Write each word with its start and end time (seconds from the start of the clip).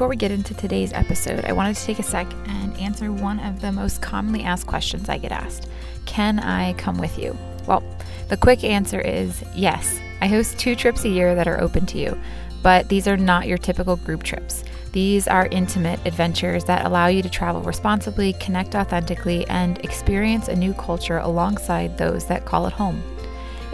Before 0.00 0.08
we 0.08 0.16
get 0.16 0.30
into 0.30 0.54
today's 0.54 0.94
episode, 0.94 1.44
I 1.44 1.52
wanted 1.52 1.76
to 1.76 1.84
take 1.84 1.98
a 1.98 2.02
sec 2.02 2.26
and 2.46 2.74
answer 2.78 3.12
one 3.12 3.38
of 3.38 3.60
the 3.60 3.70
most 3.70 4.00
commonly 4.00 4.44
asked 4.44 4.66
questions 4.66 5.10
I 5.10 5.18
get 5.18 5.30
asked 5.30 5.68
Can 6.06 6.38
I 6.38 6.72
come 6.72 6.96
with 6.96 7.18
you? 7.18 7.36
Well, 7.66 7.82
the 8.28 8.38
quick 8.38 8.64
answer 8.64 8.98
is 8.98 9.44
yes. 9.54 10.00
I 10.22 10.26
host 10.26 10.58
two 10.58 10.74
trips 10.74 11.04
a 11.04 11.10
year 11.10 11.34
that 11.34 11.46
are 11.46 11.60
open 11.60 11.84
to 11.84 11.98
you, 11.98 12.18
but 12.62 12.88
these 12.88 13.06
are 13.06 13.18
not 13.18 13.46
your 13.46 13.58
typical 13.58 13.96
group 13.96 14.22
trips. 14.22 14.64
These 14.92 15.28
are 15.28 15.48
intimate 15.48 16.00
adventures 16.06 16.64
that 16.64 16.86
allow 16.86 17.08
you 17.08 17.20
to 17.20 17.28
travel 17.28 17.60
responsibly, 17.60 18.32
connect 18.40 18.74
authentically, 18.74 19.46
and 19.48 19.84
experience 19.84 20.48
a 20.48 20.56
new 20.56 20.72
culture 20.72 21.18
alongside 21.18 21.98
those 21.98 22.24
that 22.24 22.46
call 22.46 22.66
it 22.66 22.72
home. 22.72 23.02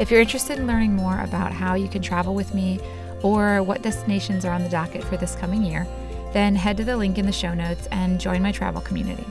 If 0.00 0.10
you're 0.10 0.22
interested 0.22 0.58
in 0.58 0.66
learning 0.66 0.92
more 0.92 1.20
about 1.20 1.52
how 1.52 1.74
you 1.74 1.86
can 1.86 2.02
travel 2.02 2.34
with 2.34 2.52
me 2.52 2.80
or 3.22 3.62
what 3.62 3.82
destinations 3.82 4.44
are 4.44 4.52
on 4.52 4.64
the 4.64 4.68
docket 4.68 5.04
for 5.04 5.16
this 5.16 5.36
coming 5.36 5.62
year, 5.62 5.86
then 6.36 6.54
head 6.54 6.76
to 6.76 6.84
the 6.84 6.94
link 6.94 7.16
in 7.16 7.24
the 7.24 7.32
show 7.32 7.54
notes 7.54 7.88
and 7.90 8.20
join 8.20 8.42
my 8.42 8.52
travel 8.52 8.82
community. 8.82 9.24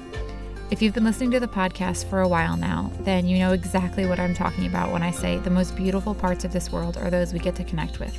If 0.71 0.81
you've 0.81 0.95
been 0.95 1.03
listening 1.03 1.29
to 1.31 1.39
the 1.39 1.47
podcast 1.47 2.09
for 2.09 2.21
a 2.21 2.27
while 2.27 2.57
now, 2.57 2.91
then 3.01 3.27
you 3.27 3.37
know 3.37 3.51
exactly 3.51 4.07
what 4.07 4.19
I'm 4.19 4.33
talking 4.33 4.65
about 4.65 4.91
when 4.91 5.03
I 5.03 5.11
say 5.11 5.37
the 5.37 5.51
most 5.51 5.75
beautiful 5.75 6.15
parts 6.15 6.45
of 6.45 6.51
this 6.51 6.71
world 6.71 6.97
are 6.97 7.11
those 7.11 7.31
we 7.31 7.37
get 7.37 7.55
to 7.57 7.63
connect 7.63 7.99
with. 7.99 8.17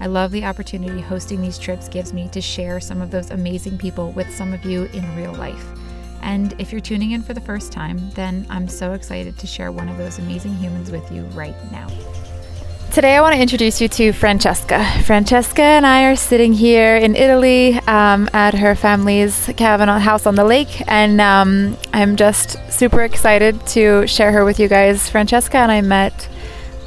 I 0.00 0.06
love 0.06 0.30
the 0.30 0.46
opportunity 0.46 1.02
hosting 1.02 1.42
these 1.42 1.58
trips 1.58 1.90
gives 1.90 2.14
me 2.14 2.30
to 2.30 2.40
share 2.40 2.80
some 2.80 3.02
of 3.02 3.10
those 3.10 3.30
amazing 3.30 3.76
people 3.76 4.12
with 4.12 4.34
some 4.34 4.54
of 4.54 4.64
you 4.64 4.84
in 4.94 5.14
real 5.14 5.34
life. 5.34 5.66
And 6.22 6.58
if 6.58 6.72
you're 6.72 6.80
tuning 6.80 7.10
in 7.10 7.20
for 7.20 7.34
the 7.34 7.40
first 7.42 7.70
time, 7.70 8.10
then 8.12 8.46
I'm 8.48 8.66
so 8.66 8.94
excited 8.94 9.38
to 9.38 9.46
share 9.46 9.72
one 9.72 9.90
of 9.90 9.98
those 9.98 10.18
amazing 10.18 10.54
humans 10.54 10.90
with 10.90 11.12
you 11.12 11.24
right 11.34 11.70
now. 11.70 11.88
Today, 12.92 13.16
I 13.16 13.22
want 13.22 13.34
to 13.34 13.40
introduce 13.40 13.80
you 13.80 13.88
to 13.88 14.12
Francesca. 14.12 14.84
Francesca 15.04 15.62
and 15.62 15.86
I 15.86 16.04
are 16.10 16.14
sitting 16.14 16.52
here 16.52 16.94
in 16.94 17.16
Italy 17.16 17.72
um, 17.86 18.28
at 18.34 18.52
her 18.52 18.74
family's 18.74 19.48
cabin 19.56 19.88
house 19.88 20.26
on 20.26 20.34
the 20.34 20.44
lake, 20.44 20.82
and 20.86 21.18
um, 21.18 21.78
I'm 21.94 22.16
just 22.16 22.58
super 22.70 23.00
excited 23.00 23.66
to 23.68 24.06
share 24.06 24.30
her 24.32 24.44
with 24.44 24.60
you 24.60 24.68
guys. 24.68 25.08
Francesca 25.08 25.56
and 25.56 25.72
I 25.72 25.80
met 25.80 26.28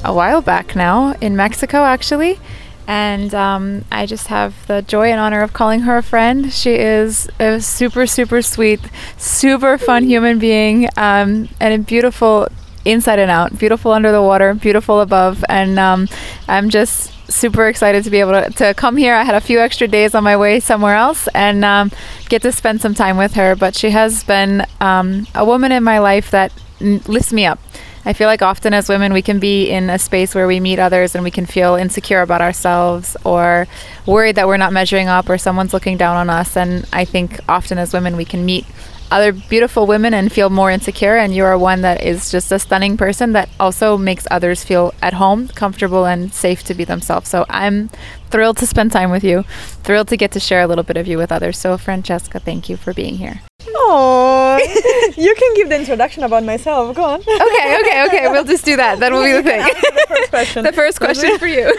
a 0.04 0.14
while 0.14 0.42
back 0.42 0.76
now 0.76 1.16
in 1.20 1.34
Mexico, 1.34 1.78
actually, 1.78 2.38
and 2.86 3.34
um, 3.34 3.84
I 3.90 4.06
just 4.06 4.28
have 4.28 4.64
the 4.68 4.82
joy 4.82 5.10
and 5.10 5.18
honor 5.18 5.42
of 5.42 5.54
calling 5.54 5.80
her 5.80 5.96
a 5.96 6.04
friend. 6.04 6.52
She 6.52 6.76
is 6.76 7.28
a 7.40 7.60
super, 7.60 8.06
super 8.06 8.42
sweet, 8.42 8.78
super 9.18 9.76
fun 9.76 10.04
human 10.04 10.38
being, 10.38 10.84
um, 10.96 11.48
and 11.60 11.74
a 11.74 11.78
beautiful 11.78 12.46
inside 12.86 13.18
and 13.18 13.30
out, 13.30 13.58
beautiful 13.58 13.92
under 13.92 14.12
the 14.12 14.22
water, 14.22 14.54
beautiful 14.54 15.00
above, 15.00 15.44
and 15.48 15.78
um, 15.78 16.08
I'm 16.48 16.70
just 16.70 17.12
super 17.30 17.66
excited 17.66 18.04
to 18.04 18.10
be 18.10 18.20
able 18.20 18.32
to, 18.32 18.50
to 18.50 18.74
come 18.74 18.96
here. 18.96 19.14
I 19.14 19.24
had 19.24 19.34
a 19.34 19.40
few 19.40 19.58
extra 19.58 19.88
days 19.88 20.14
on 20.14 20.24
my 20.24 20.36
way 20.36 20.60
somewhere 20.60 20.94
else 20.94 21.28
and 21.34 21.64
um, 21.64 21.90
get 22.28 22.42
to 22.42 22.52
spend 22.52 22.80
some 22.80 22.94
time 22.94 23.16
with 23.16 23.34
her. 23.34 23.56
But 23.56 23.74
she 23.74 23.90
has 23.90 24.24
been 24.24 24.64
um, 24.80 25.26
a 25.34 25.44
woman 25.44 25.72
in 25.72 25.82
my 25.82 25.98
life 25.98 26.30
that 26.30 26.52
n- 26.80 27.02
lifts 27.06 27.32
me 27.32 27.46
up. 27.46 27.58
I 28.04 28.12
feel 28.12 28.28
like 28.28 28.40
often 28.40 28.72
as 28.72 28.88
women, 28.88 29.12
we 29.12 29.22
can 29.22 29.40
be 29.40 29.68
in 29.68 29.90
a 29.90 29.98
space 29.98 30.32
where 30.32 30.46
we 30.46 30.60
meet 30.60 30.78
others 30.78 31.16
and 31.16 31.24
we 31.24 31.32
can 31.32 31.44
feel 31.44 31.74
insecure 31.74 32.22
about 32.22 32.40
ourselves 32.40 33.16
or 33.24 33.66
worried 34.06 34.36
that 34.36 34.46
we're 34.46 34.56
not 34.58 34.72
measuring 34.72 35.08
up 35.08 35.28
or 35.28 35.38
someone's 35.38 35.72
looking 35.74 35.96
down 35.96 36.16
on 36.16 36.30
us. 36.30 36.56
And 36.56 36.86
I 36.92 37.04
think 37.04 37.40
often 37.48 37.78
as 37.78 37.92
women, 37.92 38.16
we 38.16 38.24
can 38.24 38.46
meet 38.46 38.64
other 39.10 39.32
beautiful 39.32 39.86
women 39.86 40.14
and 40.14 40.32
feel 40.32 40.50
more 40.50 40.70
insecure 40.70 41.16
and 41.16 41.34
you 41.34 41.44
are 41.44 41.56
one 41.56 41.82
that 41.82 42.02
is 42.02 42.30
just 42.30 42.50
a 42.52 42.58
stunning 42.58 42.96
person 42.96 43.32
that 43.32 43.48
also 43.60 43.96
makes 43.96 44.26
others 44.30 44.64
feel 44.64 44.92
at 45.02 45.14
home 45.14 45.48
comfortable 45.48 46.04
and 46.04 46.32
safe 46.32 46.64
to 46.64 46.74
be 46.74 46.84
themselves. 46.84 47.28
So 47.28 47.46
i'm 47.48 47.90
thrilled 48.30 48.56
to 48.58 48.66
spend 48.66 48.92
time 48.92 49.10
with 49.10 49.24
you 49.24 49.42
thrilled 49.82 50.08
to 50.08 50.16
get 50.16 50.32
to 50.32 50.40
share 50.40 50.62
a 50.62 50.66
little 50.66 50.84
bit 50.84 50.96
of 50.96 51.06
you 51.06 51.18
with 51.18 51.32
others. 51.32 51.58
So 51.58 51.78
francesca 51.78 52.40
thank 52.40 52.68
you 52.68 52.76
for 52.76 52.92
being 52.92 53.16
here 53.16 53.40
Oh, 53.88 54.58
you 55.16 55.34
can 55.36 55.54
give 55.54 55.68
the 55.68 55.76
introduction 55.76 56.24
about 56.24 56.42
myself. 56.42 56.96
Go 56.96 57.04
on. 57.04 57.20
Okay, 57.20 57.80
okay, 57.80 58.04
okay. 58.06 58.28
We'll 58.36 58.44
just 58.44 58.64
do 58.64 58.76
that. 58.76 58.98
That 58.98 59.12
will 59.12 59.22
be 59.22 59.32
the 59.32 59.42
thing. 59.44 59.60
the 59.60 60.06
first 60.08 60.30
question. 60.30 60.64
the 60.70 60.72
first 60.72 60.98
question 60.98 61.38
for 61.38 61.46
you. 61.46 61.72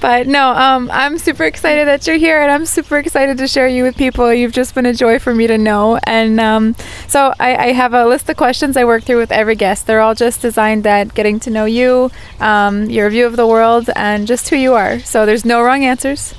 but 0.00 0.26
no, 0.26 0.50
um, 0.50 0.90
I'm 0.92 1.18
super 1.18 1.44
excited 1.44 1.86
that 1.86 2.06
you're 2.06 2.16
here, 2.16 2.42
and 2.42 2.50
I'm 2.50 2.66
super 2.66 2.98
excited 2.98 3.38
to 3.38 3.46
share 3.46 3.68
you 3.68 3.84
with 3.84 3.96
people. 3.96 4.34
You've 4.34 4.52
just 4.52 4.74
been 4.74 4.86
a 4.86 4.92
joy 4.92 5.20
for 5.20 5.32
me 5.32 5.46
to 5.46 5.56
know, 5.56 6.00
and 6.04 6.40
um, 6.40 6.74
so 7.06 7.32
I, 7.38 7.68
I, 7.68 7.72
have 7.72 7.94
a 7.94 8.06
list 8.06 8.28
of 8.28 8.36
questions 8.36 8.76
I 8.76 8.84
work 8.84 9.04
through 9.04 9.18
with 9.18 9.30
every 9.30 9.54
guest. 9.54 9.86
They're 9.86 10.00
all 10.00 10.16
just 10.16 10.42
designed 10.42 10.86
at 10.86 11.14
getting 11.14 11.38
to 11.40 11.50
know 11.50 11.64
you, 11.64 12.10
um, 12.40 12.90
your 12.90 13.08
view 13.08 13.26
of 13.26 13.36
the 13.36 13.46
world, 13.46 13.88
and 13.94 14.26
just 14.26 14.48
who 14.48 14.56
you 14.56 14.74
are. 14.74 14.98
So 15.00 15.24
there's 15.24 15.44
no 15.44 15.62
wrong 15.62 15.84
answers. 15.84 16.34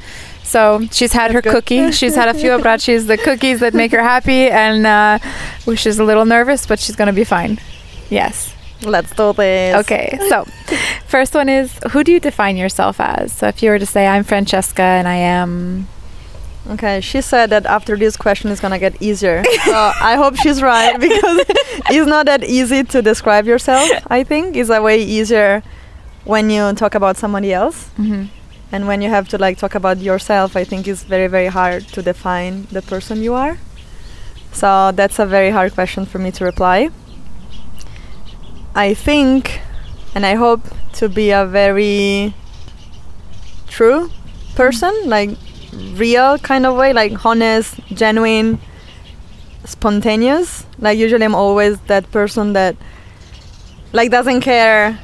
So 0.51 0.81
she's 0.91 1.13
had 1.13 1.31
her 1.31 1.41
cookie. 1.41 1.91
She's 1.93 2.13
had 2.13 2.27
a 2.27 2.33
few 2.33 2.49
abbraccis, 2.57 3.07
the 3.07 3.17
cookies 3.17 3.61
that 3.61 3.73
make 3.73 3.93
her 3.93 4.03
happy, 4.03 4.49
and 4.49 4.85
uh, 4.85 5.17
she's 5.75 5.97
a 5.97 6.03
little 6.03 6.25
nervous, 6.25 6.67
but 6.67 6.77
she's 6.77 6.97
gonna 6.97 7.13
be 7.13 7.23
fine. 7.23 7.57
Yes. 8.09 8.53
Let's 8.83 9.15
do 9.15 9.31
this. 9.31 9.77
Okay, 9.85 10.19
so 10.27 10.43
first 11.07 11.33
one 11.35 11.47
is 11.47 11.79
who 11.91 12.03
do 12.03 12.11
you 12.11 12.19
define 12.19 12.57
yourself 12.57 12.99
as? 12.99 13.31
So 13.31 13.47
if 13.47 13.63
you 13.63 13.69
were 13.69 13.79
to 13.79 13.85
say, 13.85 14.07
I'm 14.07 14.25
Francesca 14.25 14.81
and 14.81 15.07
I 15.07 15.15
am. 15.15 15.87
Okay, 16.71 16.99
she 16.99 17.21
said 17.21 17.49
that 17.51 17.65
after 17.65 17.95
this 17.95 18.17
question 18.17 18.51
is 18.51 18.59
gonna 18.59 18.79
get 18.79 19.01
easier. 19.01 19.45
so 19.63 19.91
I 20.01 20.15
hope 20.17 20.35
she's 20.35 20.61
right 20.61 20.99
because 20.99 21.45
it's 21.89 22.09
not 22.09 22.25
that 22.25 22.43
easy 22.43 22.83
to 22.83 23.01
describe 23.01 23.47
yourself. 23.47 23.89
I 24.07 24.25
think 24.25 24.57
it's 24.57 24.69
a 24.69 24.81
way 24.81 25.01
easier 25.01 25.63
when 26.25 26.49
you 26.49 26.73
talk 26.73 26.93
about 26.93 27.15
somebody 27.15 27.53
else. 27.53 27.89
Mm-hmm 27.97 28.40
and 28.71 28.87
when 28.87 29.01
you 29.01 29.09
have 29.09 29.27
to 29.29 29.37
like 29.37 29.57
talk 29.57 29.75
about 29.75 29.97
yourself 29.97 30.55
i 30.55 30.63
think 30.63 30.87
it's 30.87 31.03
very 31.03 31.27
very 31.27 31.47
hard 31.47 31.87
to 31.89 32.01
define 32.01 32.67
the 32.71 32.81
person 32.81 33.21
you 33.21 33.33
are. 33.33 33.57
So 34.53 34.91
that's 34.91 35.17
a 35.17 35.25
very 35.25 35.49
hard 35.49 35.73
question 35.73 36.05
for 36.05 36.19
me 36.19 36.31
to 36.31 36.43
reply. 36.43 36.89
I 38.75 38.93
think 38.93 39.61
and 40.13 40.25
i 40.25 40.35
hope 40.35 40.61
to 40.93 41.07
be 41.07 41.31
a 41.31 41.45
very 41.45 42.33
true 43.67 44.09
person 44.55 44.93
like 45.05 45.29
real 45.95 46.37
kind 46.39 46.65
of 46.65 46.75
way 46.75 46.91
like 46.91 47.25
honest 47.25 47.79
genuine 47.93 48.59
spontaneous. 49.63 50.65
Like 50.79 50.97
usually 50.97 51.23
i'm 51.23 51.35
always 51.35 51.79
that 51.81 52.11
person 52.11 52.53
that 52.53 52.75
like 53.93 54.11
doesn't 54.11 54.41
care 54.41 54.99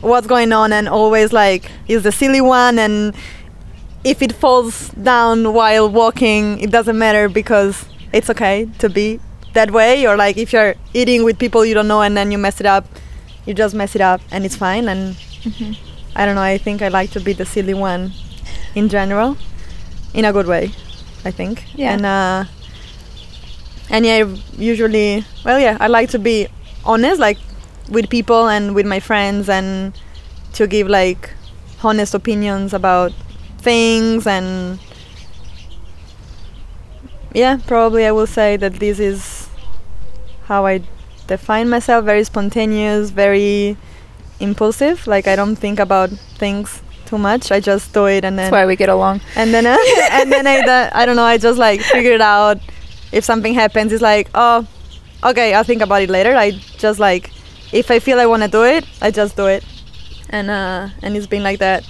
what's 0.00 0.26
going 0.26 0.52
on 0.52 0.72
and 0.72 0.88
always 0.88 1.32
like 1.32 1.70
is 1.88 2.02
the 2.02 2.12
silly 2.12 2.40
one 2.40 2.78
and 2.78 3.14
if 4.04 4.22
it 4.22 4.32
falls 4.32 4.90
down 4.90 5.52
while 5.52 5.88
walking 5.88 6.60
it 6.60 6.70
doesn't 6.70 6.98
matter 6.98 7.28
because 7.28 7.84
it's 8.12 8.30
okay 8.30 8.68
to 8.78 8.88
be 8.88 9.18
that 9.54 9.70
way 9.70 10.06
or 10.06 10.16
like 10.16 10.36
if 10.36 10.52
you're 10.52 10.74
eating 10.94 11.24
with 11.24 11.38
people 11.38 11.64
you 11.64 11.74
don't 11.74 11.88
know 11.88 12.02
and 12.02 12.16
then 12.16 12.30
you 12.30 12.38
mess 12.38 12.60
it 12.60 12.66
up 12.66 12.86
you 13.44 13.54
just 13.54 13.74
mess 13.74 13.94
it 13.96 14.00
up 14.00 14.20
and 14.30 14.44
it's 14.44 14.54
fine 14.56 14.88
and 14.88 15.16
mm-hmm. 15.16 15.72
i 16.14 16.24
don't 16.24 16.36
know 16.36 16.42
i 16.42 16.56
think 16.56 16.80
i 16.80 16.88
like 16.88 17.10
to 17.10 17.20
be 17.20 17.32
the 17.32 17.44
silly 17.44 17.74
one 17.74 18.12
in 18.74 18.88
general 18.88 19.36
in 20.14 20.24
a 20.24 20.32
good 20.32 20.46
way 20.46 20.70
i 21.24 21.30
think 21.30 21.64
yeah 21.74 21.92
and 21.92 22.06
uh 22.06 22.44
and 23.90 24.06
yeah 24.06 24.24
usually 24.56 25.24
well 25.44 25.58
yeah 25.58 25.76
i 25.80 25.88
like 25.88 26.08
to 26.10 26.18
be 26.18 26.46
honest 26.84 27.20
like 27.20 27.38
with 27.88 28.08
people 28.08 28.48
and 28.48 28.74
with 28.74 28.86
my 28.86 29.00
friends 29.00 29.48
and 29.48 29.92
to 30.52 30.66
give 30.66 30.88
like 30.88 31.30
honest 31.82 32.14
opinions 32.14 32.74
about 32.74 33.12
things 33.58 34.26
and 34.26 34.78
yeah 37.32 37.58
probably 37.66 38.06
i 38.06 38.10
will 38.10 38.26
say 38.26 38.56
that 38.56 38.74
this 38.74 38.98
is 38.98 39.48
how 40.46 40.66
i 40.66 40.80
define 41.26 41.68
myself 41.68 42.04
very 42.04 42.24
spontaneous 42.24 43.10
very 43.10 43.76
impulsive 44.40 45.06
like 45.06 45.26
i 45.26 45.36
don't 45.36 45.56
think 45.56 45.78
about 45.78 46.10
things 46.10 46.82
too 47.06 47.18
much 47.18 47.50
i 47.50 47.58
just 47.58 47.92
do 47.92 48.06
it 48.06 48.24
and 48.24 48.38
then 48.38 48.44
that's 48.44 48.52
why 48.52 48.66
we 48.66 48.76
get 48.76 48.88
along. 48.90 49.20
And 49.34 49.52
then 49.54 49.66
uh, 49.66 49.78
and 50.10 50.30
then 50.30 50.46
I, 50.46 50.90
I 50.92 51.06
don't 51.06 51.16
know 51.16 51.24
i 51.24 51.38
just 51.38 51.58
like 51.58 51.80
figure 51.80 52.12
it 52.12 52.20
out. 52.20 52.58
If 53.12 53.24
something 53.24 53.54
happens 53.54 53.92
it's 53.92 54.02
like 54.02 54.28
oh 54.34 54.66
okay 55.24 55.54
i'll 55.54 55.64
think 55.64 55.80
about 55.80 56.02
it 56.02 56.10
later. 56.10 56.34
I 56.36 56.50
just 56.76 57.00
like 57.00 57.30
if 57.72 57.90
I 57.90 57.98
feel 57.98 58.18
I 58.18 58.26
want 58.26 58.42
to 58.42 58.48
do 58.48 58.64
it, 58.64 58.84
I 59.00 59.10
just 59.10 59.36
do 59.36 59.46
it, 59.46 59.64
and 60.30 60.50
uh, 60.50 60.88
and 61.02 61.16
it's 61.16 61.26
been 61.26 61.42
like 61.42 61.58
that 61.58 61.84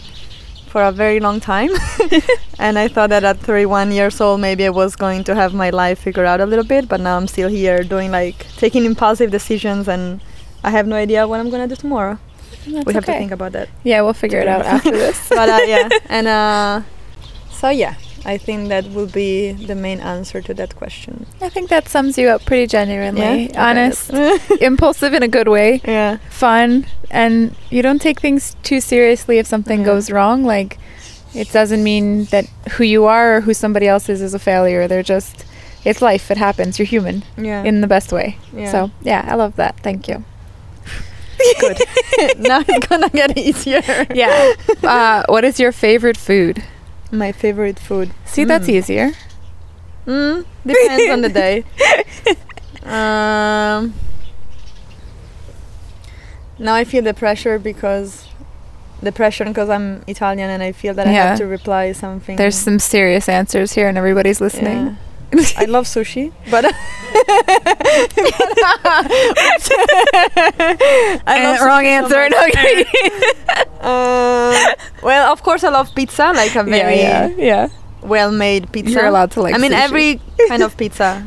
for 0.68 0.82
a 0.82 0.92
very 0.92 1.20
long 1.20 1.40
time. 1.40 1.70
and 2.58 2.78
I 2.78 2.88
thought 2.88 3.10
that 3.10 3.24
at 3.24 3.38
31 3.38 3.92
years 3.92 4.20
old, 4.20 4.40
maybe 4.40 4.66
I 4.66 4.70
was 4.70 4.96
going 4.96 5.24
to 5.24 5.34
have 5.34 5.54
my 5.54 5.70
life 5.70 5.98
figured 6.00 6.26
out 6.26 6.40
a 6.40 6.46
little 6.46 6.64
bit. 6.64 6.88
But 6.88 7.00
now 7.00 7.16
I'm 7.16 7.26
still 7.26 7.48
here 7.48 7.82
doing 7.82 8.10
like 8.10 8.46
taking 8.56 8.84
impulsive 8.84 9.30
decisions, 9.30 9.88
and 9.88 10.20
I 10.62 10.70
have 10.70 10.86
no 10.86 10.96
idea 10.96 11.26
what 11.26 11.40
I'm 11.40 11.50
gonna 11.50 11.68
do 11.68 11.76
tomorrow. 11.76 12.18
That's 12.66 12.86
we 12.86 12.92
have 12.92 13.04
to 13.06 13.12
think 13.12 13.32
about 13.32 13.52
that. 13.52 13.68
Yeah, 13.82 14.02
we'll 14.02 14.14
figure 14.14 14.40
it 14.40 14.48
out 14.48 14.66
after 14.66 14.90
this. 15.04 15.28
but 15.28 15.48
uh, 15.48 15.60
yeah, 15.66 15.88
and 16.08 16.26
uh, 16.28 16.82
so 17.50 17.70
yeah, 17.70 17.94
I 18.24 18.36
think 18.38 18.68
that 18.68 18.90
will 18.90 19.06
be 19.06 19.52
the 19.52 19.74
main 19.74 20.00
answer 20.00 20.42
to 20.42 20.54
that 20.54 20.76
question. 20.76 21.26
I 21.40 21.48
think 21.48 21.70
that 21.70 21.88
sums 21.88 22.18
you 22.18 22.28
up 22.28 22.44
pretty 22.44 22.66
genuinely. 22.66 23.48
Okay, 23.48 23.52
Honest, 23.56 24.10
impulsive 24.60 25.14
in 25.14 25.22
a 25.22 25.28
good 25.28 25.48
way, 25.48 25.80
yeah. 25.84 26.18
fun, 26.30 26.86
and 27.10 27.54
you 27.70 27.80
don't 27.82 28.00
take 28.00 28.20
things 28.20 28.56
too 28.62 28.80
seriously 28.80 29.38
if 29.38 29.46
something 29.46 29.80
Yeah. 29.80 29.86
goes 29.86 30.10
wrong. 30.10 30.44
Like, 30.44 30.78
it 31.34 31.50
doesn't 31.52 31.82
mean 31.82 32.24
that 32.26 32.46
who 32.72 32.84
you 32.84 33.04
are 33.04 33.36
or 33.36 33.40
who 33.42 33.54
somebody 33.54 33.86
else 33.86 34.08
is 34.08 34.20
is 34.20 34.34
a 34.34 34.38
failure. 34.38 34.88
They're 34.88 35.02
just, 35.02 35.44
it's 35.84 36.02
life. 36.02 36.30
It 36.30 36.36
happens. 36.38 36.78
You're 36.78 36.86
human 36.86 37.22
Yeah. 37.36 37.62
in 37.64 37.80
the 37.80 37.86
best 37.86 38.12
way. 38.12 38.36
Yeah. 38.52 38.70
So, 38.70 38.90
yeah, 39.02 39.24
I 39.28 39.34
love 39.36 39.56
that. 39.56 39.78
Thank 39.80 40.08
you. 40.08 40.24
good. 41.60 41.78
now 42.38 42.64
it's 42.66 42.86
gonna 42.88 43.08
get 43.10 43.38
easier. 43.38 43.82
Yeah. 44.14 44.52
uh, 44.82 45.22
what 45.28 45.44
is 45.44 45.60
your 45.60 45.72
favorite 45.72 46.16
food? 46.16 46.62
My 47.10 47.32
favorite 47.32 47.78
food. 47.78 48.10
See, 48.24 48.44
that's 48.44 48.66
Mm. 48.66 48.72
easier. 48.74 49.10
Mm, 50.06 50.44
depends 50.66 51.10
on 51.10 51.20
the 51.22 51.28
day. 51.28 51.64
Um, 52.84 53.92
now 56.58 56.74
I 56.74 56.84
feel 56.84 57.02
the 57.02 57.12
pressure 57.12 57.58
because 57.58 58.26
the 59.02 59.12
pressure 59.12 59.44
because 59.44 59.68
I'm 59.68 60.02
Italian 60.06 60.48
and 60.48 60.62
I 60.62 60.72
feel 60.72 60.94
that 60.94 61.06
I 61.06 61.12
Yeah. 61.12 61.26
have 61.30 61.38
to 61.38 61.46
reply 61.46 61.92
something. 61.92 62.36
There's 62.36 62.56
some 62.56 62.78
serious 62.78 63.28
answers 63.28 63.72
here, 63.74 63.88
and 63.88 63.98
everybody's 63.98 64.40
listening. 64.40 64.86
Yeah. 64.86 64.94
I 65.56 65.64
love 65.66 65.84
sushi, 65.84 66.32
but 66.50 66.64
I 71.26 71.34
And 71.36 71.44
love 71.44 71.60
wrong 71.66 71.84
sushi 71.84 72.08
so 72.08 72.18
answer. 72.18 72.36
Okay. 72.48 72.84
Uh, 73.80 74.74
well, 75.04 75.32
of 75.32 75.42
course, 75.44 75.62
I 75.62 75.68
love 75.68 75.94
pizza, 75.94 76.32
like 76.34 76.56
a 76.56 76.64
very 76.64 76.98
yeah, 76.98 77.28
yeah. 77.38 77.68
well-made 78.02 78.72
pizza. 78.72 78.90
You're 78.90 79.06
allowed 79.06 79.30
to 79.32 79.42
like. 79.42 79.54
I 79.54 79.58
mean, 79.58 79.70
sushi. 79.70 79.84
every 79.84 80.20
kind 80.48 80.62
of 80.64 80.76
pizza, 80.76 81.24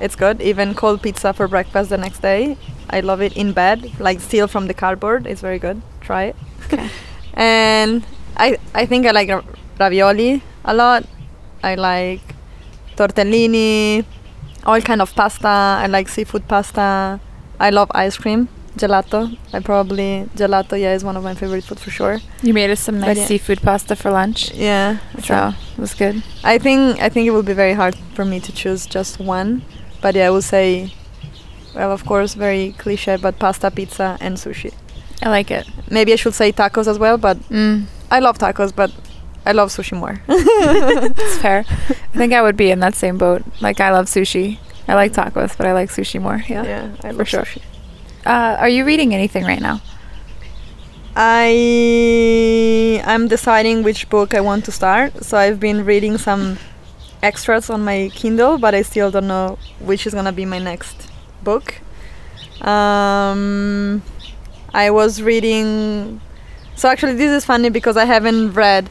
it's 0.00 0.16
good. 0.16 0.42
Even 0.42 0.74
cold 0.74 1.00
pizza 1.00 1.32
for 1.32 1.46
breakfast 1.46 1.90
the 1.90 1.96
next 1.96 2.22
day, 2.22 2.56
I 2.90 3.00
love 3.00 3.22
it 3.22 3.36
in 3.36 3.52
bed, 3.52 3.92
like 4.00 4.20
still 4.20 4.48
from 4.48 4.66
the 4.66 4.74
cardboard. 4.74 5.26
It's 5.28 5.40
very 5.40 5.60
good. 5.60 5.80
Try 6.00 6.24
it. 6.24 6.36
Okay. 6.64 6.90
and 7.34 8.04
I 8.36 8.58
I 8.74 8.84
think 8.84 9.06
I 9.06 9.12
like 9.12 9.30
ravioli 9.78 10.42
a 10.64 10.74
lot. 10.74 11.04
I 11.62 11.76
like 11.76 12.35
tortellini, 12.96 14.04
all 14.64 14.80
kind 14.80 15.00
of 15.02 15.14
pasta. 15.14 15.48
I 15.48 15.86
like 15.86 16.08
seafood 16.08 16.46
pasta. 16.48 17.20
I 17.58 17.70
love 17.70 17.90
ice 17.94 18.16
cream, 18.16 18.48
gelato. 18.76 19.36
I 19.52 19.60
probably 19.60 20.28
gelato. 20.36 20.78
Yeah, 20.80 20.94
is 20.94 21.04
one 21.04 21.16
of 21.16 21.24
my 21.24 21.34
favorite 21.34 21.64
food 21.64 21.78
for 21.80 21.90
sure. 21.90 22.18
You 22.42 22.52
made 22.54 22.70
us 22.70 22.80
some 22.80 22.98
nice 23.00 23.16
yeah. 23.18 23.26
seafood 23.26 23.60
pasta 23.62 23.96
for 23.96 24.10
lunch, 24.10 24.50
Yeah. 24.52 24.98
so 25.22 25.52
it 25.76 25.80
was 25.80 25.94
good. 25.94 26.22
I 26.44 26.58
think 26.58 27.00
I 27.00 27.08
think 27.08 27.26
it 27.26 27.30
will 27.30 27.42
be 27.42 27.54
very 27.54 27.72
hard 27.74 27.94
for 28.14 28.24
me 28.24 28.40
to 28.40 28.52
choose 28.52 28.86
just 28.86 29.18
one, 29.20 29.62
but 30.02 30.14
yeah, 30.14 30.26
I 30.26 30.30
would 30.30 30.44
say, 30.44 30.92
well, 31.74 31.92
of 31.92 32.04
course, 32.04 32.34
very 32.34 32.74
cliche, 32.78 33.16
but 33.16 33.38
pasta, 33.38 33.70
pizza, 33.70 34.16
and 34.20 34.36
sushi. 34.36 34.72
I 35.22 35.30
like 35.30 35.50
it. 35.50 35.66
Maybe 35.90 36.12
I 36.12 36.16
should 36.16 36.34
say 36.34 36.52
tacos 36.52 36.86
as 36.86 36.98
well, 36.98 37.16
but 37.16 37.38
Mm, 37.48 37.84
I 38.10 38.20
love 38.20 38.36
tacos, 38.38 38.74
but 38.76 38.90
I 39.46 39.52
love 39.52 39.70
sushi 39.70 39.96
more. 39.96 40.20
it's 40.28 41.38
fair. 41.42 41.64
I 41.68 42.18
think 42.18 42.32
I 42.32 42.42
would 42.42 42.56
be 42.56 42.70
in 42.70 42.80
that 42.80 42.94
same 42.96 43.16
boat. 43.16 43.42
Like 43.60 43.80
I 43.80 43.92
love 43.92 44.06
sushi. 44.06 44.58
I 44.88 44.94
like 44.94 45.12
tacos, 45.12 45.56
but 45.56 45.66
I 45.66 45.72
like 45.72 45.88
sushi 45.90 46.20
more. 46.20 46.42
Yeah. 46.48 46.94
I 47.02 47.12
for 47.12 47.24
sure. 47.24 47.42
sushi. 47.42 47.62
Uh, 48.26 48.56
are 48.58 48.68
you 48.68 48.84
reading 48.84 49.14
anything 49.14 49.44
right 49.44 49.62
now? 49.62 49.80
I 51.14 53.00
I'm 53.06 53.28
deciding 53.28 53.84
which 53.84 54.08
book 54.10 54.34
I 54.34 54.40
want 54.40 54.64
to 54.66 54.72
start. 54.72 55.24
So 55.24 55.38
I've 55.38 55.60
been 55.60 55.84
reading 55.84 56.18
some 56.18 56.58
extras 57.22 57.70
on 57.70 57.84
my 57.84 58.10
Kindle, 58.14 58.58
but 58.58 58.74
I 58.74 58.82
still 58.82 59.10
don't 59.10 59.28
know 59.28 59.58
which 59.80 60.06
is 60.06 60.12
gonna 60.12 60.32
be 60.32 60.44
my 60.44 60.58
next 60.58 61.08
book. 61.42 61.80
Um, 62.62 64.02
I 64.74 64.90
was 64.90 65.22
reading. 65.22 66.20
So 66.74 66.88
actually, 66.90 67.14
this 67.14 67.30
is 67.30 67.44
funny 67.44 67.70
because 67.70 67.96
I 67.96 68.04
haven't 68.04 68.52
read 68.52 68.90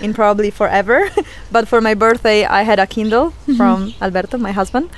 in 0.00 0.14
probably 0.14 0.50
forever. 0.50 1.10
but 1.52 1.68
for 1.68 1.80
my 1.80 1.94
birthday, 1.94 2.44
I 2.44 2.62
had 2.62 2.78
a 2.78 2.86
Kindle 2.86 3.30
from 3.56 3.94
Alberto, 4.00 4.38
my 4.38 4.52
husband, 4.52 4.90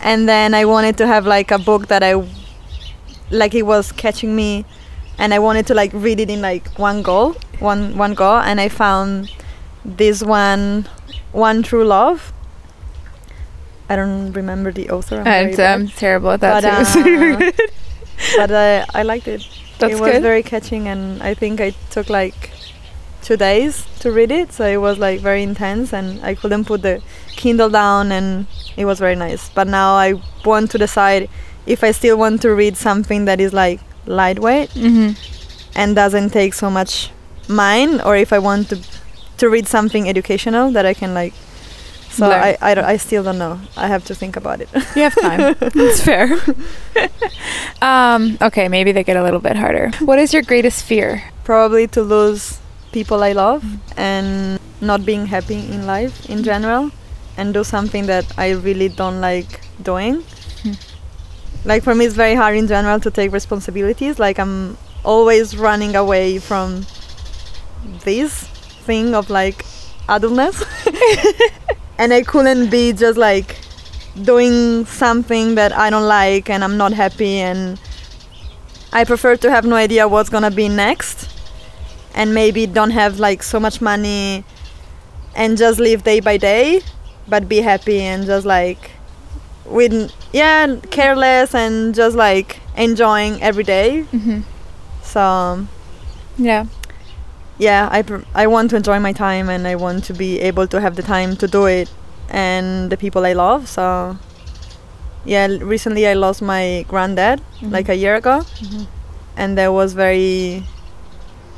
and 0.00 0.28
then 0.28 0.54
I 0.54 0.64
wanted 0.64 0.96
to 0.98 1.06
have 1.06 1.26
like 1.26 1.50
a 1.50 1.58
book 1.58 1.88
that 1.88 2.02
I 2.02 2.22
like 3.30 3.54
it 3.54 3.62
was 3.62 3.90
catching 3.92 4.36
me 4.36 4.64
and 5.18 5.32
I 5.32 5.38
wanted 5.38 5.66
to 5.68 5.74
like 5.74 5.90
read 5.92 6.20
it 6.20 6.30
in 6.30 6.42
like 6.42 6.78
one 6.78 7.02
go, 7.02 7.36
one 7.58 7.96
one 7.96 8.14
go, 8.14 8.36
and 8.38 8.60
I 8.60 8.68
found 8.68 9.30
this 9.84 10.22
one, 10.22 10.88
One 11.32 11.62
True 11.62 11.84
Love. 11.84 12.32
I 13.88 13.96
don't 13.96 14.32
remember 14.32 14.72
the 14.72 14.90
author. 14.90 15.20
I'm 15.20 15.26
And. 15.26 15.60
I'm 15.60 15.88
terrible 15.88 16.30
at 16.30 16.40
that 16.40 16.62
But, 16.62 17.04
too. 17.04 17.36
uh, 17.46 17.66
but 18.36 18.50
uh, 18.50 18.86
I 18.94 19.02
liked 19.02 19.28
it. 19.28 19.46
That's 19.78 19.94
it 19.94 20.00
was 20.00 20.12
good. 20.12 20.22
very 20.22 20.42
catching, 20.42 20.88
and 20.88 21.22
I 21.22 21.34
think 21.34 21.60
I 21.60 21.74
took 21.90 22.08
like 22.08 22.50
two 23.24 23.36
days 23.36 23.86
to 24.00 24.12
read 24.12 24.30
it, 24.30 24.52
so 24.52 24.66
it 24.66 24.76
was 24.76 24.98
like 24.98 25.20
very 25.20 25.42
intense, 25.42 25.92
and 25.92 26.22
I 26.22 26.34
couldn't 26.34 26.66
put 26.66 26.82
the 26.82 27.02
Kindle 27.36 27.70
down, 27.70 28.12
and 28.12 28.46
it 28.76 28.84
was 28.84 28.98
very 29.00 29.16
nice. 29.16 29.48
But 29.50 29.66
now 29.66 29.94
I 29.94 30.14
want 30.44 30.70
to 30.72 30.78
decide 30.78 31.28
if 31.66 31.82
I 31.82 31.90
still 31.92 32.16
want 32.18 32.42
to 32.42 32.54
read 32.54 32.76
something 32.76 33.24
that 33.24 33.40
is 33.40 33.52
like 33.52 33.80
lightweight 34.06 34.70
hmm 34.72 35.12
and 35.76 35.96
doesn't 35.96 36.30
take 36.30 36.54
so 36.54 36.70
much 36.70 37.10
mind 37.48 38.00
or 38.02 38.14
if 38.16 38.32
I 38.32 38.38
want 38.38 38.68
to 38.68 38.78
to 39.38 39.48
read 39.48 39.66
something 39.66 40.08
educational 40.08 40.70
that 40.72 40.86
I 40.86 40.94
can 40.94 41.14
like 41.14 41.32
so 42.10 42.28
Learn. 42.28 42.40
I, 42.40 42.56
I, 42.60 42.92
I 42.92 42.96
still 42.96 43.24
don't 43.24 43.38
know 43.38 43.58
I 43.76 43.88
have 43.88 44.04
to 44.04 44.14
think 44.14 44.36
about 44.36 44.60
it 44.60 44.68
You 44.94 45.02
have 45.02 45.14
time. 45.20 45.56
It's 45.74 46.00
fair. 46.00 46.38
um, 47.82 48.38
okay, 48.40 48.68
maybe 48.68 48.92
they 48.92 49.02
get 49.02 49.16
a 49.16 49.22
little 49.22 49.40
bit 49.40 49.56
harder. 49.56 49.90
What 49.98 50.18
is 50.20 50.32
your 50.32 50.42
greatest 50.42 50.84
fear? 50.84 51.24
probably 51.44 51.86
to 51.88 52.02
lose 52.02 52.58
people 52.94 53.24
I 53.24 53.32
love 53.32 53.64
and 53.96 54.60
not 54.80 55.04
being 55.04 55.26
happy 55.26 55.58
in 55.74 55.84
life 55.84 56.30
in 56.30 56.44
general 56.44 56.92
and 57.36 57.52
do 57.52 57.64
something 57.64 58.06
that 58.06 58.24
I 58.38 58.52
really 58.52 58.88
don't 58.88 59.20
like 59.20 59.60
doing. 59.82 60.22
Hmm. 60.62 60.72
like 61.64 61.82
for 61.82 61.94
me 61.94 62.06
it's 62.06 62.14
very 62.14 62.34
hard 62.34 62.56
in 62.56 62.68
general 62.68 63.00
to 63.00 63.10
take 63.10 63.32
responsibilities. 63.32 64.18
Like 64.18 64.38
I'm 64.38 64.78
always 65.04 65.56
running 65.56 65.96
away 65.96 66.38
from 66.38 66.86
this 68.04 68.44
thing 68.86 69.14
of 69.14 69.28
like 69.28 69.64
adultness. 70.08 70.56
And 71.96 72.12
I 72.12 72.22
couldn't 72.22 72.70
be 72.70 72.92
just 72.92 73.16
like 73.16 73.56
doing 74.20 74.84
something 74.84 75.54
that 75.54 75.72
I 75.72 75.90
don't 75.90 76.08
like 76.08 76.50
and 76.50 76.64
I'm 76.64 76.76
not 76.76 76.92
happy 76.92 77.36
and 77.36 77.78
I 78.92 79.04
prefer 79.04 79.36
to 79.36 79.50
have 79.50 79.64
no 79.64 79.76
idea 79.76 80.08
what's 80.08 80.28
gonna 80.28 80.50
be 80.50 80.68
next 80.68 81.33
and 82.14 82.34
maybe 82.34 82.66
don't 82.66 82.90
have 82.92 83.18
like 83.20 83.42
so 83.42 83.58
much 83.60 83.80
money 83.80 84.44
and 85.34 85.58
just 85.58 85.78
live 85.80 86.04
day 86.04 86.20
by 86.20 86.36
day 86.36 86.80
but 87.28 87.48
be 87.48 87.58
happy 87.60 88.00
and 88.00 88.26
just 88.26 88.46
like 88.46 88.90
with 89.66 90.12
yeah 90.32 90.76
careless 90.90 91.54
and 91.54 91.94
just 91.94 92.14
like 92.16 92.60
enjoying 92.76 93.40
every 93.42 93.64
day. 93.64 94.02
Hmm 94.02 94.40
so 95.02 95.66
Yeah. 96.38 96.66
yeah 97.58 97.88
I, 97.92 98.02
pr- 98.02 98.24
I 98.34 98.46
want 98.48 98.70
to 98.70 98.76
enjoy 98.76 98.98
my 98.98 99.12
time 99.12 99.48
and 99.48 99.66
i 99.68 99.76
want 99.76 100.02
to 100.04 100.12
be 100.12 100.40
able 100.40 100.66
to 100.66 100.80
have 100.80 100.96
the 100.96 101.02
time 101.02 101.36
to 101.36 101.46
do 101.46 101.66
it 101.66 101.88
and 102.28 102.90
the 102.90 102.96
people 102.96 103.24
i 103.24 103.32
love. 103.32 103.68
So 103.68 104.16
yeah 105.24 105.46
recently 105.60 106.06
i 106.06 106.14
lost 106.14 106.42
my 106.42 106.84
granddad 106.88 107.40
like 107.62 107.88
a 107.88 107.94
year 107.96 108.14
ago. 108.16 108.44
Mhm. 108.60 108.86
and 109.36 109.56
that 109.58 109.68
was 109.72 109.94
very 109.94 110.64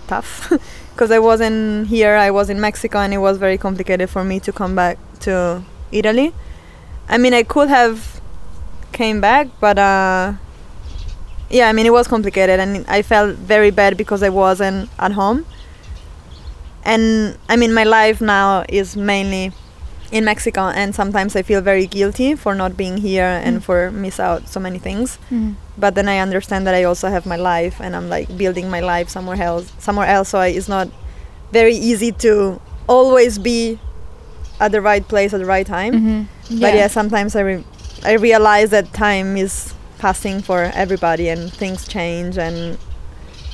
tough 0.07 0.53
because 0.93 1.11
I 1.11 1.19
wasn't 1.19 1.89
here 1.89 2.15
I 2.17 2.31
was 2.31 2.51
in 2.51 2.61
Mexico 2.61 2.99
and 2.99 3.13
it 3.13 3.19
was 3.19 3.39
very 3.39 3.59
complicated 3.59 4.09
for 4.11 4.25
me 4.25 4.41
to 4.41 4.53
come 4.53 4.75
back 4.75 4.99
to 5.21 5.63
Italy. 5.93 6.33
I 7.09 7.19
mean 7.19 7.35
I 7.35 7.43
could 7.43 7.69
have 7.69 8.21
came 8.93 9.21
back 9.21 9.49
but 9.61 9.79
uh 9.79 10.33
yeah 11.51 11.69
I 11.69 11.73
mean 11.73 11.87
it 11.87 11.93
was 11.93 12.09
complicated 12.09 12.59
and 12.61 12.87
I 12.89 13.03
felt 13.03 13.37
very 13.37 13.71
bad 13.71 13.97
because 13.97 14.23
I 14.23 14.29
wasn't 14.29 14.89
at 14.99 15.13
home. 15.13 15.45
And 16.85 17.37
I 17.49 17.57
mean 17.57 17.75
my 17.75 17.85
life 17.85 18.21
now 18.21 18.65
is 18.69 18.97
mainly 18.97 19.53
in 20.13 20.25
Mexico 20.25 20.69
and 20.69 20.95
sometimes 20.95 21.35
I 21.37 21.43
feel 21.43 21.61
very 21.61 21.87
guilty 21.87 22.35
for 22.37 22.55
not 22.55 22.77
being 22.77 22.97
here 22.99 23.41
and 23.45 23.59
Mm. 23.59 23.63
for 23.63 23.91
miss 23.91 24.21
out 24.21 24.49
so 24.49 24.61
many 24.61 24.79
things 24.79 25.19
Mhm. 25.31 25.55
but 25.77 25.95
then 25.97 26.09
I 26.09 26.19
understand 26.21 26.67
that 26.67 26.75
I 26.75 26.85
also 26.85 27.09
have 27.09 27.27
my 27.27 27.37
life 27.37 27.77
and 27.81 27.97
I'm 27.97 28.09
like 28.09 28.29
building 28.37 28.71
my 28.71 28.81
life 28.81 29.09
somewhere 29.09 29.41
else 29.43 29.67
somewhere 29.79 30.07
else 30.07 30.29
so 30.29 30.39
I, 30.39 30.49
it's 30.49 30.69
not 30.69 30.89
very 31.53 31.75
easy 31.75 32.13
to 32.27 32.61
always 32.89 33.39
be 33.39 33.79
at 34.61 34.71
the 34.73 34.81
right 34.81 35.07
place 35.07 35.35
at 35.35 35.41
the 35.41 35.47
right 35.47 35.67
time. 35.67 35.93
Mm-hmm. 35.93 36.61
But 36.61 36.75
yeah, 36.75 36.87
sometimes 36.89 37.35
I 37.37 37.41
re- 37.41 37.65
I 38.05 38.13
realize 38.13 38.71
that 38.71 38.93
time 38.95 39.37
is 39.37 39.75
passing 39.99 40.41
for 40.41 40.71
everybody 40.75 41.29
and 41.29 41.53
things 41.53 41.87
change 41.89 42.39
and 42.39 42.79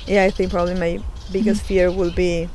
yeah, 0.06 0.24
I 0.24 0.30
think 0.30 0.50
probably 0.50 0.74
my 0.74 0.98
biggest 1.32 1.62
fear 1.62 1.90
will 1.90 2.12
be 2.12 2.48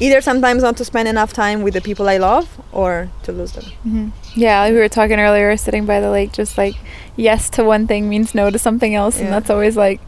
either 0.00 0.20
sometimes 0.20 0.62
not 0.62 0.76
to 0.76 0.84
spend 0.84 1.08
enough 1.08 1.32
time 1.32 1.62
with 1.62 1.74
the 1.74 1.80
people 1.80 2.08
I 2.08 2.18
love 2.18 2.48
or 2.72 3.08
to 3.24 3.32
lose 3.32 3.52
them. 3.52 3.64
hmm 3.82 4.08
Yeah, 4.34 4.60
like 4.62 4.72
we 4.72 4.78
were 4.78 4.88
talking 4.88 5.18
earlier, 5.18 5.56
sitting 5.56 5.86
by 5.86 6.00
the 6.00 6.10
lake, 6.10 6.32
just 6.32 6.56
like 6.58 6.76
yes 7.16 7.50
to 7.50 7.64
one 7.64 7.86
thing 7.86 8.08
means 8.08 8.34
no 8.34 8.50
to 8.50 8.58
something 8.58 8.94
else, 8.94 9.18
and 9.20 9.32
that's 9.32 9.50
always 9.50 9.76
like 9.76 10.00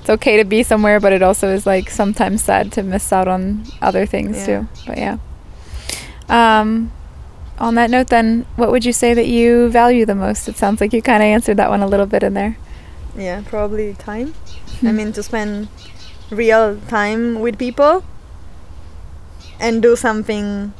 it's 0.00 0.10
okay 0.10 0.36
to 0.36 0.44
be 0.44 0.62
somewhere, 0.62 1.00
but 1.00 1.12
it 1.12 1.22
also 1.22 1.48
is 1.48 1.66
like 1.66 1.88
sometimes 1.90 2.42
sad 2.42 2.72
to 2.72 2.82
miss 2.82 3.12
out 3.12 3.28
on 3.28 3.64
other 3.80 4.06
things 4.06 4.36
Yeah. 4.36 4.46
too. 4.46 4.68
But 4.86 4.98
yeah. 4.98 5.16
Um, 6.28 6.90
on 7.58 7.74
that 7.76 7.90
note, 7.90 8.08
then, 8.08 8.46
what 8.56 8.70
would 8.70 8.84
you 8.84 8.92
say 8.92 9.14
that 9.14 9.26
you 9.26 9.68
value 9.68 10.04
the 10.04 10.14
most? 10.14 10.48
It 10.48 10.56
sounds 10.56 10.80
like 10.80 10.92
you 10.92 11.00
kind 11.02 11.22
of 11.22 11.26
answered 11.26 11.56
that 11.56 11.70
one 11.70 11.82
a 11.82 11.86
little 11.86 12.06
bit 12.06 12.22
in 12.22 12.34
there. 12.34 12.56
Yeah, 13.16 13.42
probably 13.46 13.94
time. 13.94 14.34
I 14.82 14.90
mean, 14.92 15.12
to 15.12 15.22
spend 15.22 15.68
real 16.30 16.78
time 16.88 17.40
with 17.40 17.58
people 17.58 18.04
and 19.60 19.82
do 19.82 19.96
something 19.96 20.72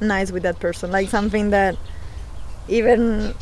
nice 0.00 0.30
with 0.30 0.42
that 0.42 0.58
person, 0.60 0.90
like 0.90 1.08
something 1.08 1.50
that 1.50 1.76
even 2.68 3.34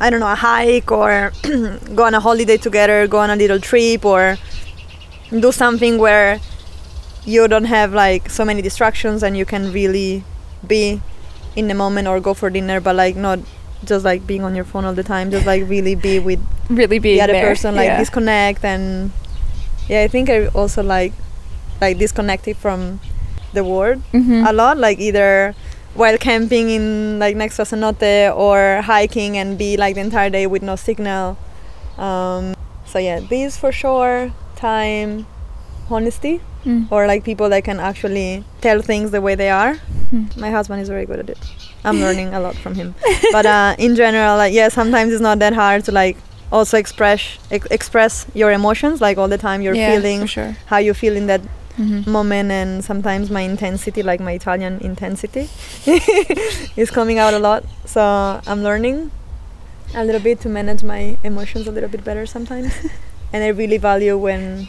I 0.00 0.10
don't 0.10 0.20
know, 0.20 0.30
a 0.32 0.34
hike 0.34 0.90
or 0.90 1.32
go 1.94 2.04
on 2.04 2.14
a 2.14 2.20
holiday 2.20 2.56
together, 2.56 3.06
go 3.06 3.18
on 3.18 3.30
a 3.30 3.36
little 3.36 3.60
trip 3.60 4.04
or 4.04 4.36
do 5.30 5.52
something 5.52 5.98
where 5.98 6.40
you 7.24 7.46
don't 7.48 7.64
have 7.64 7.92
like 7.92 8.30
so 8.30 8.44
many 8.44 8.62
distractions 8.62 9.22
and 9.22 9.36
you 9.36 9.44
can 9.44 9.72
really 9.72 10.24
be 10.66 11.00
in 11.56 11.68
the 11.68 11.74
moment 11.74 12.08
or 12.08 12.20
go 12.20 12.34
for 12.34 12.50
dinner 12.50 12.80
but 12.80 12.96
like 12.96 13.16
not 13.16 13.38
just 13.84 14.04
like 14.04 14.26
being 14.26 14.42
on 14.42 14.54
your 14.54 14.64
phone 14.64 14.84
all 14.84 14.94
the 14.94 15.02
time 15.02 15.30
just 15.30 15.46
like 15.46 15.66
really 15.68 15.94
be 15.94 16.18
with 16.18 16.40
Really 16.70 16.98
be 16.98 17.14
the 17.14 17.22
other 17.22 17.32
there. 17.32 17.46
person 17.48 17.74
like 17.74 17.86
yeah. 17.86 17.98
disconnect 17.98 18.64
and 18.64 19.10
yeah 19.88 20.02
i 20.02 20.08
think 20.08 20.30
i 20.30 20.46
also 20.48 20.82
like 20.82 21.12
like 21.80 21.98
disconnected 21.98 22.56
from 22.56 23.00
the 23.52 23.64
world 23.64 24.00
Mhm. 24.12 24.48
a 24.48 24.52
lot 24.52 24.78
like 24.78 24.98
either 24.98 25.54
while 25.94 26.16
camping 26.18 26.70
in 26.70 27.18
like 27.18 27.34
next 27.36 27.56
to 27.56 27.62
a 27.62 27.64
cenote 27.64 28.34
or 28.36 28.82
hiking 28.82 29.36
and 29.36 29.58
be 29.58 29.76
like 29.76 29.94
the 29.96 30.00
entire 30.00 30.30
day 30.30 30.46
with 30.46 30.62
no 30.62 30.76
signal 30.76 31.36
um, 31.98 32.54
so 32.86 32.98
yeah 32.98 33.20
these 33.20 33.56
for 33.56 33.72
sure 33.72 34.30
time 34.56 35.26
honesty 35.90 36.40
Mm. 36.66 36.92
or 36.92 37.06
like 37.06 37.24
people 37.24 37.48
that 37.48 37.64
can 37.64 37.80
actually 37.80 38.44
tell 38.60 38.82
things 38.82 39.12
the 39.12 39.20
way 39.22 39.34
they 39.34 39.48
are 39.48 39.76
Hmm. 40.10 40.24
my 40.36 40.50
husband 40.50 40.82
is 40.82 40.90
very 40.90 41.06
good 41.06 41.18
at 41.18 41.30
it 41.30 41.38
i'm 41.86 41.98
learning 42.00 42.34
a 42.34 42.40
lot 42.40 42.54
from 42.54 42.74
him 42.74 42.94
but 43.32 43.46
uh, 43.46 43.74
in 43.78 43.96
general 43.96 44.36
like 44.36 44.52
yeah 44.52 44.68
sometimes 44.68 45.10
it's 45.10 45.22
not 45.22 45.38
that 45.38 45.54
hard 45.54 45.84
to 45.86 45.92
like 45.92 46.18
also 46.52 46.76
express 46.76 47.38
ex- 47.50 47.66
express 47.70 48.26
your 48.34 48.52
emotions 48.52 49.00
like 49.00 49.16
all 49.16 49.26
the 49.28 49.38
time 49.38 49.62
you're 49.62 49.74
yeah, 49.74 49.90
feeling 49.94 50.26
sure. 50.26 50.54
how 50.66 50.76
you 50.76 50.92
feel 50.92 51.16
in 51.16 51.26
that 51.28 51.40
Mhm. 51.80 52.06
moment 52.06 52.50
and 52.52 52.84
sometimes 52.84 53.30
my 53.30 53.40
intensity 53.40 54.02
like 54.02 54.20
my 54.20 54.32
italian 54.32 54.74
intensity 54.84 55.48
is 56.76 56.90
coming 56.90 57.18
out 57.18 57.32
a 57.32 57.38
lot. 57.38 57.64
So 57.86 58.02
i'm 58.46 58.62
learning 58.62 59.10
a 59.94 60.04
little 60.04 60.20
bit 60.20 60.40
to 60.42 60.48
manage 60.48 60.82
my 60.84 61.16
emotions 61.24 61.66
a 61.66 61.72
little 61.72 61.88
bit 61.88 62.04
better 62.04 62.26
sometimes. 62.26 62.72
And 63.32 63.44
i 63.44 63.48
really 63.48 63.78
value 63.78 64.18
when 64.18 64.68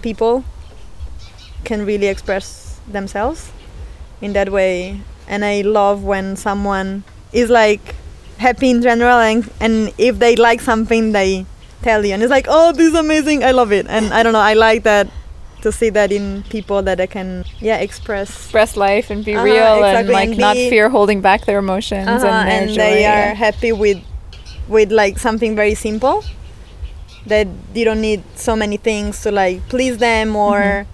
people 0.00 0.44
can 1.64 1.84
really 1.84 2.06
express 2.06 2.78
themselves 2.86 3.50
in 4.20 4.32
that 4.32 4.50
way. 4.50 5.00
And 5.28 5.44
i 5.44 5.60
love 5.62 6.04
when 6.04 6.36
someone 6.36 7.04
is 7.32 7.50
like 7.50 7.94
happy 8.38 8.70
in 8.70 8.80
general 8.82 9.18
and, 9.18 9.50
and 9.60 9.92
if 9.98 10.18
they 10.18 10.36
like 10.36 10.60
something 10.60 11.12
they 11.12 11.44
tell 11.82 12.04
you. 12.06 12.14
And 12.14 12.22
it's 12.22 12.30
like 12.30 12.46
oh 12.48 12.72
this 12.72 12.88
is 12.92 12.94
amazing. 12.94 13.44
I 13.44 13.50
love 13.52 13.72
it. 13.72 13.86
And 13.88 14.14
i 14.14 14.22
don't 14.22 14.32
know 14.32 14.46
i 14.52 14.54
like 14.54 14.84
that 14.84 15.08
to 15.64 15.72
see 15.72 15.90
that 15.98 16.12
in 16.18 16.42
people 16.56 16.78
that 16.88 16.98
i 17.00 17.08
can 17.16 17.28
yeah 17.68 17.78
express 17.86 18.28
Express 18.30 18.76
life 18.76 19.06
and 19.12 19.24
be 19.24 19.32
Uh-huh, 19.34 19.44
real 19.50 19.74
and 19.84 20.08
like 20.18 20.28
and 20.30 20.38
not 20.46 20.56
fear 20.72 20.86
holding 20.96 21.20
back 21.28 21.40
their 21.48 21.58
emotions 21.66 22.08
Uh-huh, 22.08 22.26
and 22.28 22.48
their 22.48 22.60
and 22.60 22.68
joy. 22.70 22.76
they 22.84 23.00
are 23.14 23.28
yeah. 23.32 23.44
happy 23.46 23.72
with 23.84 23.98
with 24.68 24.88
like 25.02 25.18
something 25.18 25.52
very 25.62 25.74
simple 25.74 26.16
that 27.26 27.46
you 27.74 27.84
don't 27.88 28.00
need 28.00 28.22
so 28.36 28.54
many 28.54 28.76
things 28.76 29.22
to 29.24 29.30
like 29.42 29.58
please 29.68 29.96
them 29.98 30.36
or 30.36 30.58
Mhm. 30.60 30.86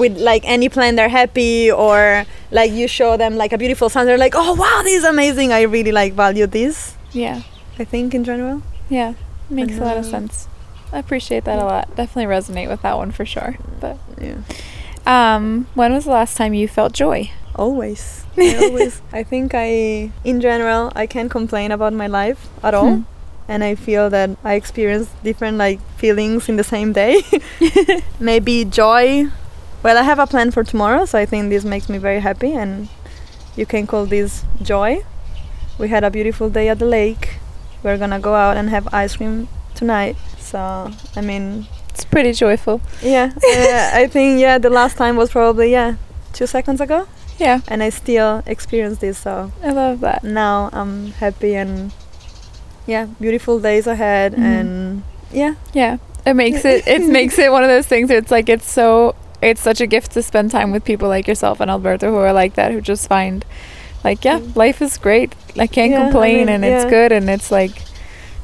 with 0.00 0.14
like 0.30 0.42
any 0.56 0.68
plan 0.68 0.96
they're 0.96 1.08
happy 1.22 1.70
or 1.70 2.24
like 2.50 2.70
you 2.78 2.86
show 2.98 3.16
them 3.16 3.32
like 3.42 3.52
a 3.56 3.58
beautiful 3.58 3.88
sun 3.88 4.02
they're 4.06 4.18
like 4.26 4.34
oh 4.42 4.52
wow 4.62 4.78
this 4.86 4.94
is 5.02 5.04
amazing 5.04 5.52
i 5.52 5.62
really 5.62 5.92
like 6.02 6.12
value 6.24 6.46
this 6.46 6.76
yeah. 7.12 7.38
i 7.78 7.84
think 7.92 8.14
in 8.18 8.22
general 8.30 8.58
Yeah, 8.88 9.14
makes 9.50 9.74
a 9.78 9.84
lot 9.88 9.96
of 10.02 10.06
uh, 10.06 10.14
sense. 10.14 10.34
I 10.92 10.98
appreciate 10.98 11.44
that 11.44 11.58
a 11.58 11.64
lot. 11.64 11.94
Definitely 11.96 12.32
resonate 12.34 12.68
with 12.68 12.82
that 12.82 12.96
one 12.96 13.10
for 13.10 13.24
sure. 13.24 13.56
But 13.80 13.98
yeah 14.20 14.36
um, 15.06 15.66
when 15.74 15.92
was 15.92 16.04
the 16.04 16.10
last 16.10 16.36
time 16.36 16.52
you 16.54 16.66
felt 16.68 16.92
joy? 16.92 17.30
always 17.54 18.24
I 18.36 18.54
always 18.66 19.00
i 19.14 19.22
think 19.22 19.52
i 19.54 20.10
in 20.24 20.42
general 20.42 20.92
i 20.94 21.06
can't 21.06 21.30
complain 21.30 21.72
about 21.72 21.94
my 21.94 22.06
life 22.06 22.50
at 22.62 22.74
all 22.74 22.96
Hmm. 22.96 23.02
and 23.48 23.64
i 23.64 23.74
feel 23.74 24.10
that 24.10 24.28
i 24.44 24.52
experience 24.54 25.08
different 25.24 25.56
like 25.56 25.80
feelings 25.96 26.50
in 26.50 26.56
the 26.56 26.64
same 26.64 26.92
day 26.92 27.22
maybe 28.20 28.62
joy 28.66 29.24
well 29.82 29.96
i 29.96 30.02
have 30.02 30.18
a 30.18 30.26
plan 30.26 30.50
for 30.50 30.64
tomorrow 30.64 31.06
so 31.06 31.18
i 31.18 31.24
think 31.24 31.48
this 31.48 31.64
makes 31.64 31.88
me 31.88 31.96
very 31.96 32.20
happy 32.20 32.52
and 32.52 32.90
you 33.56 33.64
can 33.64 33.86
call 33.86 34.04
this 34.04 34.44
joy 34.60 35.02
we 35.78 35.88
had 35.88 36.04
a 36.04 36.10
beautiful 36.10 36.50
day 36.50 36.68
at 36.68 36.78
the 36.78 36.84
lake 36.84 37.38
we're 37.82 37.96
gonna 37.96 38.20
go 38.20 38.34
out 38.34 38.58
and 38.58 38.68
have 38.68 38.86
ice 38.92 39.16
cream 39.16 39.48
tonight 39.76 40.16
so 40.38 40.90
i 41.16 41.20
mean 41.20 41.66
It's 41.90 42.04
pretty 42.04 42.32
joyful. 42.32 42.80
yeah 43.02 43.30
uh, 43.36 43.90
i 44.02 44.06
think 44.10 44.40
yeah 44.40 44.58
the 44.58 44.70
last 44.70 44.96
time 44.96 45.16
was 45.16 45.30
probably 45.30 45.70
yeah 45.70 45.94
two 46.32 46.46
seconds 46.46 46.80
ago 46.80 47.06
Yeah, 47.38 47.60
and 47.68 47.82
i 47.82 47.90
still 47.90 48.42
experience 48.46 48.98
this 48.98 49.18
so 49.18 49.52
I 49.62 49.70
love 49.72 50.00
that. 50.00 50.24
now 50.24 50.70
i'm 50.72 51.12
happy 51.20 51.54
and 51.54 51.92
yeah 52.86 53.06
beautiful 53.20 53.60
days 53.60 53.86
ahead 53.86 54.32
Mhm. 54.32 54.42
and 54.42 55.02
yeah 55.32 55.54
Yeah, 55.74 55.96
it 56.24 56.34
makes 56.34 56.64
it 56.64 56.86
it 56.86 57.02
makes 57.18 57.38
it 57.38 57.50
one 57.52 57.64
of 57.64 57.68
those 57.68 57.86
things. 57.86 58.08
Where 58.08 58.18
it's 58.18 58.30
like 58.30 58.48
it's 58.48 58.70
so 58.70 59.14
it's 59.42 59.60
such 59.60 59.80
a 59.80 59.86
gift 59.86 60.12
to 60.12 60.22
spend 60.22 60.50
time 60.50 60.70
with 60.72 60.84
people 60.84 61.08
like 61.08 61.26
yourself 61.28 61.60
and 61.60 61.70
Alberto 61.70 62.10
who 62.10 62.16
are 62.16 62.32
like 62.32 62.54
that 62.54 62.72
who 62.72 62.80
just 62.80 63.08
find 63.08 63.44
like 64.04 64.24
yeah 64.24 64.38
Mm. 64.38 64.56
life 64.56 64.80
is 64.80 64.98
great. 64.98 65.34
I 65.58 65.66
can't 65.66 65.90
Yeah, 65.90 66.00
I 66.00 66.02
complain 66.04 66.46
mean, 66.46 66.48
and 66.48 66.64
it's 66.64 66.84
good 66.88 67.10
and 67.12 67.28
it's 67.28 67.50
like 67.50 67.74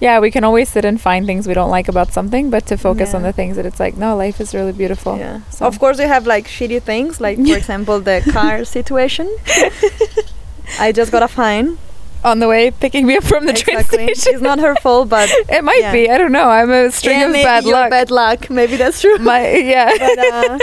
yeah 0.06 0.16
we 0.24 0.30
can 0.34 0.44
always 0.48 0.68
sit 0.74 0.84
and 0.90 0.96
find 1.08 1.22
things 1.30 1.42
we 1.50 1.54
don't 1.60 1.70
like 1.78 1.88
about 1.94 2.08
something 2.18 2.44
but 2.54 2.62
to 2.70 2.74
focus 2.88 3.08
on 3.16 3.22
the 3.28 3.32
things 3.38 3.52
that 3.58 3.66
it's 3.70 3.80
like 3.84 3.94
no 4.06 4.10
life 4.24 4.36
is 4.44 4.48
really 4.58 4.72
beautiful. 4.82 5.12
yeah 5.24 5.36
So- 5.56 5.66
of 5.70 5.74
course 5.82 5.96
you 6.02 6.08
have 6.14 6.24
like 6.34 6.46
shitty 6.56 6.80
things 6.90 7.20
like 7.26 7.36
for 7.48 7.56
example 7.62 7.96
the 8.10 8.18
car 8.36 8.54
situation 8.78 9.26
i 10.86 10.92
just 10.92 11.10
got 11.12 11.22
a 11.22 11.28
fine 11.28 11.68
On 12.24 12.38
the 12.38 12.46
way 12.54 12.70
picking 12.70 13.04
me 13.08 13.14
up 13.18 13.24
from 13.24 13.46
the 13.46 13.52
train 13.62 13.82
station. 13.82 14.34
it's 14.34 14.42
not 14.50 14.58
her 14.66 14.74
fault 14.84 15.08
but 15.08 15.28
It 15.56 15.62
might 15.70 15.80
Yeah. 15.84 15.92
be. 15.98 16.02
I 16.14 16.16
don't 16.20 16.30
know. 16.38 16.48
I'm 16.58 16.70
a 16.70 16.82
string 16.98 17.18
yeah, 17.20 17.26
of 17.26 17.32
bad 17.50 17.64
luck. 17.64 17.90
bad 17.90 18.08
luck 18.20 18.40
maybe 18.58 18.76
that's 18.82 19.00
true 19.02 19.18
My 19.30 19.40
yeah. 19.74 19.90
but, 20.04 20.18
uh, 20.18 20.58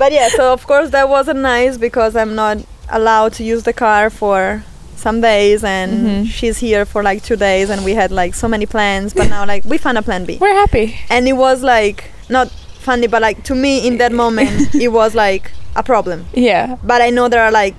but 0.00 0.10
yeah 0.18 0.28
so 0.38 0.52
of 0.56 0.62
course 0.66 0.88
that 0.96 1.06
wasn't 1.16 1.40
nice 1.54 1.74
because 1.86 2.12
i'm 2.22 2.34
not 2.44 2.56
allowed 2.98 3.32
to 3.38 3.42
use 3.52 3.62
the 3.70 3.72
car 3.86 4.10
for 4.10 4.64
some 4.98 5.20
days 5.20 5.62
and 5.64 5.90
Mhm. 6.06 6.26
she's 6.26 6.58
here 6.58 6.84
for 6.84 7.02
like 7.02 7.22
two 7.22 7.36
days 7.36 7.70
and 7.70 7.84
we 7.84 7.94
had 7.94 8.10
like 8.10 8.34
so 8.34 8.48
many 8.48 8.66
plans 8.66 9.14
but 9.14 9.28
now 9.28 9.46
like 9.46 9.64
we 9.64 9.78
found 9.78 9.96
a 9.98 10.02
plan 10.02 10.24
b 10.24 10.38
We're 10.40 10.54
happy. 10.64 10.98
and 11.08 11.28
it 11.28 11.34
was 11.34 11.62
like 11.62 12.10
not 12.28 12.48
funny 12.88 13.06
but 13.06 13.22
like 13.22 13.44
to 13.44 13.54
me 13.54 13.86
in 13.86 13.98
that 13.98 14.12
moment 14.12 14.74
it 14.86 14.88
was 14.88 15.14
like 15.14 15.52
a 15.76 15.82
problem 15.82 16.26
Yeah. 16.34 16.76
but 16.82 17.00
i 17.00 17.10
know 17.10 17.28
there 17.28 17.42
are 17.44 17.52
like 17.52 17.74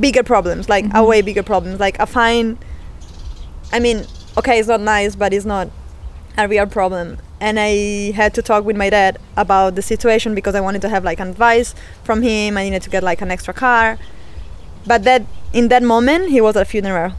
bigger 0.00 0.22
problems 0.22 0.68
like 0.68 0.86
a 0.86 0.88
Mhm. 1.00 1.06
way 1.10 1.22
bigger 1.22 1.42
problems 1.42 1.78
like 1.78 1.96
a 2.00 2.06
fine 2.06 2.58
i 3.72 3.78
mean 3.78 4.04
okay 4.36 4.58
it's 4.58 4.68
not 4.68 4.80
nice 4.80 5.14
but 5.14 5.32
it's 5.32 5.44
not 5.44 5.68
a 6.38 6.48
real 6.48 6.66
problem 6.66 7.18
and 7.40 7.58
i 7.60 8.10
had 8.20 8.32
to 8.34 8.42
talk 8.42 8.64
with 8.64 8.76
my 8.76 8.88
dad 8.90 9.18
about 9.36 9.74
the 9.74 9.82
situation 9.82 10.34
because 10.34 10.54
i 10.54 10.60
wanted 10.60 10.80
to 10.82 10.88
have 10.88 11.04
like 11.04 11.20
advice 11.20 11.74
from 12.04 12.22
him 12.22 12.56
i 12.56 12.64
needed 12.64 12.82
to 12.82 12.90
get 12.90 13.02
like 13.02 13.20
an 13.20 13.30
extra 13.30 13.52
car 13.54 13.98
but 14.86 15.04
that 15.04 15.22
in 15.52 15.68
that 15.68 15.82
moment 15.82 16.30
he 16.30 16.40
was 16.40 16.56
at 16.56 16.62
a 16.62 16.64
funeral 16.64 17.12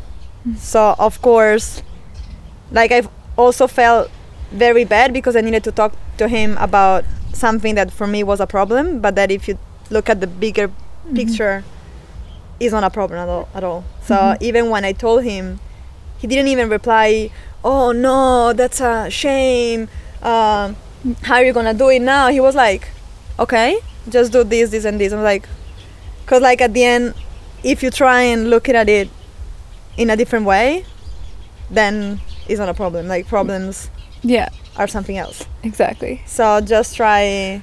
Mm. 0.46 0.58
so 0.58 0.94
of 1.00 1.22
course 1.22 1.82
like 2.70 2.92
i've 2.92 3.08
also 3.38 3.66
felt 3.66 4.12
very 4.52 4.84
bad 4.84 5.14
because 5.14 5.38
i 5.38 5.42
needed 5.42 5.64
to 5.64 5.72
talk 5.72 5.94
to 6.18 6.28
him 6.28 6.58
about 6.60 7.06
something 7.32 7.76
that 7.76 7.92
for 7.92 8.08
me 8.08 8.24
was 8.24 8.42
a 8.42 8.46
problem 8.48 9.00
but 9.00 9.16
that 9.16 9.32
if 9.32 9.48
you 9.48 9.58
look 9.90 10.10
at 10.10 10.20
the 10.20 10.28
bigger 10.28 10.68
Mhm. 10.68 11.16
picture 11.16 11.64
is 12.60 12.74
not 12.74 12.84
a 12.84 12.90
problem 12.90 13.20
at 13.20 13.30
all 13.30 13.48
at 13.56 13.64
all 13.64 13.86
so 14.06 14.16
Mhm. 14.16 14.38
even 14.42 14.70
when 14.70 14.84
i 14.84 14.92
told 14.92 15.24
him 15.24 15.60
he 16.20 16.28
didn't 16.28 16.50
even 16.50 16.68
reply 16.70 17.30
oh 17.64 17.94
no 17.94 18.52
that's 18.52 18.82
a 18.82 19.10
shame 19.10 19.88
um, 20.22 20.76
how 21.24 21.36
are 21.36 21.44
you 21.46 21.54
gonna 21.54 21.74
do 21.74 21.88
it 21.90 22.00
now 22.02 22.28
he 22.28 22.40
was 22.42 22.54
like 22.56 22.90
okay 23.40 23.78
just 24.10 24.32
do 24.34 24.44
this 24.44 24.72
this 24.72 24.84
and 24.84 25.00
this 25.00 25.14
i'm 25.14 25.24
like 25.24 25.48
because 26.26 26.42
like 26.42 26.60
at 26.60 26.74
the 26.74 26.84
end 26.84 27.14
if 27.64 27.82
you 27.84 27.90
try 27.92 28.22
and 28.22 28.50
look 28.50 28.68
at 28.70 28.90
it 28.90 29.10
in 29.98 30.10
a 30.10 30.16
different 30.16 30.46
way 30.46 30.86
then 31.70 32.20
it's 32.48 32.60
not 32.60 32.70
a 32.70 32.74
problem. 32.74 33.08
Like 33.08 33.28
problems 33.28 33.90
Yeah, 34.22 34.50
are 34.78 34.88
something 34.88 35.18
else. 35.18 35.46
Exactly. 35.64 36.22
so 36.26 36.60
just 36.62 36.96
try 36.96 37.62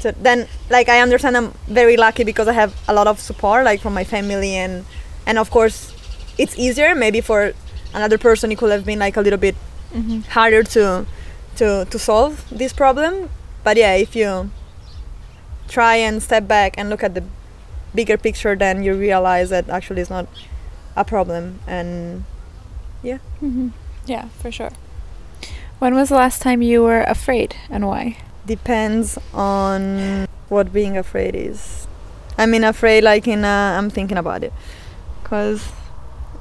to 0.00 0.12
then 0.22 0.46
like 0.70 0.88
i 0.90 1.00
understand 1.00 1.36
i'm 1.36 1.52
very 1.68 1.96
lucky 1.96 2.22
because 2.22 2.46
i 2.48 2.52
have 2.52 2.74
a 2.86 2.92
lot 2.92 3.06
of 3.06 3.18
support 3.18 3.64
like 3.64 3.80
from 3.80 3.94
my 3.94 4.04
family 4.04 4.52
and 4.54 4.84
and 5.26 5.38
of 5.38 5.50
course 5.50 5.92
it's 6.36 6.54
easier 6.58 6.94
maybe 6.94 7.20
for 7.22 7.52
another 7.94 8.18
person 8.18 8.52
it 8.52 8.58
could 8.58 8.70
have 8.70 8.84
been 8.84 8.98
like 8.98 9.16
a 9.16 9.22
little 9.22 9.38
bit 9.38 9.54
hmm 9.92 10.20
harder 10.36 10.62
to 10.62 11.06
to 11.56 11.86
to 11.86 11.98
solve 11.98 12.44
this 12.50 12.72
problem. 12.74 13.30
But 13.64 13.78
yeah 13.78 13.94
if 13.94 14.14
you 14.14 14.50
try 15.68 15.96
and 15.96 16.22
step 16.22 16.46
back 16.46 16.74
and 16.76 16.90
look 16.90 17.02
at 17.02 17.14
the 17.14 17.24
bigger 17.96 18.16
picture 18.18 18.54
then 18.54 18.82
you 18.84 18.94
realize 18.94 19.48
that 19.50 19.68
actually 19.68 20.00
it's 20.02 20.10
not 20.10 20.26
a 20.96 21.04
problem. 21.04 21.58
And 21.66 22.24
hmm 23.40 23.68
Yeah, 24.06 24.28
for 24.40 24.50
sure. 24.52 24.70
When 25.78 25.94
was 25.94 26.08
the 26.08 26.14
last 26.16 26.40
time 26.42 26.62
you 26.62 26.82
were 26.82 27.02
afraid 27.02 27.56
and 27.70 27.86
why? 27.86 28.16
depends 28.46 29.18
on 29.34 30.24
what 30.48 30.72
being 30.72 30.96
afraid 30.96 31.34
is. 31.34 31.88
I 32.38 32.46
mean 32.46 32.62
afraid 32.62 33.02
like 33.02 33.26
in 33.26 33.44
uh, 33.44 33.74
i'm 33.78 33.90
thinking 33.90 34.18
about 34.18 34.44
it. 34.44 34.52
Because 35.22 35.66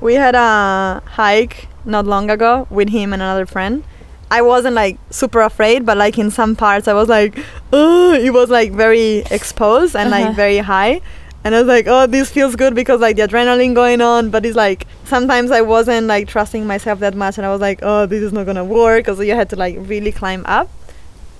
we 0.01 0.13
had 0.13 0.35
a 0.35 1.01
hike 1.17 1.67
not 1.83 2.05
long 2.05 2.29
ago 2.29 2.67
with 2.69 2.89
him 2.89 3.11
and 3.13 3.21
another 3.23 3.47
friend. 3.47 3.83
I 4.29 4.41
wasn't 4.43 4.75
like 4.75 4.97
super 5.09 5.41
afraid 5.41 5.85
but 5.85 5.97
like 5.97 6.17
in 6.23 6.29
some 6.29 6.55
parts 6.55 6.87
i 6.87 6.93
was 6.93 7.07
like 7.09 7.37
oh 7.73 8.13
it 8.13 8.31
was 8.33 8.49
like 8.49 8.71
very 8.71 9.23
exposed 9.31 9.95
and 9.95 10.09
Uh-huh. 10.13 10.25
like 10.25 10.35
very 10.35 10.57
high 10.59 11.01
and 11.45 11.55
i 11.55 11.59
was 11.59 11.67
like 11.67 11.85
oh 11.87 12.05
this 12.05 12.29
feels 12.29 12.57
good 12.57 12.75
because 12.75 12.99
like 12.99 13.15
the 13.15 13.21
adrenaline 13.21 13.73
going 13.73 14.01
on 14.01 14.29
but 14.29 14.45
it's 14.45 14.57
like 14.57 14.85
sometimes 15.05 15.51
i 15.51 15.61
wasn't 15.61 16.05
like 16.07 16.27
trusting 16.27 16.67
myself 16.67 16.99
that 16.99 17.15
much 17.15 17.37
and 17.37 17.45
i 17.45 17.49
was 17.49 17.61
like 17.61 17.79
oh 17.83 18.05
this 18.05 18.21
is 18.21 18.33
not 18.33 18.45
gonna 18.45 18.65
work 18.65 19.05
because 19.05 19.19
you 19.19 19.33
had 19.33 19.49
to 19.49 19.55
like 19.55 19.77
really 19.79 20.11
climb 20.11 20.43
up 20.47 20.69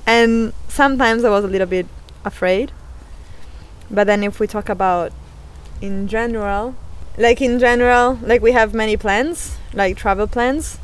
and 0.05 0.53
sometimes 0.67 1.23
I 1.23 1.29
was 1.29 1.43
a 1.43 1.47
little 1.47 1.67
bit 1.67 1.87
afraid. 2.23 2.71
But 3.89 4.07
then 4.07 4.23
if 4.23 4.39
we 4.39 4.47
talk 4.47 4.69
about 4.69 5.11
in 5.81 6.07
general, 6.07 6.75
like 7.17 7.41
in 7.41 7.59
general, 7.59 8.19
like 8.21 8.41
we 8.41 8.51
have 8.51 8.73
many 8.73 8.97
plans, 8.97 9.57
like 9.73 9.97
travel 9.97 10.27
plans, 10.27 10.79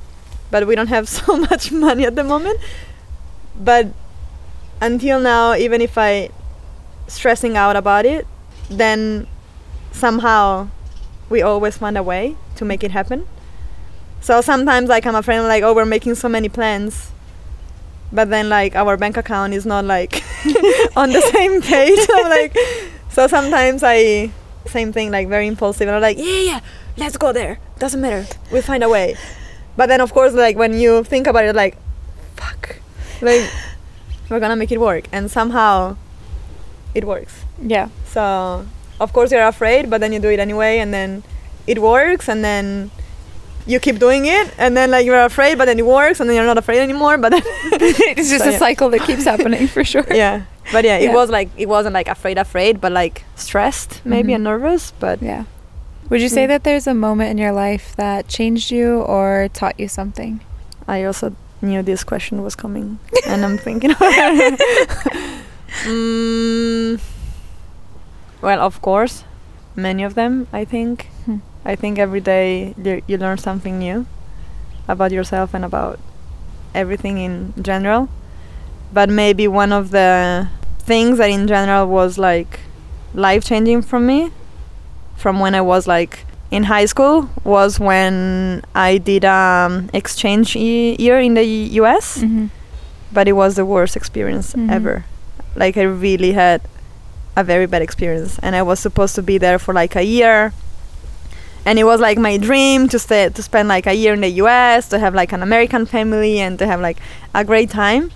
but 0.50 0.68
we 0.68 0.76
don't 0.76 0.88
have 0.88 1.08
so 1.20 1.38
much 1.38 1.72
money 1.72 2.06
at 2.06 2.16
the 2.16 2.24
moment. 2.24 2.60
But 3.56 3.88
until 4.80 5.20
now, 5.20 5.56
even 5.56 5.82
if 5.82 5.98
I 5.98 6.30
stressing 7.08 7.58
out 7.58 7.76
about 7.76 8.06
it, 8.06 8.26
then 8.72 9.28
somehow 9.92 10.68
we 11.30 11.42
always 11.42 11.78
find 11.78 11.98
a 11.98 12.04
way 12.04 12.36
to 12.56 12.66
make 12.66 12.84
it 12.84 12.92
happen. 12.92 13.28
So 14.22 14.42
sometimes 14.42 14.90
like 14.90 15.06
I'm 15.06 15.16
afraid 15.16 15.40
like 15.42 15.64
oh 15.64 15.74
we're 15.74 15.86
making 15.86 16.16
so 16.16 16.30
many 16.30 16.50
plans. 16.50 17.12
But 18.12 18.30
then 18.30 18.50
like 18.50 18.76
our 18.76 18.98
bank 18.98 19.18
account 19.18 19.54
is 19.54 19.66
not 19.66 19.86
like 19.86 20.24
on 20.96 21.12
the 21.12 21.22
same 21.34 21.62
page. 21.62 22.00
I'm 22.14 22.30
like 22.30 22.56
so 23.10 23.28
sometimes 23.28 23.84
i 23.84 24.32
same 24.68 24.94
thing 24.94 25.12
like 25.12 25.28
very 25.28 25.48
impulsive. 25.48 25.88
And 25.88 25.96
i'm 25.96 26.02
like 26.02 26.18
yeah 26.18 26.42
yeah 26.42 26.60
let's 26.98 27.18
go 27.18 27.34
there. 27.34 27.60
Doesn't 27.80 28.02
matter. 28.02 28.28
We'll 28.52 28.62
find 28.62 28.84
a 28.84 28.90
way. 28.90 29.16
But 29.76 29.88
then 29.88 30.02
of 30.02 30.14
course 30.14 30.34
like 30.34 30.58
when 30.58 30.80
you 30.80 31.04
think 31.04 31.28
about 31.28 31.46
it 31.46 31.56
like 31.56 31.78
fuck. 32.36 32.78
Like 33.22 33.50
we're 34.30 34.40
gonna 34.40 34.56
make 34.56 34.72
it 34.72 34.80
work. 34.80 35.06
And 35.12 35.32
somehow 35.32 35.98
it 36.94 37.06
works. 37.06 37.46
Yeah. 37.62 37.90
So 38.14 38.66
of 39.00 39.14
course 39.14 39.32
you're 39.32 39.48
afraid 39.48 39.90
but 39.90 40.00
then 40.02 40.12
you 40.14 40.20
do 40.20 40.30
it 40.30 40.40
anyway 40.40 40.80
and 40.80 40.94
then 40.94 41.24
it 41.68 41.80
works 41.80 42.28
and 42.30 42.44
then 42.44 42.90
you 43.68 43.80
keep 43.80 44.00
doing 44.00 44.26
it 44.26 44.48
and 44.58 44.76
then 44.76 44.90
like 44.92 45.06
you're 45.06 45.24
afraid 45.24 45.58
but 45.58 45.66
then 45.66 45.78
it 45.80 45.86
works 45.86 46.20
and 46.20 46.30
then 46.30 46.36
you're 46.36 46.46
not 46.54 46.58
afraid 46.58 46.80
anymore 46.80 47.18
but 47.18 47.32
it's 47.36 48.30
just 48.34 48.44
So, 48.44 48.50
a 48.50 48.54
yeah. 48.54 48.58
cycle 48.58 48.90
that 48.90 49.02
keeps 49.02 49.24
happening 49.26 49.68
for 49.68 49.84
sure. 49.84 50.06
yeah 50.12 50.44
but 50.72 50.84
yeah, 50.86 50.98
Yeah. 50.98 51.12
it 51.12 51.14
was 51.14 51.30
like 51.30 51.50
it 51.58 51.68
wasn't 51.70 51.94
like 51.94 52.08
afraid 52.08 52.38
afraid 52.38 52.80
but 52.82 52.92
like 52.92 53.24
stressed 53.36 54.02
maybe 54.06 54.32
Mhm. 54.32 54.36
and 54.36 54.44
nervous 54.44 54.92
but 55.00 55.22
Yeah. 55.22 55.44
Would 56.10 56.22
you 56.22 56.30
say 56.30 56.44
Mm. 56.46 56.50
that 56.50 56.64
there's 56.66 56.88
a 56.88 56.94
moment 56.94 57.30
in 57.32 57.38
your 57.38 57.54
life 57.54 57.96
that 57.96 58.28
changed 58.28 58.70
you 58.72 59.00
or 59.16 59.48
taught 59.54 59.80
you 59.80 59.88
something? 59.88 60.40
i 60.88 61.04
also 61.06 61.32
knew 61.62 61.82
this 61.84 62.04
question 62.04 62.42
was 62.44 62.56
coming 62.56 62.98
and 63.32 63.46
i'm 63.46 63.58
thinking 63.58 63.92
mm, 63.92 64.58
well 68.42 68.60
of 68.60 68.82
course 68.82 69.24
many 69.76 70.04
of 70.04 70.14
them 70.16 70.48
i 70.54 70.66
think 70.66 71.08
Hmm. 71.26 71.38
i 71.66 71.76
think 71.76 72.00
every 72.00 72.22
day 72.22 72.74
you, 72.84 73.02
you 73.08 73.18
learn 73.18 73.38
something 73.38 73.78
new 73.80 74.06
about 74.88 75.12
yourself 75.12 75.54
and 75.54 75.64
about 75.64 76.00
everything 76.74 77.18
in 77.18 77.54
general 77.62 78.10
but 78.94 79.10
maybe 79.10 79.48
one 79.48 79.72
of 79.72 79.92
the 79.92 80.48
things 80.80 81.18
that 81.20 81.30
in 81.30 81.48
general 81.48 81.88
was 81.88 82.18
like 82.18 82.60
life 83.14 83.44
changing 83.46 83.82
for 83.82 84.00
me 84.00 84.32
from 85.16 85.40
when 85.40 85.54
I 85.54 85.62
was 85.62 85.88
like 85.88 86.26
in 86.50 86.64
high 86.64 86.86
school 86.86 87.30
was 87.44 87.80
when 87.80 88.64
I 88.74 88.98
did 88.98 89.24
um 89.24 89.90
exchange 89.94 90.56
y- 90.56 90.96
year 90.98 91.20
in 91.20 91.36
the 91.36 91.46
US 91.80 92.18
Mm-hmm. 92.24 92.48
but 93.14 93.28
it 93.28 93.34
was 93.34 93.56
the 93.56 93.66
worst 93.66 93.96
experience 93.96 94.54
Mhm. 94.54 94.72
ever 94.72 95.06
like 95.56 95.78
I 95.78 95.84
really 95.84 96.32
had 96.34 96.62
a 97.36 97.44
very 97.44 97.66
bad 97.66 97.82
experience. 97.82 98.40
And 98.40 98.56
I 98.56 98.62
was 98.62 98.80
supposed 98.80 99.16
to 99.16 99.22
be 99.22 99.38
there 99.38 99.60
for 99.60 99.74
like 99.74 99.96
a 99.96 100.04
year. 100.04 100.54
And 101.66 101.78
it 101.78 101.84
was 101.84 102.00
like 102.00 102.18
my 102.18 102.38
dream 102.38 102.88
to 102.90 102.98
stay 102.98 103.30
to 103.30 103.44
spend 103.44 103.70
like 103.70 103.86
a 103.86 103.94
year 103.94 104.14
in 104.14 104.22
the 104.22 104.30
US 104.44 104.90
to 104.90 105.00
have 105.00 105.14
like 105.14 105.32
an 105.32 105.44
American 105.44 105.86
family 105.86 106.40
and 106.40 106.58
to 106.60 106.66
have 106.66 106.82
like 106.82 106.98
a 107.36 107.44
great 107.44 107.70
time. 107.70 108.12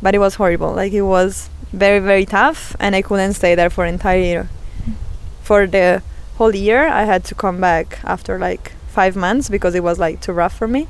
But 0.00 0.14
it 0.14 0.18
was 0.18 0.36
horrible. 0.36 0.72
Like 0.72 0.92
it 0.92 1.02
was 1.02 1.50
very 1.72 1.98
very 1.98 2.24
tough 2.24 2.74
and 2.80 2.94
I 2.94 3.02
couldn't 3.02 3.34
stay 3.34 3.54
there 3.54 3.70
for 3.70 3.84
entire 3.84 4.18
year. 4.18 4.48
For 5.42 5.66
the 5.66 6.02
whole 6.36 6.54
year 6.54 6.88
I 6.88 7.04
had 7.04 7.24
to 7.24 7.34
come 7.34 7.60
back 7.60 8.00
after 8.04 8.38
like 8.38 8.72
5 8.88 9.16
months 9.16 9.48
because 9.48 9.74
it 9.74 9.82
was 9.82 9.98
like 9.98 10.20
too 10.20 10.32
rough 10.32 10.56
for 10.56 10.66
me. 10.66 10.88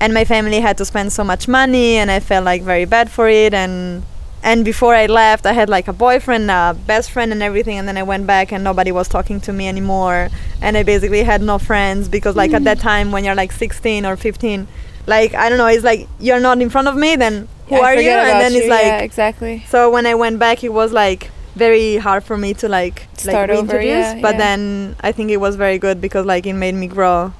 And 0.00 0.14
my 0.14 0.24
family 0.24 0.60
had 0.60 0.78
to 0.78 0.86
spend 0.86 1.12
so 1.12 1.22
much 1.22 1.46
money 1.46 1.96
and 1.96 2.10
I 2.10 2.20
felt 2.20 2.46
like 2.46 2.62
very 2.62 2.86
bad 2.86 3.10
for 3.10 3.28
it 3.28 3.52
and 3.52 4.02
and 4.42 4.64
before 4.64 4.94
I 4.94 5.06
left 5.06 5.46
I 5.46 5.52
had 5.52 5.68
like 5.68 5.88
a 5.88 5.92
boyfriend, 5.92 6.50
a 6.50 6.76
best 6.86 7.10
friend 7.10 7.32
and 7.32 7.42
everything 7.42 7.78
and 7.78 7.86
then 7.86 7.96
I 7.96 8.02
went 8.02 8.26
back 8.26 8.52
and 8.52 8.64
nobody 8.64 8.92
was 8.92 9.08
talking 9.08 9.40
to 9.42 9.52
me 9.52 9.68
anymore 9.68 10.28
and 10.62 10.76
I 10.76 10.82
basically 10.82 11.22
had 11.22 11.42
no 11.42 11.58
friends 11.58 12.08
because 12.08 12.36
like 12.36 12.52
at 12.52 12.64
that 12.64 12.78
mm. 12.78 12.82
time 12.82 13.12
when 13.12 13.24
you're 13.24 13.34
like 13.34 13.52
16 13.52 14.06
or 14.06 14.16
15 14.16 14.66
like 15.06 15.34
I 15.34 15.48
don't 15.48 15.58
know 15.58 15.66
it's 15.66 15.84
like 15.84 16.08
you're 16.18 16.40
not 16.40 16.60
in 16.60 16.70
front 16.70 16.88
of 16.88 16.96
me 16.96 17.16
then 17.16 17.48
who 17.70 17.76
I 17.76 17.94
are 17.94 18.00
you 18.00 18.10
and 18.10 18.40
then 18.40 18.52
it's 18.54 18.68
like 18.68 18.84
yeah, 18.84 18.98
exactly. 18.98 19.64
so 19.68 19.90
when 19.90 20.06
I 20.06 20.14
went 20.14 20.38
back, 20.38 20.62
it 20.64 20.72
was 20.72 20.92
like 20.92 21.30
very 21.54 21.96
hard 21.96 22.24
for 22.24 22.36
me 22.36 22.54
to 22.54 22.68
like 22.68 23.06
Start 23.16 23.48
like 23.48 23.58
reintroduce. 23.58 23.88
yeah, 23.88 24.20
but 24.20 24.34
yeah. 24.34 24.38
then 24.38 24.96
I 25.00 25.12
think 25.12 25.30
it 25.30 25.38
was 25.38 25.56
very 25.56 25.78
good 25.78 26.00
because 26.00 26.26
like 26.26 26.46
it 26.46 26.54
made 26.54 26.74
me 26.74 26.86
grow 26.86 27.32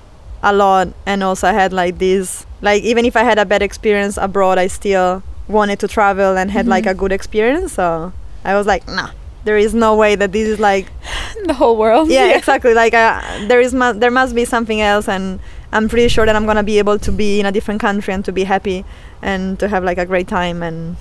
a 0.43 0.53
lot, 0.53 0.89
and 1.05 1.23
also 1.23 1.49
I 1.49 1.53
had 1.53 1.73
like 1.73 1.99
this 1.99 2.47
like 2.63 2.83
even 2.83 3.05
if 3.05 3.17
I 3.17 3.25
had 3.25 3.39
a 3.39 3.45
bad 3.45 3.63
experience 3.63 4.17
abroad, 4.17 4.59
I 4.59 4.69
still 4.69 5.23
wanted 5.51 5.79
to 5.81 5.89
travel 5.89 6.37
and 6.39 6.51
had 6.51 6.67
like 6.67 6.85
Mhm. 6.85 6.91
a 6.91 6.95
good 6.95 7.13
experience. 7.13 7.73
So 7.75 8.13
I 8.45 8.55
was 8.55 8.67
like, 8.67 8.87
nah, 8.89 9.11
there 9.45 9.59
is 9.59 9.75
no 9.75 9.97
way 9.97 10.15
that 10.17 10.33
this 10.33 10.47
is 10.49 10.59
like 10.61 10.87
the 11.45 11.55
whole 11.55 11.77
world. 11.77 12.09
yeah, 12.09 12.37
exactly. 12.39 12.75
Like 12.75 12.95
uh, 12.95 13.21
there 13.49 13.61
is 13.61 13.73
mu- 13.75 13.95
there 13.99 14.11
must 14.11 14.35
be 14.35 14.45
something 14.45 14.81
else, 14.81 15.09
and 15.09 15.41
I'm 15.73 15.89
pretty 15.89 16.09
sure 16.09 16.27
that 16.27 16.35
I'm 16.37 16.47
gonna 16.47 16.63
be 16.63 16.79
able 16.79 16.99
to 16.99 17.13
be 17.13 17.41
in 17.41 17.47
a 17.47 17.53
different 17.53 17.81
country 17.81 18.15
and 18.15 18.25
to 18.25 18.33
be 18.33 18.45
happy 18.45 18.85
and 19.23 19.59
to 19.61 19.69
have 19.69 19.85
like 19.85 19.99
a 19.99 20.07
great 20.07 20.29
time 20.29 20.63
and 20.63 20.97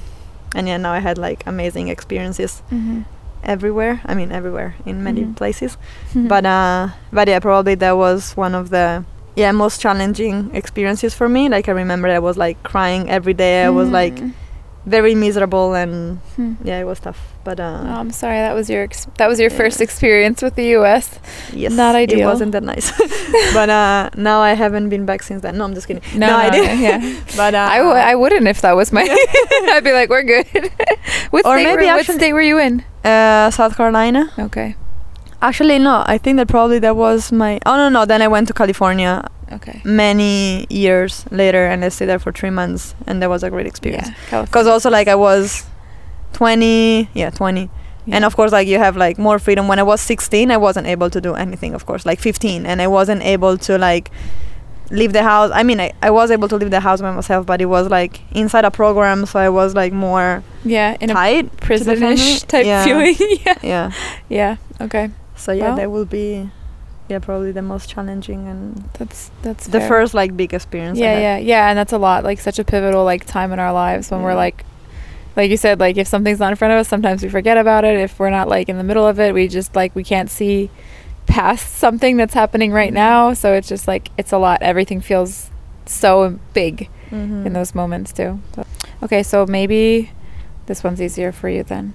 and 0.56 0.68
yeah, 0.68 0.78
now 0.78 0.92
I 0.94 1.00
had 1.00 1.18
like 1.18 1.44
amazing 1.46 1.88
experiences 1.90 2.62
Mm-hmm. 2.72 3.02
everywhere. 3.44 4.02
I 4.06 4.16
mean, 4.16 4.32
everywhere 4.32 4.76
in 4.86 5.04
many 5.04 5.22
Mhm. 5.24 5.36
places. 5.36 5.78
But 6.16 6.46
uh, 6.46 6.90
but 7.14 7.28
yeah, 7.28 7.40
probably 7.40 7.76
that 7.76 7.96
was 7.98 8.34
one 8.36 8.56
of 8.56 8.70
the 8.70 9.04
yeah 9.42 9.52
most 9.54 9.82
challenging 9.82 10.38
experiences 10.54 11.14
for 11.20 11.28
me. 11.30 11.44
Like 11.56 11.66
I 11.72 11.74
remember 11.84 12.08
I 12.10 12.20
was 12.20 12.36
like 12.46 12.58
crying 12.72 13.10
every 13.18 13.34
day. 13.44 13.54
I 13.66 13.70
was 13.80 13.90
like 14.02 14.16
Mm. 14.20 14.34
very 14.98 15.14
miserable 15.16 15.76
and 15.82 16.20
Hmm. 16.36 16.54
yeah, 16.68 16.80
it 16.84 16.86
was 16.92 17.00
tough. 17.00 17.20
But 17.48 17.60
uh, 17.60 17.80
Oh, 17.90 18.00
I'm 18.02 18.12
sorry. 18.12 18.40
That 18.46 18.56
was 18.60 18.68
your 18.74 18.84
ex- 18.90 19.08
that 19.20 19.28
was 19.32 19.38
your 19.44 19.52
Yeah. 19.52 19.62
first 19.62 19.80
experience 19.88 20.40
with 20.46 20.56
the 20.60 20.68
U.S. 20.80 21.06
yes, 21.54 21.72
not 21.84 21.94
ideal 22.04 22.20
It 22.26 22.32
wasn't 22.34 22.52
that 22.56 22.64
nice. 22.74 22.88
but 23.58 23.70
uh, 23.70 24.10
now 24.30 24.40
I 24.52 24.54
haven't 24.64 24.90
been 24.90 25.06
back 25.06 25.22
since 25.30 25.42
then. 25.46 25.54
No, 25.58 25.64
I'm 25.68 25.76
just 25.76 25.88
kidding. 25.88 26.04
No, 26.18 26.28
I 26.28 26.48
no, 26.50 26.52
did. 26.56 26.66
no, 26.68 26.74
yeah. 26.88 27.00
But 27.42 27.54
uh, 27.54 27.76
I, 27.76 27.78
w- 27.86 28.02
I 28.12 28.14
wouldn't 28.22 28.48
if 28.48 28.60
that 28.66 28.76
was 28.80 28.92
my. 28.92 29.04
I'd 29.76 29.84
be 29.84 29.94
like, 30.00 30.10
we're 30.14 30.24
good. 30.34 30.48
what 31.34 31.46
Or 31.46 31.56
state 31.56 31.68
maybe 31.70 31.86
were, 31.86 31.96
what 32.00 32.06
state 32.20 32.34
were 32.34 32.48
you 32.52 32.58
in? 32.68 32.74
uh, 33.04 33.52
South 33.52 33.76
Carolina. 33.78 34.22
Okay. 34.48 34.76
Actually, 35.42 35.80
no. 35.80 36.04
I 36.06 36.18
think 36.18 36.38
that 36.38 36.48
probably 36.48 36.80
that 36.80 36.96
was 36.96 37.32
my. 37.32 37.60
Oh 37.66 37.76
no, 37.78 37.90
no. 37.90 38.06
Then 38.06 38.22
I 38.22 38.28
went 38.28 38.48
to 38.50 38.54
California 38.54 39.26
Okay. 39.52 39.82
many 39.84 40.68
years 40.70 41.26
later, 41.32 41.66
and 41.66 41.84
I 41.84 41.90
stayed 41.90 42.06
there 42.08 42.20
for 42.20 42.32
three 42.32 42.50
months, 42.52 42.94
and 43.08 43.22
that 43.22 43.30
was 43.30 43.42
a 43.44 43.50
great 43.50 43.66
experience. 43.66 44.10
Yeah. 44.32 44.44
Because 44.44 44.68
also 44.68 44.90
like 44.90 45.08
I 45.08 45.16
was 45.16 45.66
20, 46.34 47.10
yeah, 47.14 47.30
20, 47.32 47.70
and 48.12 48.26
of 48.26 48.36
course 48.36 48.52
like 48.52 48.68
you 48.68 48.78
have 48.80 48.96
like 48.98 49.18
more 49.20 49.38
freedom 49.40 49.68
when 49.68 49.78
i 49.78 49.84
was 49.84 50.02
16 50.02 50.50
i 50.50 50.58
wasn't 50.58 50.88
able 50.88 51.12
to 51.12 51.22
do 51.22 51.36
anything 51.36 51.76
of 51.76 51.86
course 51.86 52.08
like 52.08 52.20
15 52.20 52.66
and 52.66 52.82
i 52.82 52.88
wasn't 52.88 53.22
able 53.22 53.56
to 53.56 53.78
like 53.78 54.10
leave 54.90 55.14
the 55.14 55.22
house 55.22 55.52
i 55.54 55.62
mean 55.62 55.80
I, 55.80 55.92
I 56.02 56.10
was 56.10 56.32
able 56.32 56.48
to 56.48 56.56
leave 56.56 56.72
the 56.72 56.80
house 56.80 57.02
by 57.02 57.12
myself 57.12 57.46
but 57.46 57.62
it 57.62 57.66
was 57.68 57.88
like 57.90 58.22
inside 58.32 58.66
a 58.66 58.72
program 58.72 59.28
so 59.28 59.40
i 59.40 59.50
was 59.50 59.76
like 59.76 59.94
more 59.94 60.44
yeah, 60.66 60.98
in 61.00 61.12
a 61.12 61.14
the 61.14 61.20
family. 61.20 61.44
prisonish 61.58 62.48
type 62.48 62.66
Yeah. 62.66 62.84
feeling. 62.84 63.16
yeah. 63.46 63.56
yeah 63.62 63.92
Yeah. 64.28 64.56
Okay. 64.82 65.12
So 65.40 65.52
yeah 65.52 65.76
that 65.76 65.90
will 65.92 66.06
be 66.06 66.50
yeah 67.08 67.18
probably 67.20 67.52
the 67.52 67.62
most 67.62 67.90
challenging 67.90 68.48
and 68.48 68.84
That's 69.00 69.32
that's 69.42 69.66
the 69.68 69.80
fair. 69.80 69.88
first 69.88 70.14
like 70.14 70.36
big 70.38 70.54
experience 70.54 71.00
Yeah, 71.00 71.18
yeah, 71.20 71.38
yeah, 71.38 71.70
and 71.70 71.78
that's 71.80 71.94
a 71.94 71.98
lot. 71.98 72.24
Like 72.24 72.40
such 72.40 72.60
a 72.60 72.64
pivotal 72.64 73.04
like 73.04 73.26
time 73.26 73.52
in 73.52 73.58
our 73.60 73.74
lives 73.74 74.12
when 74.12 74.22
we're 74.22 74.36
like, 74.36 74.64
like 75.36 75.50
you 75.50 75.58
said, 75.58 75.80
like 75.80 75.98
if 75.98 76.08
something's 76.08 76.40
not 76.40 76.52
in 76.52 76.56
front 76.56 76.74
of 76.74 76.80
us, 76.80 76.88
sometimes 76.88 77.24
we 77.24 77.30
forget 77.30 77.58
about 77.58 77.84
it. 77.84 77.98
If 77.98 78.20
we're 78.20 78.30
not 78.30 78.48
like 78.48 78.70
in 78.70 78.78
the 78.78 78.84
middle 78.84 79.08
of 79.08 79.20
it, 79.20 79.34
we 79.34 79.48
just 79.48 79.76
like 79.76 79.96
we 79.96 80.04
can't 80.04 80.30
see 80.30 80.70
past 81.26 81.78
something 81.78 82.18
that's 82.18 82.34
happening 82.34 82.72
right 82.72 82.94
now. 82.94 83.34
So 83.34 83.54
it's 83.54 83.68
just 83.70 83.88
like 83.88 84.12
it's 84.18 84.32
a 84.32 84.38
lot. 84.38 84.62
Everything 84.62 85.02
feels 85.02 85.50
so 85.88 86.38
big 86.54 86.90
Mhm. 87.12 87.46
in 87.48 87.54
those 87.54 87.74
moments 87.74 88.14
too. 88.14 88.40
So- 88.56 88.66
okay, 89.02 89.24
so 89.24 89.48
maybe 89.48 90.12
this 90.68 90.84
one's 90.84 91.02
easier 91.02 91.32
for 91.32 91.50
you 91.50 91.64
then. 91.64 91.94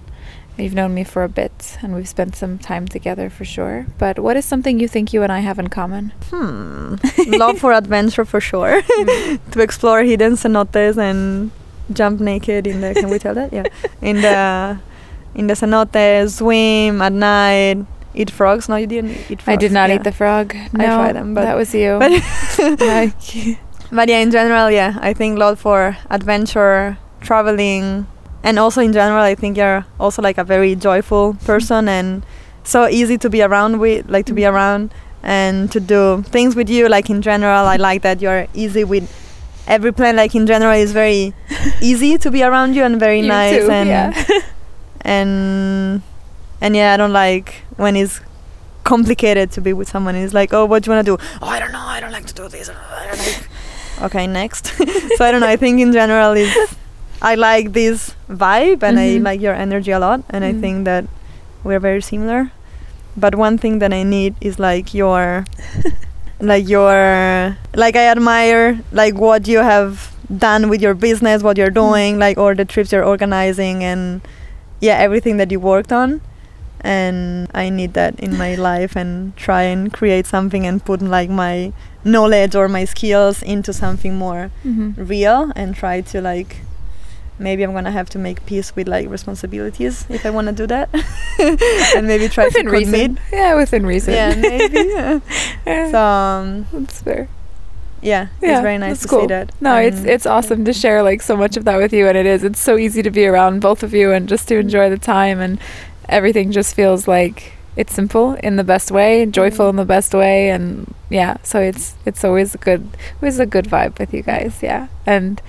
You've 0.56 0.74
known 0.74 0.94
me 0.94 1.02
for 1.02 1.24
a 1.24 1.28
bit 1.28 1.78
and 1.82 1.94
we've 1.94 2.08
spent 2.08 2.36
some 2.36 2.58
time 2.58 2.86
together 2.86 3.28
for 3.28 3.44
sure. 3.44 3.86
But 3.98 4.18
what 4.20 4.36
is 4.36 4.44
something 4.44 4.78
you 4.78 4.86
think 4.86 5.12
you 5.12 5.22
and 5.22 5.32
I 5.32 5.40
have 5.40 5.58
in 5.58 5.68
common? 5.68 6.12
Hmm. 6.30 6.96
Love 7.26 7.58
for 7.58 7.72
adventure 7.72 8.24
for 8.24 8.40
sure. 8.40 8.82
Mm. 8.82 9.40
to 9.50 9.60
explore 9.60 10.02
hidden 10.04 10.34
cenotes 10.34 10.96
and 10.96 11.50
jump 11.92 12.20
naked 12.20 12.66
in 12.66 12.80
the. 12.80 12.94
Can 12.94 13.10
we 13.10 13.18
tell 13.18 13.34
that? 13.34 13.52
Yeah. 13.52 13.64
In 14.00 14.20
the 14.22 14.78
in 15.34 15.48
the 15.48 15.54
cenotes, 15.54 16.38
swim 16.38 17.02
at 17.02 17.12
night, 17.12 17.78
eat 18.14 18.30
frogs. 18.30 18.68
No, 18.68 18.76
you 18.76 18.86
didn't 18.86 19.10
eat 19.28 19.42
frogs. 19.42 19.48
I 19.48 19.56
did 19.56 19.72
not 19.72 19.90
yeah. 19.90 19.96
eat 19.96 20.04
the 20.04 20.12
frog. 20.12 20.54
No, 20.72 20.84
tried 20.84 21.16
them, 21.16 21.34
but- 21.34 21.42
that 21.42 21.56
was 21.56 21.74
you. 21.74 21.98
But, 21.98 22.80
Like- 22.80 23.58
but 23.90 24.08
yeah, 24.08 24.18
in 24.18 24.30
general, 24.30 24.70
yeah, 24.70 24.98
I 25.00 25.12
think 25.12 25.38
love 25.38 25.58
for 25.60 25.96
adventure, 26.10 26.98
traveling, 27.20 28.06
and 28.44 28.58
also 28.58 28.80
in 28.80 28.92
general, 28.92 29.22
I 29.22 29.34
think 29.34 29.56
you're 29.56 29.84
also 29.98 30.22
like 30.22 30.38
a 30.38 30.44
very 30.44 30.76
joyful 30.76 31.34
person 31.44 31.88
and 31.88 32.22
so 32.62 32.86
easy 32.88 33.18
to 33.18 33.28
be 33.30 33.42
around 33.42 33.78
with, 33.80 34.08
like 34.08 34.26
to 34.26 34.32
be 34.34 34.42
Mm. 34.42 34.52
around 34.52 34.94
and 35.22 35.72
to 35.72 35.80
do 35.80 36.22
things 36.28 36.54
with 36.54 36.68
you. 36.70 36.88
Like 36.88 37.10
in 37.10 37.20
general, 37.22 37.66
I 37.66 37.76
like 37.76 38.02
that 38.02 38.20
you're 38.22 38.46
easy 38.54 38.84
with 38.84 39.08
every 39.66 39.92
plan. 39.92 40.16
Like 40.16 40.34
in 40.34 40.46
general, 40.46 40.72
is 40.72 40.92
very 40.92 41.32
easy 41.80 42.18
to 42.18 42.30
be 42.30 42.42
around 42.42 42.74
you 42.76 42.84
and 42.84 43.00
very 43.00 43.20
You 43.20 43.28
nice 43.28 43.64
too, 43.64 43.70
and 43.70 43.88
yeah. 43.88 44.12
and 45.00 46.02
and 46.60 46.76
yeah, 46.76 46.94
I 46.94 46.96
don't 46.96 47.12
like 47.12 47.62
when 47.76 47.96
it's 47.96 48.20
complicated 48.84 49.50
to 49.52 49.60
be 49.60 49.72
with 49.72 49.88
someone. 49.88 50.14
It's 50.14 50.34
like, 50.34 50.52
oh, 50.52 50.64
what 50.66 50.82
do 50.82 50.90
you 50.90 50.94
want 50.96 51.06
to 51.06 51.16
do? 51.16 51.24
Oh, 51.42 51.46
I 51.48 51.58
don't 51.60 51.72
know. 51.72 51.80
I 51.80 52.00
don't 52.00 52.12
like 52.12 52.26
to 52.26 52.34
do 52.34 52.48
this. 52.48 52.68
I 52.70 53.06
don't 53.06 53.18
like. 53.18 53.48
okay, 54.02 54.26
next. 54.26 54.66
so 55.16 55.24
I 55.24 55.30
don't 55.30 55.40
know. 55.40 55.48
I 55.48 55.56
think 55.56 55.80
in 55.80 55.92
general 55.92 56.32
is 56.32 56.52
I 57.24 57.34
like 57.36 57.72
this 57.72 58.14
vibe 58.28 58.82
and 58.84 58.98
I 59.00 59.08
Mhm. 59.16 59.24
like 59.24 59.40
your 59.40 59.54
energy 59.66 59.92
a 59.92 59.98
lot, 59.98 60.20
and 60.28 60.44
I 60.44 60.52
Mm. 60.52 60.60
think 60.60 60.76
that 60.84 61.04
we're 61.64 61.80
very 61.80 62.02
similar. 62.02 62.50
But 63.16 63.34
one 63.34 63.56
thing 63.58 63.78
that 63.80 63.92
I 63.94 64.02
need 64.02 64.34
is 64.40 64.58
like 64.58 64.92
your, 64.92 65.44
like 66.40 66.68
your, 66.68 67.56
like 67.74 67.96
I 67.96 68.06
admire 68.12 68.78
like 68.92 69.14
what 69.14 69.48
you 69.48 69.58
have 69.64 70.12
done 70.28 70.68
with 70.68 70.82
your 70.82 70.94
business, 70.94 71.42
what 71.42 71.56
you're 71.56 71.70
doing, 71.84 72.18
like 72.18 72.36
all 72.38 72.54
the 72.54 72.64
trips 72.66 72.92
you're 72.92 73.04
organizing, 73.14 73.82
and 73.84 74.20
yeah, 74.80 74.96
everything 74.98 75.38
that 75.38 75.50
you 75.50 75.60
worked 75.60 75.92
on. 75.92 76.20
And 76.84 77.48
I 77.54 77.70
need 77.70 77.94
that 77.94 78.20
in 78.20 78.36
my 78.36 78.54
life 78.70 78.96
and 78.96 79.34
try 79.36 79.62
and 79.62 79.92
create 79.92 80.26
something 80.26 80.66
and 80.66 80.84
put 80.84 81.00
like 81.00 81.30
my 81.30 81.72
knowledge 82.04 82.54
or 82.54 82.68
my 82.68 82.84
skills 82.84 83.40
into 83.42 83.72
something 83.72 84.14
more 84.18 84.50
Mhm. 84.66 84.92
real 84.98 85.52
and 85.56 85.72
try 85.74 86.02
to 86.12 86.20
like 86.20 86.60
maybe 87.38 87.62
I'm 87.62 87.72
gonna 87.72 87.90
have 87.90 88.08
to 88.10 88.18
make 88.18 88.44
peace 88.46 88.74
with 88.76 88.88
like 88.88 89.08
responsibilities 89.08 90.06
if 90.08 90.24
I 90.24 90.30
want 90.30 90.46
to 90.48 90.52
do 90.52 90.66
that 90.68 90.88
and 91.96 92.06
maybe 92.06 92.28
try 92.28 92.44
within 92.44 92.66
to 92.66 92.70
reason. 92.70 92.92
commit. 93.16 93.18
Yeah, 93.32 93.54
within 93.54 93.84
reason. 93.86 94.14
Yeah, 94.14 94.34
maybe. 94.34 94.78
yeah. 94.88 95.20
Yeah, 95.66 95.90
so 95.90 95.98
um, 96.00 96.66
that's 96.72 97.00
fair. 97.02 97.28
yeah, 98.02 98.28
Yeah, 98.42 98.52
it's 98.58 98.62
very 98.62 98.78
nice 98.78 99.00
to 99.02 99.08
cool. 99.08 99.20
see 99.22 99.26
that. 99.28 99.52
No, 99.60 99.76
it's 99.76 100.04
it's 100.04 100.26
awesome 100.26 100.64
to 100.66 100.72
share 100.72 101.02
like 101.02 101.22
so 101.22 101.36
much 101.36 101.56
of 101.56 101.64
that 101.64 101.76
with 101.78 101.92
you, 101.92 102.06
and 102.06 102.16
it 102.18 102.26
is. 102.26 102.44
It's 102.44 102.60
so 102.60 102.76
easy 102.76 103.02
to 103.02 103.10
be 103.10 103.26
around 103.26 103.60
both 103.60 103.82
of 103.82 103.94
you 103.94 104.12
and 104.12 104.28
just 104.28 104.46
to 104.48 104.58
enjoy 104.58 104.90
the 104.90 104.98
time, 104.98 105.40
and 105.40 105.58
everything 106.08 106.52
just 106.52 106.74
feels 106.76 107.08
like 107.08 107.52
it's 107.76 107.92
simple 107.94 108.34
in 108.34 108.54
the 108.56 108.62
best 108.64 108.90
way, 108.92 109.26
joyful 109.26 109.68
in 109.70 109.76
the 109.76 109.84
best 109.86 110.12
way, 110.14 110.50
and 110.50 110.94
yeah. 111.10 111.38
So 111.42 111.60
it's 111.60 111.94
it's 112.04 112.22
always 112.24 112.54
a 112.54 112.58
good 112.58 112.86
always 113.22 113.38
a 113.40 113.46
good 113.46 113.64
vibe 113.64 113.98
with 113.98 114.12
you 114.14 114.22
guys, 114.22 114.62
yeah. 114.62 114.88
And 115.06 115.40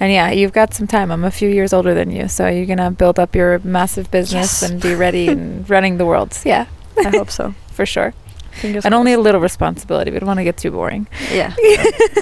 and 0.00 0.12
yeah, 0.12 0.30
you've 0.30 0.52
got 0.52 0.74
some 0.74 0.86
time. 0.86 1.10
I'm 1.10 1.24
a 1.24 1.30
few 1.30 1.48
years 1.48 1.72
older 1.72 1.94
than 1.94 2.10
you, 2.10 2.28
so 2.28 2.46
you're 2.48 2.66
gonna 2.66 2.90
build 2.90 3.18
up 3.18 3.34
your 3.34 3.58
massive 3.64 4.10
business 4.10 4.62
Yes. 4.62 4.70
and 4.70 4.80
be 4.80 4.94
ready 4.94 5.28
and 5.28 5.68
running 5.74 5.98
the 5.98 6.04
world. 6.06 6.36
Yeah, 6.44 6.66
I 6.96 7.08
hope 7.10 7.30
so. 7.30 7.54
for 7.72 7.86
sure. 7.86 8.12
Fingers 8.52 8.84
And 8.84 8.92
only 8.94 9.12
a 9.12 9.20
little 9.20 9.40
responsibility. 9.40 10.10
We 10.10 10.18
don't 10.18 10.26
want 10.26 10.38
to 10.38 10.44
get 10.44 10.56
too 10.56 10.70
boring. 10.72 11.06
yeah. 11.32 11.54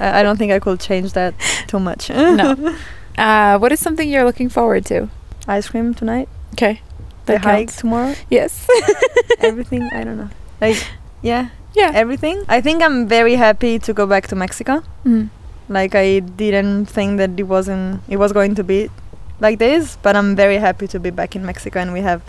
I, 0.01 0.21
I 0.21 0.23
don't 0.23 0.37
think 0.37 0.53
I 0.53 0.59
could 0.59 0.81
change 0.81 1.12
that 1.15 1.33
too 1.67 1.81
much. 1.81 2.11
No. 2.11 2.75
Uh, 3.17 3.59
what 3.59 3.73
is 3.73 3.81
something 3.81 4.07
you're 4.07 4.25
looking 4.25 4.51
forward 4.51 4.85
to? 4.87 5.09
Ice 5.49 5.69
cream 5.71 5.95
tonight. 5.95 6.29
Okay. 6.53 6.83
The 7.25 7.33
That 7.33 7.43
hike 7.45 7.69
counts. 7.69 7.77
tomorrow. 7.81 8.15
Yes. 8.29 8.69
everything. 9.41 9.83
I 9.93 10.05
don't 10.05 10.19
know. 10.19 10.29
Like 10.61 10.77
yeah, 11.23 11.49
yeah. 11.75 11.91
everything. 11.95 12.45
I 12.49 12.61
think 12.61 12.83
I'm 12.83 13.09
very 13.09 13.37
happy 13.37 13.79
to 13.79 13.93
go 13.95 14.07
back 14.07 14.27
to 14.29 14.37
Mexico. 14.37 14.83
Mm. 15.07 15.31
Like 15.68 15.94
I 15.94 16.20
didn't 16.20 16.87
think 16.87 17.18
that 17.18 17.38
it 17.38 17.44
wasn't 17.44 18.02
it 18.09 18.16
was 18.16 18.33
going 18.33 18.55
to 18.57 18.64
be 18.64 18.90
like 19.40 19.59
this, 19.59 19.98
but 20.02 20.16
I'm 20.16 20.37
very 20.37 20.57
happy 20.57 20.87
to 20.88 21.00
be 21.00 21.11
back 21.11 21.37
in 21.37 21.44
Mexico 21.44 21.81
and 21.81 21.92
we 21.92 22.00
have 22.00 22.22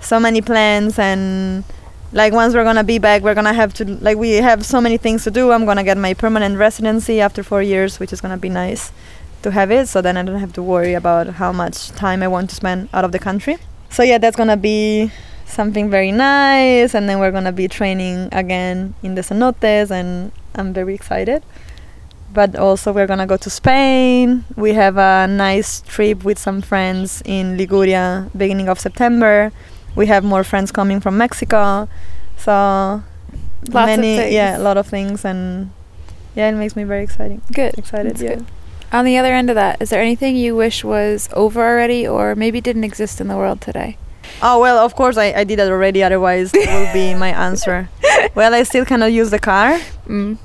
so 0.00 0.18
many 0.18 0.40
plans 0.40 0.98
and 0.98 1.64
like 2.12 2.32
once 2.32 2.54
we're 2.54 2.64
gonna 2.64 2.82
be 2.82 2.98
back 2.98 3.22
we're 3.22 3.34
gonna 3.34 3.52
have 3.52 3.72
to 3.74 3.84
like 3.84 4.16
we 4.16 4.32
have 4.32 4.64
so 4.66 4.80
many 4.80 4.96
things 4.96 5.24
to 5.24 5.30
do. 5.30 5.52
I'm 5.52 5.64
gonna 5.64 5.84
get 5.84 5.96
my 5.96 6.14
permanent 6.14 6.58
residency 6.58 7.20
after 7.20 7.42
four 7.42 7.62
years, 7.62 8.00
which 8.00 8.12
is 8.12 8.20
gonna 8.20 8.36
be 8.36 8.48
nice 8.48 8.92
to 9.42 9.50
have 9.52 9.70
it 9.70 9.88
so 9.88 10.02
then 10.02 10.16
I 10.16 10.22
don't 10.22 10.40
have 10.40 10.52
to 10.54 10.62
worry 10.62 10.94
about 10.94 11.26
how 11.28 11.52
much 11.52 11.90
time 11.90 12.22
I 12.22 12.28
want 12.28 12.50
to 12.50 12.56
spend 12.56 12.88
out 12.92 13.04
of 13.04 13.12
the 13.12 13.18
country. 13.18 13.56
So 13.88 14.02
yeah, 14.02 14.18
that's 14.18 14.36
gonna 14.36 14.56
be 14.56 15.12
something 15.46 15.90
very 15.90 16.12
nice 16.12 16.94
and 16.94 17.08
then 17.08 17.18
we're 17.18 17.32
gonna 17.32 17.52
be 17.52 17.68
training 17.68 18.28
again 18.32 18.94
in 19.02 19.14
the 19.14 19.22
cenotes 19.22 19.90
and 19.90 20.32
I'm 20.54 20.72
very 20.72 20.94
excited 20.94 21.42
but 22.32 22.56
also 22.56 22.92
we're 22.92 23.06
gonna 23.06 23.26
go 23.26 23.36
to 23.36 23.50
Spain. 23.50 24.44
We 24.56 24.74
have 24.74 24.96
a 24.96 25.26
nice 25.26 25.80
trip 25.82 26.24
with 26.24 26.38
some 26.38 26.62
friends 26.62 27.22
in 27.24 27.56
Liguria 27.56 28.30
beginning 28.36 28.68
of 28.68 28.78
September. 28.78 29.52
We 29.96 30.06
have 30.06 30.24
more 30.24 30.44
friends 30.44 30.70
coming 30.70 31.00
from 31.00 31.18
Mexico, 31.18 31.88
so 32.36 33.02
Lots 33.68 33.92
of 33.92 34.00
many 34.00 34.32
yeah, 34.32 34.56
a 34.56 34.62
lot 34.62 34.76
of 34.78 34.86
things, 34.86 35.24
and 35.24 35.70
yeah, 36.34 36.48
it 36.48 36.52
makes 36.52 36.76
me 36.76 36.84
very 36.84 37.02
exciting. 37.04 37.42
Good. 37.52 37.76
Excited, 37.78 38.12
That's 38.12 38.22
yeah. 38.22 38.34
good. 38.36 38.46
On 38.92 39.04
the 39.04 39.18
other 39.18 39.32
end 39.32 39.50
of 39.50 39.54
that, 39.54 39.80
is 39.80 39.90
there 39.90 40.00
anything 40.00 40.34
you 40.36 40.56
wish 40.56 40.82
was 40.82 41.28
over 41.34 41.60
already 41.62 42.06
or 42.08 42.34
maybe 42.34 42.60
didn't 42.60 42.84
exist 42.84 43.20
in 43.20 43.28
the 43.28 43.36
world 43.36 43.60
today? 43.60 43.98
Oh 44.42 44.60
well, 44.60 44.78
of 44.78 44.96
course 44.96 45.16
I, 45.16 45.32
I 45.32 45.44
did 45.44 45.58
that 45.58 45.70
already. 45.70 46.02
Otherwise, 46.02 46.52
that 46.52 46.66
will 46.66 46.92
be 46.92 47.14
my 47.14 47.28
answer. 47.46 47.88
well, 48.34 48.54
I 48.54 48.62
still 48.62 48.84
cannot 48.84 49.12
use 49.12 49.30
the 49.30 49.38
car. 49.38 49.78
Mm. 50.06 50.38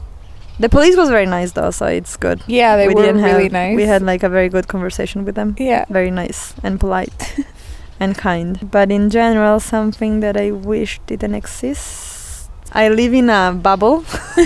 The 0.60 0.70
police 0.70 0.96
was 0.96 1.10
very 1.10 1.26
nice 1.26 1.52
though, 1.52 1.72
so 1.72 1.86
it's 1.86 2.16
good. 2.16 2.42
Yeah, 2.48 2.78
they 2.78 2.88
we 2.88 2.96
were 2.96 3.02
didn't 3.02 3.24
really 3.24 3.44
have, 3.44 3.52
nice. 3.52 3.76
We 3.76 3.84
had 3.84 4.02
like 4.02 4.24
a 4.24 4.30
very 4.30 4.50
good 4.50 4.68
conversation 4.68 5.26
with 5.26 5.36
them. 5.36 5.56
yeah. 5.60 5.86
very 5.90 6.12
nice 6.12 6.54
and 6.64 6.80
polite 6.80 7.36
and 8.00 8.18
kind. 8.18 8.72
But 8.72 8.92
in 8.92 9.10
general, 9.10 9.60
something 9.60 10.22
that 10.22 10.38
I 10.38 10.52
wish 10.52 11.00
didn't 11.08 11.36
exist. 11.36 12.50
I 12.72 12.90
live 12.90 13.14
in 13.14 13.30
a 13.30 13.54
bubble, 13.54 14.04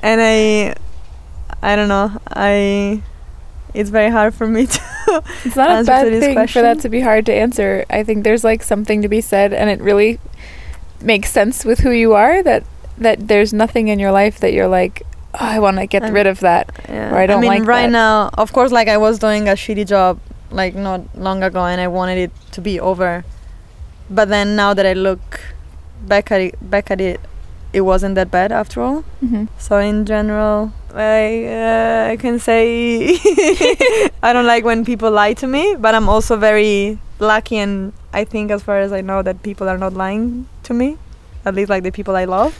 and 0.00 0.20
I, 0.20 0.74
I 1.62 1.74
don't 1.76 1.88
know. 1.88 2.20
I, 2.28 3.02
it's 3.74 3.90
very 3.90 4.10
hard 4.10 4.34
for 4.34 4.46
me 4.46 4.66
to. 4.74 4.80
It's 5.44 5.56
not 5.56 5.70
a 5.70 5.74
answer 5.74 5.90
bad 5.90 6.04
to 6.04 6.10
this 6.10 6.24
thing 6.24 6.46
for 6.48 6.62
that 6.62 6.80
to 6.80 6.88
be 6.88 7.00
hard 7.00 7.26
to 7.26 7.32
answer. 7.32 7.84
I 7.90 8.02
think 8.02 8.24
there's 8.24 8.42
like 8.42 8.62
something 8.62 9.02
to 9.02 9.08
be 9.08 9.20
said 9.20 9.52
and 9.52 9.70
it 9.70 9.80
really 9.80 10.18
makes 11.00 11.30
sense 11.30 11.64
with 11.64 11.80
who 11.80 11.90
you 11.90 12.14
are 12.14 12.42
that 12.42 12.64
that 12.98 13.28
there's 13.28 13.52
nothing 13.52 13.88
in 13.88 13.98
your 13.98 14.12
life 14.12 14.40
that 14.40 14.52
you're 14.52 14.68
like, 14.68 15.02
oh, 15.34 15.38
I 15.40 15.58
want 15.58 15.76
to 15.78 15.86
get 15.86 16.02
Um, 16.02 16.12
rid 16.12 16.26
of 16.26 16.40
that. 16.40 16.70
Yeah. 16.88 17.12
Or 17.12 17.18
I 17.18 17.26
don't 17.26 17.40
mean, 17.40 17.50
like 17.50 17.66
right 17.66 17.86
that. 17.86 17.92
now, 17.92 18.30
of 18.34 18.52
course, 18.52 18.72
like 18.72 18.88
I 18.88 18.96
was 18.96 19.18
doing 19.18 19.48
a 19.48 19.52
shitty 19.52 19.86
job 19.86 20.18
like 20.50 20.74
not 20.74 21.00
long 21.16 21.42
ago, 21.42 21.64
and 21.66 21.80
I 21.80 21.88
wanted 21.88 22.18
it 22.18 22.32
to 22.52 22.60
be 22.60 22.78
over. 22.80 23.24
But 24.08 24.28
then 24.28 24.54
now 24.56 24.72
that 24.74 24.86
I 24.86 24.92
look 24.92 25.40
back 26.06 26.30
at 26.30 26.40
it, 26.40 26.54
back 26.70 26.90
at 26.90 27.00
it, 27.00 27.20
it 27.72 27.80
wasn't 27.82 28.14
that 28.14 28.30
bad 28.30 28.52
after 28.52 28.80
all. 28.80 29.04
Mm-hmm. 29.22 29.46
So 29.58 29.78
in 29.78 30.06
general, 30.06 30.72
I 30.94 31.44
uh, 31.44 32.12
I 32.12 32.16
can 32.16 32.38
say 32.38 33.18
I 34.22 34.32
don't 34.32 34.46
like 34.46 34.64
when 34.64 34.84
people 34.84 35.10
lie 35.10 35.34
to 35.34 35.46
me, 35.46 35.76
but 35.78 35.94
I'm 35.94 36.08
also 36.08 36.36
very 36.36 36.98
lucky 37.18 37.56
and 37.58 37.92
I 38.12 38.24
think 38.24 38.50
as 38.50 38.62
far 38.62 38.78
as 38.78 38.92
I 38.92 39.00
know 39.00 39.20
that 39.22 39.42
people 39.42 39.68
are 39.68 39.76
not 39.78 39.92
lying 39.92 40.46
to 40.62 40.72
me. 40.74 40.96
At 41.44 41.54
least 41.54 41.68
like 41.68 41.82
the 41.82 41.92
people 41.92 42.16
I 42.16 42.24
love. 42.24 42.58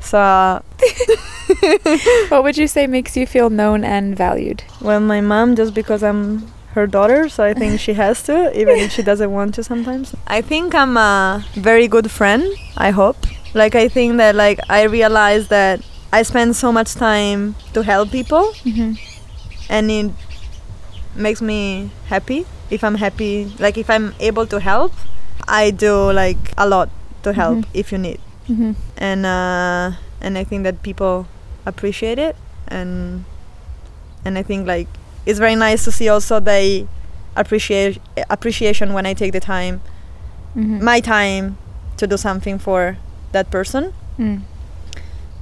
So 0.00 0.62
what 2.28 2.42
would 2.44 2.56
you 2.56 2.68
say 2.68 2.86
makes 2.86 3.16
you 3.16 3.26
feel 3.26 3.50
known 3.50 3.84
and 3.84 4.16
valued? 4.16 4.62
well 4.80 5.00
my 5.00 5.20
mom 5.20 5.56
just 5.56 5.74
because 5.74 6.02
I'm 6.02 6.46
her 6.74 6.86
daughter, 6.86 7.28
so 7.28 7.42
I 7.42 7.54
think 7.54 7.80
she 7.80 7.94
has 7.94 8.22
to, 8.24 8.52
even 8.56 8.76
if 8.78 8.92
she 8.92 9.02
doesn't 9.02 9.32
want 9.32 9.54
to 9.54 9.64
sometimes. 9.64 10.14
I 10.28 10.42
think 10.42 10.74
I'm 10.74 10.96
a 10.96 11.44
very 11.54 11.88
good 11.88 12.10
friend, 12.10 12.44
I 12.76 12.90
hope. 12.90 13.16
Like 13.54 13.74
I 13.74 13.88
think 13.88 14.18
that 14.18 14.34
like 14.36 14.60
I 14.68 14.82
realize 14.84 15.48
that 15.48 15.80
I 16.12 16.22
spend 16.22 16.54
so 16.56 16.70
much 16.70 16.94
time 16.94 17.56
to 17.72 17.82
help 17.82 18.10
people 18.10 18.52
Mm-hmm. 18.64 18.92
and 19.70 19.90
it 19.90 20.12
makes 21.16 21.42
me 21.42 21.90
happy 22.06 22.46
if 22.70 22.84
i'm 22.84 22.94
happy 22.94 23.50
like 23.58 23.76
if 23.76 23.90
i'm 23.90 24.14
able 24.20 24.46
to 24.46 24.60
help 24.60 24.92
i 25.48 25.70
do 25.70 26.12
like 26.12 26.38
a 26.56 26.68
lot 26.68 26.88
to 27.24 27.32
help 27.32 27.58
Mhm. 27.58 27.64
if 27.74 27.90
you 27.92 27.98
need 27.98 28.20
Mm-hmm. 28.48 28.72
and 28.96 29.26
uh 29.26 29.92
and 30.20 30.38
i 30.38 30.44
think 30.44 30.64
that 30.64 30.82
people 30.82 31.26
appreciate 31.66 32.18
it 32.18 32.34
and 32.66 33.24
and 34.24 34.38
i 34.38 34.42
think 34.42 34.66
like 34.66 34.88
it's 35.26 35.38
very 35.38 35.54
nice 35.54 35.84
to 35.84 35.92
see 35.92 36.08
also 36.08 36.40
they 36.40 36.88
appreciate 37.36 38.00
appreciation 38.30 38.92
when 38.94 39.04
i 39.06 39.14
take 39.14 39.32
the 39.32 39.40
time 39.40 39.80
Mm-hmm. 40.56 40.82
my 40.82 40.98
time 41.00 41.58
to 41.98 42.06
do 42.06 42.16
something 42.16 42.58
for 42.58 42.96
that 43.32 43.50
person 43.50 43.92
Mm. 44.18 44.40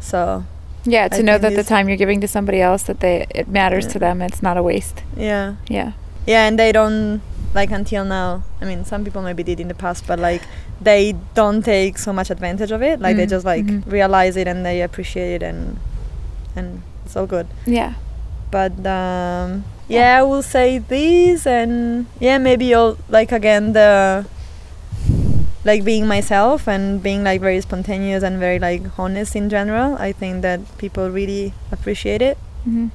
so 0.00 0.44
Yeah, 0.84 1.08
to 1.08 1.18
I 1.18 1.22
know 1.22 1.38
that 1.38 1.54
the 1.56 1.64
time 1.64 1.88
you're 1.88 1.96
giving 1.96 2.20
to 2.20 2.28
somebody 2.28 2.60
else 2.60 2.82
that 2.84 3.00
they 3.00 3.26
it 3.34 3.48
matters 3.48 3.86
to 3.88 3.98
them. 3.98 4.20
It's 4.22 4.42
not 4.42 4.56
a 4.56 4.62
waste. 4.62 5.02
yeah 5.16 5.54
Yeah. 5.68 5.92
Yeah, 6.26 6.46
and 6.48 6.58
they 6.58 6.72
don't 6.72 7.22
like 7.54 7.70
until 7.70 8.04
now. 8.04 8.42
I 8.60 8.64
mean, 8.66 8.84
some 8.84 9.04
people 9.04 9.22
maybe 9.22 9.42
did 9.42 9.58
in 9.60 9.68
the 9.68 9.74
past, 9.74 10.06
but 10.06 10.18
like 10.18 10.42
they 10.80 11.14
don't 11.34 11.62
take 11.64 11.96
so 11.98 12.12
much 12.12 12.30
advantage 12.30 12.70
of 12.70 12.82
it. 12.82 13.00
Like 13.00 13.16
they 13.16 13.26
Mm, 13.26 13.30
just 13.30 13.46
like 13.46 13.64
mhm. 13.64 13.82
realize 13.90 14.36
it 14.36 14.46
and 14.48 14.64
they 14.64 14.82
appreciate 14.82 15.40
it, 15.40 15.42
and 15.42 15.78
and 16.54 16.82
it's 17.04 17.16
all 17.16 17.26
good. 17.26 17.46
Yeah. 17.66 17.94
But 18.50 18.72
um, 18.86 19.64
yeah, 19.88 20.18
I 20.18 20.22
will 20.22 20.42
say 20.42 20.78
this, 20.78 21.46
and 21.46 22.06
yeah, 22.20 22.38
maybe 22.38 22.66
you'll 22.66 22.98
like 23.08 23.32
again 23.32 23.72
the 23.72 24.26
like 25.64 25.82
being 25.84 26.06
myself 26.06 26.68
and 26.68 27.02
being 27.02 27.24
like 27.24 27.40
very 27.40 27.60
spontaneous 27.60 28.22
and 28.22 28.38
very 28.38 28.58
like 28.58 28.82
honest 28.98 29.34
in 29.34 29.48
general. 29.50 29.96
I 29.98 30.12
think 30.12 30.42
that 30.42 30.60
people 30.78 31.10
really 31.10 31.52
appreciate 31.72 32.22
it 32.22 32.38
Mm-hmm. 32.66 32.88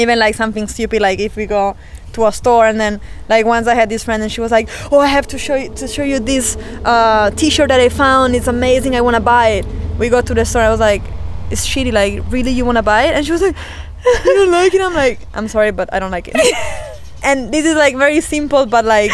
even 0.00 0.18
like 0.18 0.34
something 0.34 0.66
stupid 0.66 1.02
like 1.02 1.18
if 1.20 1.36
we 1.36 1.44
go 1.44 1.76
to 2.12 2.26
a 2.26 2.32
store 2.32 2.66
and 2.66 2.80
then 2.80 3.00
like 3.28 3.44
once 3.46 3.66
i 3.66 3.74
had 3.74 3.88
this 3.88 4.02
friend 4.04 4.22
and 4.22 4.32
she 4.32 4.40
was 4.40 4.50
like 4.50 4.68
oh 4.92 4.98
i 4.98 5.06
have 5.06 5.26
to 5.26 5.38
show 5.38 5.54
you 5.54 5.68
to 5.74 5.86
show 5.86 6.02
you 6.02 6.18
this 6.18 6.56
uh, 6.84 7.30
t-shirt 7.36 7.68
that 7.68 7.80
i 7.80 7.88
found. 7.88 8.34
It's 8.34 8.46
amazing. 8.48 8.96
I 8.96 9.00
want 9.00 9.14
to 9.16 9.20
buy 9.20 9.48
it. 9.58 9.66
We 9.98 10.08
go 10.08 10.20
to 10.20 10.34
the 10.34 10.44
store. 10.44 10.62
I 10.62 10.70
was 10.70 10.80
like 10.80 11.02
it's 11.50 11.66
shitty. 11.66 11.92
Like 11.92 12.22
really 12.32 12.50
you 12.50 12.64
want 12.64 12.76
to 12.78 12.82
buy 12.82 13.04
it? 13.04 13.14
And 13.14 13.24
she 13.24 13.32
was 13.32 13.42
like 13.42 13.56
you 14.24 14.34
don't 14.34 14.50
like 14.50 14.72
it. 14.74 14.80
I'm 14.80 14.94
like 14.94 15.20
i'm 15.34 15.48
sorry 15.48 15.70
but 15.72 15.92
i 15.92 15.98
don't 15.98 16.10
like 16.10 16.28
it. 16.28 16.36
And 17.24 17.52
this 17.52 17.66
is 17.66 17.74
like 17.74 17.96
very 17.96 18.20
simple 18.20 18.64
but 18.66 18.84
like 18.84 19.10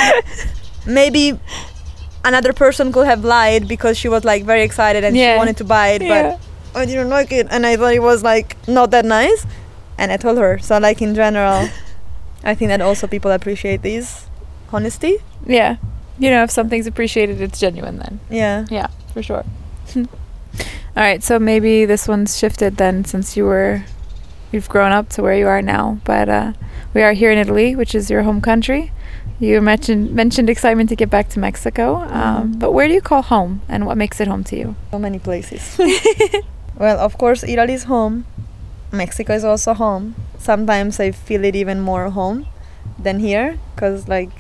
maybe 0.87 1.39
another 2.25 2.53
person 2.53 2.93
could 2.93 3.07
have 3.07 3.25
lied 3.25 3.67
because 3.69 3.97
she 3.99 4.09
was 4.09 4.25
like 4.25 4.45
very 4.45 4.63
excited 4.63 5.05
and 5.05 5.17
Yeah. 5.17 5.35
she 5.35 5.39
wanted 5.39 5.57
to 5.59 5.65
buy 5.65 5.89
it 5.89 6.03
Yeah. 6.03 6.37
but 6.75 6.81
I 6.81 6.87
didn't 6.87 7.09
like 7.11 7.31
it. 7.33 7.47
And 7.51 7.65
I 7.67 7.77
thought 7.77 7.95
it 7.95 8.03
was 8.03 8.23
like 8.23 8.57
not 8.69 8.91
that 8.91 9.05
nice. 9.05 9.47
And 9.97 10.11
I 10.11 10.17
told 10.17 10.39
her. 10.39 10.59
So 10.59 10.79
like 10.79 11.01
in 11.03 11.15
general 11.15 11.69
I 12.45 12.55
think 12.55 12.69
that 12.69 12.81
also 12.81 13.07
people 13.07 13.31
appreciate 13.31 13.83
these 13.83 14.27
honesty 14.73 15.17
Yeah. 15.47 15.77
You 16.19 16.31
know, 16.31 16.45
if 16.45 16.51
something's 16.51 16.87
appreciated, 16.87 17.41
it's 17.41 17.59
genuine 17.59 17.99
then. 17.99 18.21
yeah 18.31 18.67
Yeah, 18.71 18.89
for 19.13 19.23
sure. 19.23 19.45
All 19.97 21.03
right, 21.03 21.23
so 21.25 21.39
maybe 21.41 21.85
this 21.87 22.07
one's 22.07 22.39
shifted 22.39 22.77
then 22.77 23.05
since 23.05 23.37
you 23.37 23.45
were 23.47 23.83
you've 24.53 24.69
grown 24.69 24.93
up 24.93 25.09
to 25.11 25.23
where 25.23 25.35
you 25.37 25.49
are 25.49 25.61
now. 25.63 25.99
But 26.05 26.29
uh, 26.29 26.53
we 26.95 27.03
are 27.03 27.13
here 27.15 27.33
in 27.33 27.39
Italy, 27.39 27.75
which 27.75 27.95
is 27.95 28.09
your 28.11 28.23
home 28.23 28.41
country. 28.41 28.93
You 29.41 29.61
mentioned 29.61 30.15
mentioned 30.15 30.49
excitement 30.49 30.89
to 30.91 30.97
get 30.97 31.11
back 31.11 31.29
to 31.31 31.41
Mexico. 31.41 31.97
Um, 31.97 32.55
Mhm. 32.55 32.59
but 32.61 32.71
where 32.73 32.87
do 32.87 32.95
you 32.95 33.01
call 33.03 33.23
home, 33.23 33.63
and 33.69 33.85
what 33.87 33.97
makes 33.97 34.21
it 34.21 34.29
home 34.29 34.45
to 34.45 34.57
you? 34.57 34.77
so 34.93 34.99
many 34.99 35.19
places 35.19 35.77
well 36.79 36.99
of 36.99 37.19
course 37.19 37.43
Italy 37.43 37.75
is 37.75 37.85
home 37.85 38.25
Mexico 38.95 39.35
is 39.35 39.45
also 39.45 39.75
home. 39.75 40.15
Sometimes 40.39 41.01
I 41.01 41.11
feel 41.11 41.45
it 41.45 41.55
even 41.57 41.81
more 41.81 42.11
home 42.11 42.47
than 42.99 43.19
here 43.21 43.59
because 43.75 44.09
like 44.09 44.31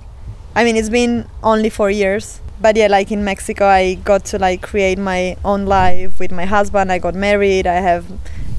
I 0.54 0.64
mean 0.64 0.76
it's 0.76 0.88
been 0.90 1.26
only 1.42 1.68
four 1.70 1.90
years 1.90 2.40
but 2.60 2.76
yeah 2.76 2.86
like 2.86 3.10
in 3.10 3.24
Mexico 3.24 3.66
I 3.66 3.94
got 3.94 4.24
to 4.26 4.38
like 4.38 4.62
create 4.62 4.98
my 4.98 5.36
own 5.44 5.66
life 5.66 6.18
with 6.18 6.30
my 6.32 6.44
husband. 6.44 6.92
I 6.92 6.98
got 6.98 7.14
married. 7.14 7.66
I 7.66 7.80
have 7.80 8.04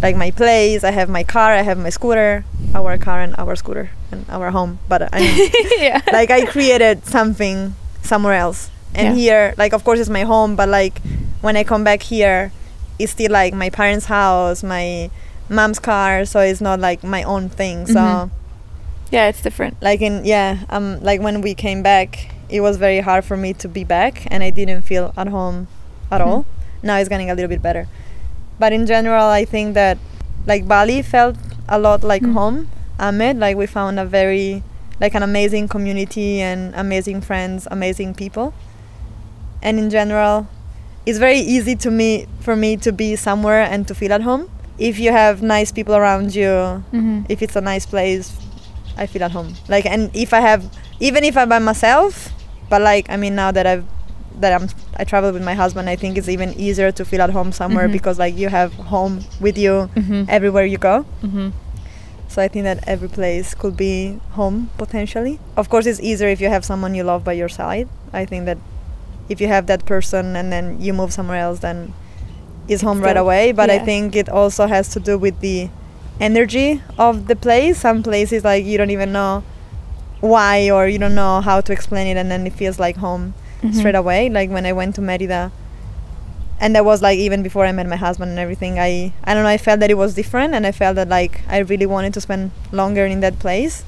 like 0.01 0.15
my 0.15 0.31
place. 0.31 0.83
I 0.83 0.91
have 0.91 1.09
my 1.09 1.23
car. 1.23 1.53
I 1.53 1.61
have 1.61 1.77
my 1.77 1.89
scooter. 1.89 2.43
Our 2.73 2.97
car 2.97 3.21
and 3.21 3.33
our 3.37 3.55
scooter 3.55 3.89
and 4.11 4.25
our 4.29 4.51
home. 4.51 4.79
But 4.89 5.13
I 5.13 5.19
mean 5.19 5.49
yeah. 5.79 6.01
like 6.11 6.29
I 6.31 6.45
created 6.45 7.05
something 7.05 7.75
somewhere 8.01 8.33
else. 8.35 8.69
And 8.93 9.07
Yeah. 9.17 9.21
here, 9.23 9.53
like 9.57 9.73
of 9.73 9.83
course 9.83 9.99
it's 9.99 10.09
my 10.09 10.23
home, 10.23 10.55
but 10.55 10.69
like 10.69 11.01
when 11.41 11.55
I 11.57 11.63
come 11.63 11.83
back 11.83 12.01
here, 12.03 12.51
it's 12.99 13.11
still 13.11 13.31
like 13.31 13.53
my 13.53 13.69
parents' 13.69 14.05
house, 14.05 14.63
my 14.63 15.09
mom's 15.49 15.79
car, 15.79 16.25
so 16.25 16.39
it's 16.39 16.61
not 16.61 16.79
like 16.79 17.03
my 17.03 17.23
own 17.23 17.49
thing. 17.49 17.85
So 17.87 17.99
Mhm. 17.99 18.29
yeah, 19.11 19.27
it's 19.27 19.41
different. 19.41 19.77
like 19.81 20.01
in 20.01 20.25
yeah, 20.25 20.59
um 20.69 20.99
like 21.01 21.21
when 21.21 21.41
we 21.41 21.53
came 21.53 21.81
back, 21.83 22.29
it 22.49 22.61
was 22.61 22.77
very 22.77 22.99
hard 23.01 23.23
for 23.25 23.37
me 23.37 23.53
to 23.53 23.67
be 23.67 23.83
back 23.83 24.25
and 24.31 24.43
I 24.43 24.49
didn't 24.49 24.81
feel 24.83 25.13
at 25.17 25.27
home 25.27 25.67
at 26.11 26.21
Mhm. 26.21 26.27
all. 26.27 26.45
Now 26.83 26.97
it's 26.97 27.09
getting 27.09 27.29
a 27.29 27.35
little 27.35 27.49
bit 27.49 27.61
better. 27.61 27.87
But 28.59 28.71
in 28.73 28.85
general, 28.85 29.25
I 29.25 29.45
think 29.45 29.73
that 29.75 29.97
like 30.47 30.67
Bali 30.67 31.01
felt 31.01 31.35
a 31.67 31.77
lot 31.79 32.03
like 32.03 32.21
Mm. 32.23 32.33
home. 32.33 32.67
Amed, 32.99 33.39
like 33.39 33.57
we 33.57 33.65
found 33.65 33.99
a 33.99 34.05
very 34.05 34.63
like 35.01 35.13
an 35.13 35.23
amazing 35.23 35.67
community 35.67 36.39
and 36.41 36.73
amazing 36.75 37.19
friends, 37.21 37.67
amazing 37.69 38.13
people. 38.13 38.53
And 39.61 39.77
in 39.79 39.89
general, 39.89 40.47
it's 41.05 41.17
very 41.17 41.39
easy 41.39 41.75
to 41.75 41.91
me 41.91 42.27
for 42.39 42.55
me 42.55 42.77
to 42.77 42.91
be 42.91 43.15
somewhere 43.17 43.61
and 43.63 43.85
to 43.87 43.93
feel 43.95 44.13
at 44.13 44.21
home. 44.21 44.47
If 44.77 44.99
you 44.99 45.11
have 45.11 45.41
nice 45.41 45.71
people 45.71 45.95
around 45.95 46.35
you, 46.35 46.83
Mm-hmm. 46.91 47.21
if 47.29 47.41
it's 47.41 47.55
a 47.55 47.61
nice 47.61 47.85
place, 47.85 48.35
I 48.97 49.05
feel 49.07 49.23
at 49.23 49.31
home. 49.31 49.53
Like, 49.67 49.85
and 49.85 50.09
if 50.15 50.33
I 50.33 50.39
have, 50.41 50.63
even 50.99 51.23
if 51.23 51.35
I'm 51.37 51.49
by 51.49 51.59
myself, 51.59 52.29
but 52.69 52.81
like, 52.81 53.09
I 53.09 53.15
mean, 53.17 53.35
now 53.35 53.51
that 53.51 53.65
I've, 53.65 53.85
that 54.41 54.51
I'm, 54.61 54.67
I 54.97 55.03
travel 55.05 55.31
with 55.31 55.43
my 55.43 55.53
husband, 55.53 55.89
I 55.89 55.95
think 55.95 56.17
it's 56.17 56.27
even 56.29 56.53
easier 56.59 56.91
to 56.91 57.05
feel 57.05 57.21
at 57.21 57.29
home 57.29 57.51
somewhere 57.51 57.87
Mhm. 57.87 57.93
because 57.93 58.19
like 58.19 58.35
you 58.37 58.49
have 58.49 58.73
home 58.73 59.21
with 59.39 59.57
you 59.57 59.89
Mm-hmm. 59.95 60.23
everywhere 60.29 60.65
you 60.65 60.77
go. 60.77 61.05
mm-hmm. 61.23 61.49
So 62.27 62.41
I 62.41 62.47
think 62.49 62.63
that 62.65 62.83
every 62.87 63.07
place 63.07 63.53
could 63.53 63.77
be 63.77 64.19
home 64.31 64.69
potentially. 64.77 65.39
Of 65.55 65.69
course, 65.69 65.85
it's 65.85 66.01
easier 66.01 66.27
if 66.27 66.41
you 66.41 66.49
have 66.49 66.65
someone 66.65 66.93
you 66.95 67.03
love 67.03 67.23
by 67.23 67.31
your 67.33 67.47
side. 67.47 67.87
I 68.11 68.25
think 68.25 68.45
that 68.45 68.57
if 69.29 69.39
you 69.39 69.47
have 69.47 69.67
that 69.67 69.85
person 69.85 70.35
and 70.35 70.51
then 70.51 70.81
you 70.81 70.91
move 70.91 71.13
somewhere 71.13 71.39
else, 71.39 71.59
then 71.59 71.93
it's 72.67 72.81
home 72.81 73.01
right 73.01 73.17
away. 73.17 73.51
But 73.51 73.69
I 73.69 73.79
think 73.79 74.15
it 74.15 74.29
also 74.29 74.67
has 74.67 74.89
to 74.89 74.99
do 74.99 75.17
with 75.17 75.39
the 75.41 75.69
energy 76.19 76.81
of 76.97 77.27
the 77.27 77.35
place. 77.35 77.79
Some 77.79 78.03
places 78.03 78.43
like 78.43 78.65
you 78.65 78.77
don't 78.77 78.91
even 78.91 79.11
know 79.11 79.43
why 80.21 80.69
or 80.71 80.87
you 80.87 80.97
don't 80.97 81.15
know 81.15 81.41
how 81.41 81.61
to 81.61 81.71
explain 81.73 82.07
it, 82.07 82.17
and 82.19 82.29
then 82.31 82.45
it 82.47 82.53
feels 82.53 82.79
like 82.79 82.97
home 82.97 83.33
Mm-hmm. 83.61 83.79
straight 83.79 83.95
away. 83.95 84.29
Like 84.29 84.49
when 84.51 84.65
I 84.65 84.73
went 84.73 84.95
to 84.95 85.01
Merida, 85.01 85.51
and 86.59 86.75
that 86.75 86.85
was 86.85 87.01
like 87.01 87.17
even 87.17 87.41
before 87.41 87.65
I 87.65 87.71
met 87.71 87.87
my 87.87 87.95
husband 87.95 88.29
and 88.31 88.37
everything. 88.39 88.77
I 88.79 89.13
I 89.23 89.33
don't 89.33 89.43
know. 89.43 89.49
I 89.49 89.57
felt 89.57 89.79
that 89.79 89.89
it 89.89 89.97
was 89.97 90.13
different, 90.13 90.53
and 90.53 90.67
I 90.67 90.71
felt 90.71 90.95
that 90.97 91.07
like 91.09 91.41
I 91.47 91.59
really 91.59 91.85
wanted 91.85 92.13
to 92.15 92.21
spend 92.21 92.51
longer 92.71 93.05
in 93.05 93.21
that 93.21 93.39
place. 93.39 93.83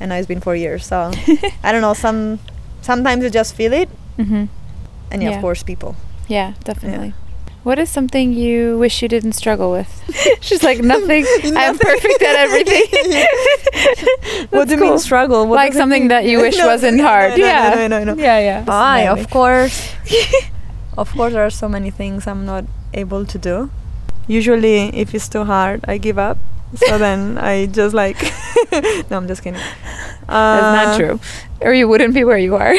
And 0.00 0.08
now 0.08 0.16
it's 0.16 0.26
been 0.26 0.40
four 0.40 0.56
years, 0.56 0.84
so 0.86 1.12
I 1.62 1.70
don't 1.72 1.82
know. 1.82 1.94
Some 1.94 2.40
sometimes 2.80 3.22
you 3.22 3.30
just 3.30 3.54
feel 3.54 3.72
it, 3.72 3.88
Mm-hmm. 4.18 4.44
and 5.12 5.22
yeah, 5.22 5.28
Yeah. 5.30 5.36
of 5.36 5.40
course 5.42 5.62
people. 5.62 5.94
Yeah, 6.26 6.54
definitely. 6.64 7.14
What 7.62 7.78
is 7.78 7.88
something 7.90 8.32
you 8.32 8.76
wish 8.78 9.02
you 9.02 9.08
didn't 9.08 9.32
struggle 9.34 9.70
with? 9.70 9.88
She's 10.40 10.64
like 10.64 10.80
nothing. 10.80 11.24
I'm 11.56 11.78
perfect 11.78 12.20
at 12.22 12.36
everything. 12.36 12.86
what 14.50 14.66
do 14.66 14.74
you 14.74 14.80
cool. 14.80 14.90
mean 14.90 14.98
struggle? 14.98 15.46
What 15.46 15.56
like 15.56 15.72
something 15.72 16.02
mean? 16.02 16.08
that 16.08 16.24
you 16.24 16.38
wish 16.44 16.56
No, 16.58 16.66
wasn't 16.66 16.96
no, 16.96 17.04
hard. 17.04 17.30
no, 17.32 17.36
yeah. 17.36 17.86
no, 17.86 18.02
no. 18.02 18.14
Yeah, 18.16 18.38
yeah. 18.40 18.64
Smiley. 18.64 19.20
of 19.22 19.30
course. 19.30 19.94
of 20.98 21.10
course, 21.12 21.32
there 21.34 21.44
are 21.46 21.50
so 21.50 21.68
many 21.68 21.90
things 21.90 22.26
I'm 22.26 22.44
not 22.44 22.64
able 22.94 23.24
to 23.26 23.38
do. 23.38 23.70
Usually, 24.26 24.88
if 24.98 25.14
it's 25.14 25.28
too 25.28 25.44
hard, 25.44 25.84
I 25.86 25.98
give 25.98 26.18
up. 26.18 26.38
So 26.74 26.98
then 26.98 27.38
I 27.38 27.66
just 27.66 27.94
like. 27.94 28.16
no, 29.08 29.18
I'm 29.18 29.28
just 29.28 29.42
kidding. 29.42 29.60
Uh, 30.28 30.60
That's 30.60 30.74
not 30.74 30.96
true. 30.98 31.20
Or 31.60 31.72
you 31.72 31.86
wouldn't 31.86 32.14
be 32.14 32.24
where 32.24 32.38
you 32.38 32.56
are. 32.56 32.74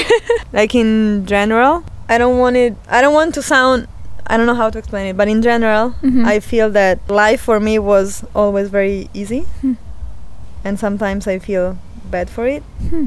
Like 0.52 0.76
in 0.76 1.26
general, 1.26 1.86
I 2.10 2.18
don't 2.18 2.38
want 2.38 2.58
it. 2.58 2.76
I 2.90 3.00
don't 3.02 3.14
want 3.14 3.34
to 3.36 3.42
sound. 3.42 3.88
I 4.28 4.38
don't 4.38 4.46
know 4.46 4.56
how 4.56 4.70
to 4.70 4.78
explain 4.80 5.08
it, 5.08 5.18
but 5.18 5.28
in 5.28 5.42
general, 5.42 5.96
Mhm. 6.02 6.26
I 6.26 6.40
feel 6.40 6.70
that 6.72 7.00
life 7.10 7.42
for 7.42 7.60
me 7.60 7.78
was 7.80 8.24
always 8.34 8.70
very 8.70 9.10
easy, 9.14 9.46
Hmm. 9.62 9.74
and 10.64 10.80
sometimes 10.80 11.28
I 11.28 11.40
feel 11.40 11.78
bad 12.10 12.30
for 12.30 12.48
it. 12.48 12.64
Hmm. 12.90 13.06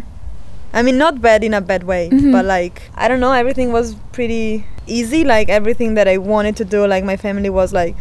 I 0.74 0.82
mean, 0.82 0.98
not 0.98 1.22
bad 1.22 1.42
in 1.42 1.54
a 1.54 1.60
bad 1.60 1.84
way, 1.84 2.10
Mhm. 2.12 2.32
but 2.32 2.44
like 2.44 2.82
I 2.96 3.08
don't 3.08 3.20
know, 3.20 3.32
everything 3.32 3.72
was 3.72 3.96
pretty 4.12 4.66
easy. 4.86 5.24
Like 5.24 5.48
everything 5.48 5.94
that 5.94 6.06
I 6.06 6.18
wanted 6.18 6.54
to 6.56 6.64
do, 6.64 6.86
like 6.86 7.02
my 7.04 7.16
family 7.16 7.48
was 7.50 7.72
like 7.72 7.94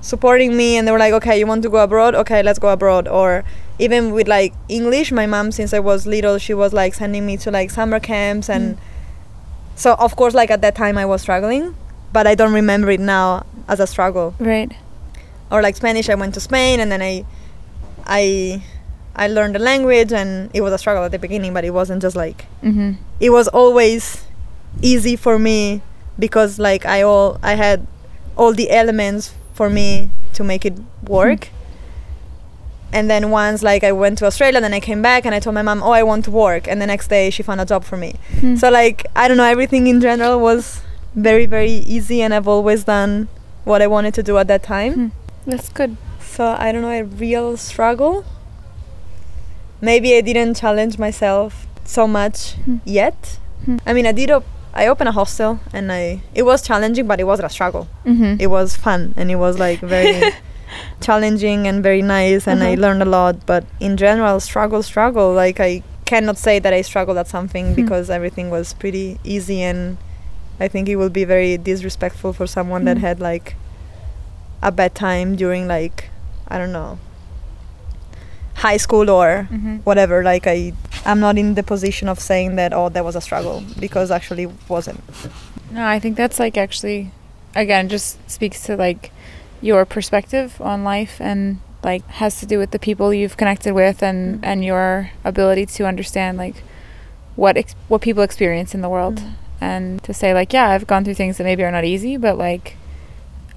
supporting 0.00 0.56
me, 0.56 0.76
and 0.76 0.86
they 0.86 0.92
were 0.92 0.98
like, 0.98 1.12
"Okay, 1.14 1.38
you 1.38 1.46
want 1.46 1.62
to 1.62 1.68
go 1.68 1.78
abroad? 1.78 2.14
Okay, 2.14 2.42
let's 2.42 2.58
go 2.58 2.68
abroad." 2.68 3.06
Or 3.08 3.44
even 3.78 4.10
with 4.12 4.26
like 4.28 4.52
English, 4.68 5.12
my 5.12 5.26
mom, 5.26 5.52
since 5.52 5.72
I 5.72 5.78
was 5.78 6.06
little, 6.06 6.36
she 6.38 6.52
was 6.54 6.72
like 6.72 6.94
sending 6.94 7.24
me 7.26 7.36
to 7.38 7.50
like 7.50 7.70
summer 7.70 8.00
camps, 8.00 8.48
and 8.50 8.74
Mm. 8.74 8.78
so 9.76 9.94
of 9.94 10.16
course, 10.16 10.34
like 10.34 10.50
at 10.50 10.62
that 10.62 10.74
time, 10.74 10.98
I 10.98 11.06
was 11.06 11.22
struggling, 11.22 11.74
but 12.16 12.24
I 12.26 12.34
don't 12.40 12.54
remember 12.62 12.88
it 12.96 13.00
now 13.16 13.44
as 13.68 13.78
a 13.78 13.86
struggle. 13.86 14.28
Right. 14.40 14.72
Or 15.52 15.60
like 15.66 15.76
Spanish, 15.76 16.08
I 16.08 16.14
went 16.22 16.32
to 16.34 16.40
Spain, 16.40 16.80
and 16.80 16.88
then 16.92 17.02
I, 17.02 17.14
I, 18.06 18.62
I 19.14 19.28
learned 19.28 19.54
the 19.54 19.58
language, 19.70 20.12
and 20.20 20.50
it 20.56 20.62
was 20.62 20.72
a 20.72 20.78
struggle 20.78 21.04
at 21.04 21.12
the 21.12 21.18
beginning, 21.18 21.52
but 21.52 21.62
it 21.64 21.72
wasn't 21.80 22.00
just 22.06 22.16
like 22.16 22.46
Mm-hmm. 22.62 22.90
it 23.20 23.30
was 23.38 23.46
always 23.60 24.24
easy 24.92 25.14
for 25.16 25.38
me 25.38 25.82
because 26.18 26.58
like 26.68 26.82
I 26.96 27.02
all 27.02 27.28
I 27.42 27.54
had 27.64 27.78
all 28.40 28.52
the 28.62 28.68
elements 28.70 29.34
for 29.58 29.68
me 29.68 30.10
to 30.36 30.42
make 30.44 30.64
it 30.70 30.76
work. 31.18 31.42
And 32.92 33.10
then 33.10 33.30
once 33.30 33.62
like 33.62 33.82
I 33.84 33.92
went 33.92 34.18
to 34.20 34.24
Australia, 34.26 34.56
and 34.58 34.64
then 34.64 34.72
I 34.74 34.80
came 34.80 35.02
back 35.02 35.26
and 35.26 35.34
I 35.34 35.40
told 35.44 35.54
my 35.54 35.62
mom, 35.62 35.82
"Oh, 35.82 35.92
I 36.00 36.02
want 36.02 36.24
to 36.24 36.30
work." 36.30 36.66
And 36.70 36.80
the 36.80 36.86
next 36.86 37.08
day 37.08 37.30
she 37.30 37.42
found 37.48 37.60
a 37.60 37.66
job 37.72 37.82
for 37.84 37.96
me. 38.04 38.10
Hmm. 38.40 38.56
So 38.56 38.70
like 38.80 38.98
I 39.14 39.28
don't 39.28 39.36
know, 39.36 39.50
everything 39.56 39.86
in 39.86 40.00
general 40.00 40.40
was 40.40 40.80
very 41.16 41.46
very 41.46 41.72
easy 41.96 42.20
and 42.22 42.32
I've 42.34 42.46
always 42.46 42.84
done 42.84 43.28
what 43.64 43.80
I 43.82 43.86
wanted 43.88 44.14
to 44.14 44.22
do 44.22 44.36
at 44.38 44.46
that 44.48 44.62
time. 44.62 44.92
Hmm. 44.94 45.08
That's 45.50 45.68
good. 45.70 45.96
So 46.20 46.54
I 46.58 46.70
don't 46.72 46.82
know 46.82 46.90
a 46.90 47.02
real 47.04 47.56
struggle. 47.56 48.24
Maybe 49.80 50.16
I 50.16 50.20
didn't 50.20 50.54
challenge 50.56 50.98
myself 50.98 51.66
so 51.84 52.06
much 52.06 52.52
Hmm. 52.64 52.76
yet. 52.84 53.38
Hmm. 53.64 53.76
I 53.86 53.92
mean, 53.92 54.06
I 54.06 54.12
did. 54.12 54.30
Op- 54.30 54.44
I 54.74 54.86
opened 54.88 55.08
a 55.08 55.12
hostel, 55.12 55.58
and 55.72 55.90
I 55.90 56.20
it 56.34 56.42
was 56.42 56.60
challenging, 56.62 57.06
but 57.06 57.18
it 57.20 57.24
wasn't 57.24 57.46
a 57.46 57.52
struggle. 57.52 57.88
Mm-hmm. 58.04 58.40
It 58.40 58.48
was 58.48 58.76
fun, 58.76 59.14
and 59.16 59.30
it 59.30 59.36
was 59.36 59.58
like 59.58 59.80
very 59.80 60.20
challenging 61.00 61.66
and 61.66 61.82
very 61.82 62.02
nice, 62.02 62.46
and 62.46 62.62
I 62.62 62.72
Uh-huh. 62.72 62.82
learned 62.82 63.02
a 63.02 63.06
lot. 63.06 63.46
But 63.46 63.64
in 63.80 63.96
general, 63.96 64.38
struggle, 64.40 64.82
struggle. 64.82 65.32
Like 65.32 65.60
I 65.60 65.82
cannot 66.04 66.36
say 66.38 66.58
that 66.58 66.72
I 66.72 66.82
struggled 66.82 67.16
at 67.18 67.26
something 67.28 67.74
because 67.74 68.10
everything 68.10 68.50
was 68.50 68.74
pretty 68.74 69.18
easy, 69.24 69.62
and 69.62 69.96
I 70.60 70.68
think 70.68 70.88
it 70.88 70.96
would 70.96 71.12
be 71.12 71.24
very 71.24 71.56
disrespectful 71.58 72.32
for 72.32 72.46
someone 72.46 72.84
that 72.84 72.96
Hmm. 72.98 73.04
had 73.06 73.20
like 73.20 73.54
a 74.62 74.72
bad 74.72 74.94
time 74.94 75.36
during 75.36 75.68
like 75.68 76.08
I 76.48 76.58
don't 76.58 76.72
know 76.72 76.98
high 78.54 78.78
school 78.78 79.10
or 79.10 79.48
Mm-hmm. 79.52 79.76
whatever 79.84 80.22
like 80.22 80.46
i 80.46 80.72
i'm 81.04 81.20
not 81.20 81.36
in 81.36 81.54
the 81.54 81.62
position 81.62 82.08
of 82.08 82.18
saying 82.18 82.56
that 82.56 82.72
oh 82.72 82.88
that 82.88 83.04
was 83.04 83.14
a 83.14 83.20
struggle 83.20 83.62
because 83.78 84.10
actually 84.10 84.44
it 84.44 84.50
wasn't 84.68 85.00
No, 85.70 85.84
I 85.84 85.98
think 85.98 86.16
that's 86.16 86.38
like 86.38 86.56
actually, 86.56 87.10
again, 87.54 87.88
just 87.88 88.16
speaks 88.30 88.62
to 88.66 88.76
like 88.76 89.10
your 89.60 89.84
perspective 89.84 90.58
on 90.60 90.84
life 90.84 91.20
and 91.20 91.58
like 91.82 92.06
has 92.22 92.38
to 92.40 92.46
do 92.46 92.56
with 92.58 92.70
the 92.70 92.78
people 92.78 93.12
you've 93.12 93.36
connected 93.36 93.74
with 93.74 94.00
and 94.02 94.20
Mhm. 94.40 94.46
and 94.50 94.64
your 94.64 95.10
ability 95.24 95.66
to 95.76 95.84
understand 95.84 96.38
like 96.38 96.62
what 97.34 97.56
ex- 97.58 97.74
what 97.88 98.00
people 98.00 98.22
experience 98.22 98.74
in 98.76 98.80
the 98.80 98.88
world 98.88 99.16
Mhm. 99.20 99.32
And 99.60 100.02
to 100.02 100.12
say 100.14 100.32
like 100.34 100.52
yeah 100.52 100.68
I've 100.70 100.86
gone 100.86 101.04
through 101.04 101.14
things 101.14 101.36
that 101.38 101.44
maybe 101.44 101.62
are 101.64 101.70
not 101.72 101.84
easy 101.84 102.16
but 102.16 102.36
like 102.38 102.76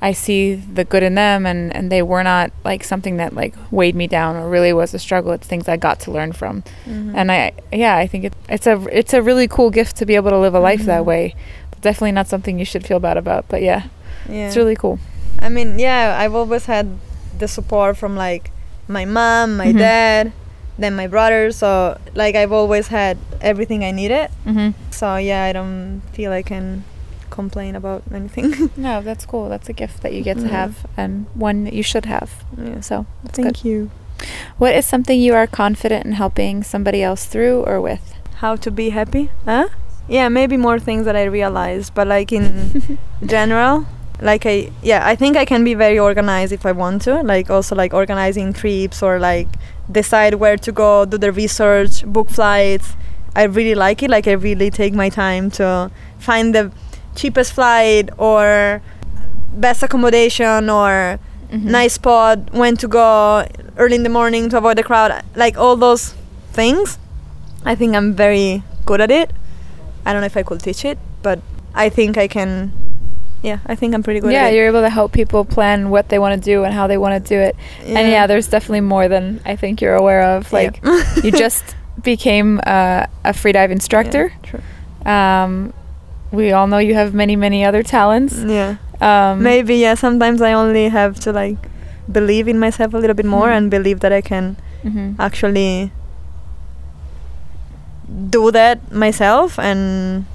I 0.01 0.13
see 0.13 0.55
the 0.55 0.85
good 0.85 1.03
in 1.03 1.15
them 1.15 1.45
and 1.45 1.75
and 1.75 1.91
they 1.91 2.01
were 2.01 2.23
not 2.23 2.51
like 2.63 2.83
something 2.85 3.17
that 3.17 3.33
like 3.35 3.53
weighed 3.69 3.95
me 3.95 4.07
down 4.07 4.35
or 4.37 4.47
really 4.49 4.71
was 4.71 4.93
a 4.93 4.99
struggle 4.99 5.33
it's 5.33 5.45
things 5.47 5.67
I 5.67 5.75
got 5.77 5.99
to 6.01 6.11
learn 6.11 6.31
from 6.31 6.63
Mhm. 6.87 7.13
and 7.15 7.31
I 7.31 7.51
yeah 7.73 7.97
I 7.97 8.07
think 8.07 8.23
it, 8.25 8.33
it's 8.47 8.65
a 8.67 8.81
it's 8.97 9.13
a 9.13 9.21
really 9.21 9.47
cool 9.47 9.69
gift 9.71 9.97
to 9.97 10.05
be 10.05 10.15
able 10.15 10.29
to 10.31 10.37
live 10.37 10.55
a 10.55 10.59
life 10.59 10.83
that 10.85 11.01
Mhm. 11.01 11.05
way. 11.05 11.35
Definitely 11.81 12.11
not 12.13 12.27
something 12.27 12.59
you 12.59 12.65
should 12.65 12.85
feel 12.85 12.99
bad 12.99 13.15
about, 13.15 13.45
but 13.47 13.61
yeah, 13.61 13.83
yeah 14.27 14.47
it's 14.47 14.57
really 14.57 14.75
cool. 14.75 14.99
i 15.41 15.47
mean 15.47 15.79
yeah 15.79 16.17
i've 16.19 16.35
always 16.35 16.65
had 16.65 16.85
the 17.37 17.47
support 17.47 17.95
from 17.95 18.17
like 18.17 18.51
my 18.89 19.05
mom 19.05 19.55
my 19.55 19.67
Mhm. 19.71 19.77
dad 19.77 20.31
then 20.81 20.95
my 20.95 21.07
brother 21.07 21.51
so 21.51 21.97
like 22.15 22.35
i've 22.35 22.51
always 22.51 22.87
had 22.87 23.17
everything 23.41 23.83
i 23.83 23.91
needed 23.91 24.29
Mm-hmm. 24.45 24.69
so 24.91 25.15
yeah 25.17 25.43
i 25.43 25.51
don't 25.53 26.01
feel 26.13 26.31
i 26.31 26.41
can 26.41 26.83
complain 27.29 27.75
about 27.75 28.01
anything 28.13 28.49
No, 28.77 29.01
that's 29.01 29.25
cool. 29.25 29.49
That's 29.49 29.69
a 29.69 29.73
gift 29.73 30.01
that 30.03 30.11
you 30.13 30.21
get 30.23 30.37
to 30.37 30.43
Yeah. 30.43 30.59
have 30.59 30.73
and 30.97 31.25
one 31.35 31.63
that 31.65 31.73
you 31.73 31.83
should 31.83 32.05
have. 32.05 32.29
yeah. 32.57 32.81
So 32.81 33.05
that's 33.23 33.35
thank 33.37 33.61
good. 33.61 33.65
you 33.69 33.77
What 34.57 34.73
is 34.75 34.85
something 34.85 35.17
you 35.21 35.33
are 35.35 35.47
confident 35.47 36.05
in 36.05 36.13
helping 36.13 36.63
somebody 36.63 37.01
else 37.03 37.23
through 37.25 37.63
or 37.69 37.79
with? 37.79 38.03
how 38.43 38.55
to 38.65 38.71
be 38.71 38.89
happy 38.89 39.29
huh 39.45 39.67
yeah 40.07 40.27
maybe 40.29 40.55
more 40.57 40.79
things 40.79 41.03
that 41.05 41.15
i 41.15 41.23
realized 41.23 41.93
but 41.93 42.07
like 42.07 42.31
in 42.31 42.47
general 43.25 43.85
like 44.21 44.45
i 44.45 44.69
yeah 44.83 45.05
i 45.07 45.15
think 45.15 45.37
i 45.37 45.45
can 45.45 45.63
be 45.63 45.73
very 45.73 45.97
organized 45.97 46.51
if 46.51 46.65
i 46.65 46.71
want 46.71 47.01
to 47.01 47.21
like 47.23 47.49
also 47.49 47.75
like 47.75 47.93
organizing 47.93 48.51
trips 48.53 49.01
or 49.01 49.19
like 49.19 49.47
decide 49.91 50.35
where 50.35 50.57
to 50.57 50.71
go 50.71 51.05
do 51.05 51.17
the 51.17 51.31
research 51.31 52.05
book 52.05 52.29
flights. 52.29 52.93
I 53.35 53.43
really 53.43 53.75
like 53.75 54.03
it 54.03 54.09
like 54.09 54.27
i 54.27 54.31
really 54.33 54.69
take 54.69 54.93
my 54.93 55.09
time 55.09 55.49
to 55.51 55.89
find 56.17 56.53
the 56.53 56.71
cheapest 57.15 57.53
flight 57.53 58.09
or 58.17 58.81
best 59.53 59.81
accommodation 59.83 60.69
or 60.69 61.19
Mhm. 61.51 61.63
nice 61.63 61.93
spot 61.93 62.37
when 62.53 62.75
to 62.77 62.87
go 62.87 63.45
early 63.77 63.95
in 63.95 64.03
the 64.03 64.09
morning 64.09 64.49
to 64.49 64.57
avoid 64.57 64.77
the 64.77 64.83
crowd. 64.83 65.23
Like 65.35 65.57
all 65.57 65.75
those 65.75 66.13
things 66.53 66.97
i 67.65 67.73
think 67.75 67.95
i'm 67.95 68.13
very 68.13 68.63
good 68.85 69.01
at 69.01 69.11
it. 69.11 69.31
I 70.05 70.11
don't 70.13 70.21
know 70.21 70.27
if 70.27 70.37
i 70.37 70.43
could 70.43 70.59
teach 70.61 70.83
it 70.85 70.97
but 71.23 71.39
i 71.73 71.89
think 71.89 72.17
i 72.17 72.27
can 72.27 72.71
yeah 73.41 73.59
i 73.65 73.75
think 73.75 73.93
i'm 73.95 74.03
pretty 74.03 74.19
good 74.19 74.31
yeah, 74.33 74.45
at 74.45 74.53
it 74.53 74.55
you're 74.55 74.67
able 74.67 74.81
to 74.81 74.89
help 74.89 75.11
people 75.13 75.45
plan 75.45 75.89
what 75.89 76.09
they 76.09 76.19
want 76.19 76.33
to 76.35 76.43
do 76.53 76.63
and 76.65 76.73
how 76.73 76.87
they 76.87 76.97
want 76.97 77.13
to 77.23 77.29
do 77.35 77.39
it. 77.39 77.55
And 77.85 78.11
yeah, 78.11 78.27
there's 78.27 78.47
definitely 78.47 78.81
more 78.81 79.07
than 79.07 79.39
I 79.45 79.55
think 79.55 79.79
you're 79.81 79.95
aware 79.95 80.21
of. 80.35 80.51
Yeah. 80.51 80.59
Like 80.59 80.75
you 81.23 81.31
just 81.45 81.63
became 82.03 82.59
uh, 82.65 83.05
a 83.23 83.33
free 83.33 83.53
dive 83.53 83.71
instructor. 83.71 84.33
yeah, 84.33 84.49
true. 84.49 84.61
Um, 85.11 85.73
we 86.31 86.51
all 86.51 86.67
know 86.67 86.77
you 86.79 86.93
have 86.95 87.13
many, 87.13 87.35
many 87.35 87.63
other 87.63 87.81
talents. 87.83 88.35
yeah 88.43 88.75
Um, 89.01 89.41
maybe 89.41 89.75
yeah 89.85 89.95
sometimes 89.95 90.41
i 90.41 90.51
only 90.51 90.89
have 90.89 91.13
to 91.25 91.31
like 91.31 91.57
believe 92.11 92.49
in 92.51 92.59
myself 92.59 92.93
a 92.93 92.97
little 92.97 93.15
bit 93.15 93.25
more 93.25 93.47
Mhm. 93.47 93.57
and 93.57 93.71
believe 93.71 93.99
that 94.03 94.11
i 94.11 94.21
can 94.31 94.57
mhm. 94.83 95.15
actually 95.27 95.91
do 98.29 98.51
that 98.51 98.91
myself 98.91 99.57
and 99.59 100.25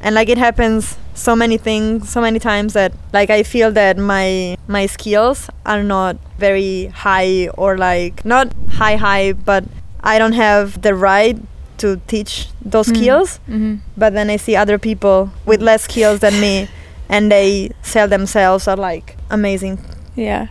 and 0.00 0.14
like 0.14 0.28
it 0.28 0.38
happens 0.38 0.96
so 1.18 1.34
many 1.34 1.58
things 1.58 2.08
so 2.08 2.20
many 2.20 2.38
times 2.38 2.72
that 2.74 2.92
like 3.12 3.28
i 3.30 3.42
feel 3.42 3.70
that 3.72 3.96
my 3.98 4.56
my 4.68 4.86
skills 4.86 5.48
are 5.66 5.82
not 5.82 6.16
very 6.38 6.86
high 6.94 7.48
or 7.58 7.76
like 7.76 8.24
not 8.24 8.46
high 8.80 8.96
high 8.96 9.32
but 9.32 9.64
i 10.02 10.18
don't 10.18 10.34
have 10.34 10.80
the 10.82 10.94
right 10.94 11.36
to 11.78 12.00
teach 12.06 12.48
those 12.64 12.88
Mm. 12.88 12.96
skills 12.96 13.40
Mhm. 13.48 13.78
but 13.96 14.12
then 14.14 14.30
i 14.30 14.36
see 14.36 14.54
other 14.56 14.78
people 14.78 15.30
with 15.44 15.60
less 15.62 15.82
skills 15.84 16.20
than 16.20 16.40
me 16.40 16.68
and 17.08 17.30
they 17.32 17.70
sell 17.82 18.06
themselves 18.08 18.68
are 18.68 18.76
like 18.76 19.16
amazing 19.30 19.78
Yeah. 20.14 20.48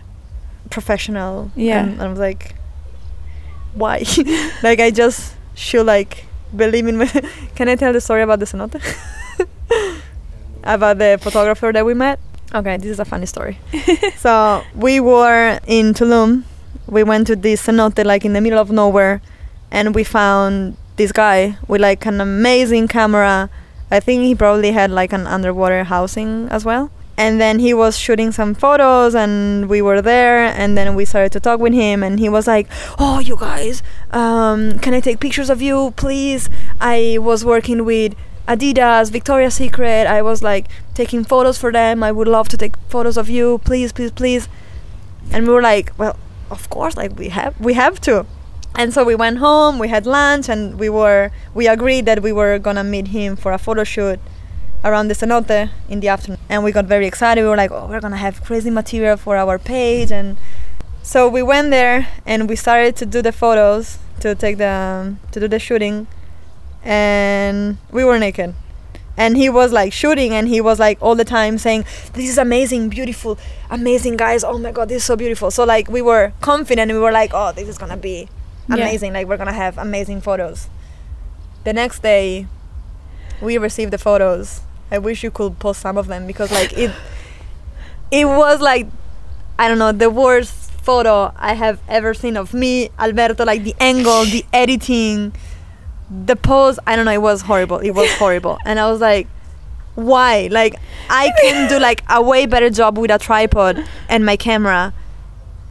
professional 0.70 1.52
Yeah. 1.56 1.84
and 1.84 2.02
i'm 2.02 2.16
like 2.16 2.56
why 3.74 4.04
like 4.64 4.80
i 4.80 4.92
just 4.92 5.34
should 5.56 5.86
like 5.86 6.26
believe 6.56 6.88
in 6.88 6.98
my 6.98 7.08
can 7.56 7.68
i 7.70 7.76
tell 7.76 7.94
the 7.94 8.02
story 8.02 8.22
about 8.24 8.40
the 8.40 8.46
cenote 8.46 8.76
about 10.68 11.00
the 11.00 11.18
photographer 11.22 11.72
that 11.72 11.86
we 11.86 11.94
met. 11.94 12.20
Okay 12.54 12.78
this 12.78 12.92
is 12.92 13.00
a 13.00 13.06
funny 13.06 13.26
story. 13.26 13.58
So 14.18 14.64
we 14.76 15.00
were 15.00 15.60
in 15.66 15.94
tulum. 15.94 16.44
We 16.88 17.04
went 17.04 17.28
to 17.28 17.36
this 17.36 17.66
cenote 17.66 18.06
like 18.06 18.26
in 18.26 18.34
the 18.34 18.42
middle 18.42 18.60
of 18.60 18.70
nowhere 18.72 19.22
and 19.72 19.96
we 19.96 20.04
found 20.04 20.78
this 20.98 21.12
guy 21.12 21.58
with 21.68 21.82
like 21.82 22.06
an 22.06 22.22
amazing 22.22 22.88
camera. 22.88 23.50
I 23.90 24.00
think 24.00 24.24
he 24.24 24.36
probably 24.36 24.72
had 24.72 24.92
like 24.92 25.14
an 25.14 25.28
underwater 25.28 25.86
housing 25.86 26.48
as 26.50 26.66
well. 26.66 26.92
And 27.20 27.42
then 27.42 27.58
he 27.60 27.74
was 27.74 27.98
shooting 27.98 28.32
some 28.32 28.54
photos 28.54 29.16
and 29.16 29.68
we 29.68 29.82
were 29.82 30.02
there 30.04 30.46
and 30.46 30.78
then 30.78 30.94
we 30.94 31.04
started 31.04 31.32
to 31.32 31.40
talk 31.40 31.60
with 31.60 31.74
him 31.74 32.04
and 32.04 32.20
he 32.20 32.30
was 32.30 32.46
like 32.46 32.68
oh 33.00 33.18
you 33.18 33.36
guys 33.36 33.82
um, 34.12 34.78
can 34.80 34.94
i 34.94 35.00
take 35.00 35.20
pictures 35.20 35.50
of 35.50 35.60
you 35.60 35.94
please? 35.98 36.48
I 36.80 37.18
was 37.20 37.44
working 37.44 37.86
with 37.86 38.14
adidas 38.48 39.12
victoria's 39.12 39.56
secret. 39.56 40.08
I 40.08 40.22
was 40.22 40.42
like 40.42 40.68
taking 40.94 41.24
photos 41.24 41.58
for 41.58 41.72
them. 41.72 42.04
I 42.04 42.12
would 42.12 42.28
love 42.28 42.48
to 42.50 42.58
take 42.58 42.78
photos 42.90 43.18
of 43.18 43.30
you. 43.30 43.60
Please 43.60 43.92
please 43.92 44.12
please. 44.12 44.48
And 45.32 45.46
we 45.48 45.54
were 45.54 45.62
like 45.62 45.92
well 45.98 46.18
of 46.50 46.70
course 46.70 46.96
like 46.96 47.18
we 47.18 47.30
have 47.30 47.60
we 47.60 47.74
have 47.74 48.00
to. 48.02 48.26
And 48.76 48.94
so 48.94 49.04
we 49.04 49.16
went 49.16 49.40
home 49.40 49.80
we 49.80 49.90
had 49.90 50.06
lunch 50.06 50.50
and 50.50 50.80
we 50.80 50.90
were 50.90 51.32
we 51.54 51.68
agreed 51.68 52.06
that 52.06 52.22
we 52.22 52.32
were 52.32 52.58
gonna 52.60 52.84
meet 52.84 53.10
him 53.10 53.36
for 53.36 53.52
a 53.52 53.58
photo 53.58 53.84
shoot 53.84 54.20
around 54.84 55.10
the 55.10 55.16
cenote 55.16 55.70
in 55.90 56.00
the 56.00 56.08
afternoon. 56.08 56.40
And 56.48 56.64
we 56.64 56.72
got 56.72 56.86
very 56.86 57.08
excited. 57.08 57.42
We 57.42 57.50
were 57.50 57.58
like 57.58 57.72
oh 57.72 57.88
we're 57.88 58.02
gonna 58.02 58.18
have 58.18 58.44
crazy 58.44 58.70
material 58.70 59.18
for 59.18 59.36
our 59.36 59.60
page. 59.60 60.12
And 60.12 60.38
so 61.04 61.28
we 61.28 61.44
went 61.44 61.72
there 61.72 62.08
and 62.26 62.48
we 62.48 62.56
started 62.56 62.96
to 62.98 63.06
do 63.06 63.22
the 63.22 63.32
photos 63.34 63.98
to 64.22 64.36
take 64.36 64.58
the 64.58 65.16
to 65.32 65.40
do 65.40 65.48
the 65.48 65.60
shooting 65.60 66.08
and 66.88 67.78
we 67.92 68.04
were 68.06 68.18
naked. 68.18 68.56
And 69.18 69.36
he 69.36 69.50
was 69.50 69.72
like 69.74 69.92
shooting, 69.94 70.34
and 70.34 70.48
he 70.48 70.62
was 70.62 70.80
like 70.80 70.98
all 71.02 71.16
the 71.16 71.26
time 71.26 71.58
saying, 71.58 71.86
"This 72.14 72.30
is 72.30 72.38
amazing, 72.38 72.90
beautiful, 72.90 73.38
amazing, 73.70 74.16
guys! 74.16 74.44
Oh 74.44 74.58
my 74.60 74.72
God, 74.72 74.90
this 74.90 74.98
is 74.98 75.04
so 75.04 75.16
beautiful." 75.16 75.50
So 75.52 75.64
like 75.66 75.90
we 75.90 76.02
were 76.02 76.32
confident, 76.40 76.92
we 76.92 77.00
were 77.00 77.12
like, 77.12 77.32
"Oh, 77.34 77.52
this 77.52 77.68
is 77.68 77.78
gonna 77.78 77.98
be 77.98 78.30
Yeah. 78.70 78.76
amazing! 78.76 79.14
Like 79.14 79.28
we're 79.28 79.38
gonna 79.38 79.54
have 79.66 79.78
amazing 79.78 80.22
photos." 80.22 80.68
The 81.64 81.74
next 81.74 82.02
day, 82.04 82.46
we 83.42 83.58
received 83.58 83.92
the 83.92 83.98
photos. 83.98 84.62
I 84.92 85.00
wish 85.00 85.24
you 85.24 85.32
could 85.32 85.58
post 85.60 85.82
some 85.82 85.98
of 85.98 86.08
them 86.08 86.28
because 86.28 86.52
like 86.52 86.72
it, 86.78 86.92
it 88.12 88.26
was 88.26 88.62
like, 88.62 88.86
I 89.60 89.68
don't 89.68 89.80
know, 89.80 89.92
the 89.92 90.10
worst 90.12 90.72
photo 90.88 91.34
I 91.36 91.56
have 91.56 91.80
ever 91.90 92.14
seen 92.14 92.38
of 92.38 92.54
me, 92.54 92.92
Alberto. 93.00 93.44
Like 93.46 93.64
the 93.64 93.76
angle, 93.80 94.26
the 94.26 94.46
editing, 94.54 95.34
the 96.10 96.36
pose. 96.36 96.80
I 96.88 96.96
don't 96.96 97.06
know. 97.06 97.12
It 97.12 97.22
was 97.22 97.42
horrible. 97.42 97.78
It 97.80 97.92
was 97.92 98.12
horrible, 98.18 98.58
and 98.66 98.80
I 98.80 98.90
was 98.92 99.02
like, 99.02 99.28
why? 99.96 100.48
Like 100.52 100.76
I 101.10 101.32
can 101.42 101.70
do 101.70 101.80
like 101.80 102.04
a 102.10 102.22
way 102.22 102.46
better 102.46 102.70
job 102.70 102.98
with 102.98 103.12
a 103.12 103.18
tripod 103.20 103.84
and 104.10 104.26
my 104.26 104.36
camera, 104.38 104.94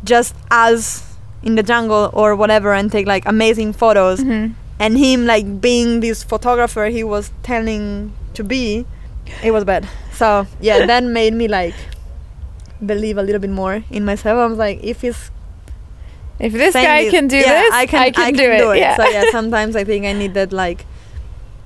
just 0.05 0.35
as 0.51 1.03
in 1.43 1.55
the 1.55 1.63
jungle 1.63 2.11
or 2.13 2.35
whatever, 2.37 2.73
and 2.75 2.91
take 2.91 3.07
like 3.07 3.25
amazing 3.27 3.73
photos 3.73 4.21
Mhm. 4.21 4.55
and 4.81 4.99
him 4.99 5.27
like 5.27 5.61
being 5.61 6.01
this 6.01 6.23
photographer 6.25 6.87
he 6.87 7.03
was 7.05 7.31
telling 7.43 8.13
to 8.35 8.43
be 8.45 8.85
it 9.43 9.51
was 9.51 9.65
bad 9.65 9.89
so 10.13 10.47
yeah 10.61 10.85
that 10.87 11.03
made 11.03 11.33
me 11.33 11.49
like 11.49 11.75
believe 12.85 13.17
a 13.17 13.23
little 13.23 13.41
bit 13.41 13.49
more 13.51 13.83
in 13.91 14.05
myself 14.05 14.37
i 14.39 14.45
was 14.47 14.59
like 14.59 14.79
if 14.85 15.01
he's 15.01 15.31
If 16.39 16.53
this 16.53 16.75
guy 16.75 17.09
can 17.11 17.29
do 17.29 17.37
yeah, 17.39 17.63
this, 17.63 17.73
I 17.73 17.87
can, 17.87 18.01
I 18.01 18.11
can 18.11 18.33
do, 18.35 18.51
it. 18.73 18.79
Yeah. 18.79 18.97
so 18.97 19.09
yeah 19.09 19.25
sometimes 19.31 19.75
i 19.75 19.85
think 19.85 20.05
i 20.05 20.13
need 20.13 20.35
that 20.35 20.53
like 20.53 20.85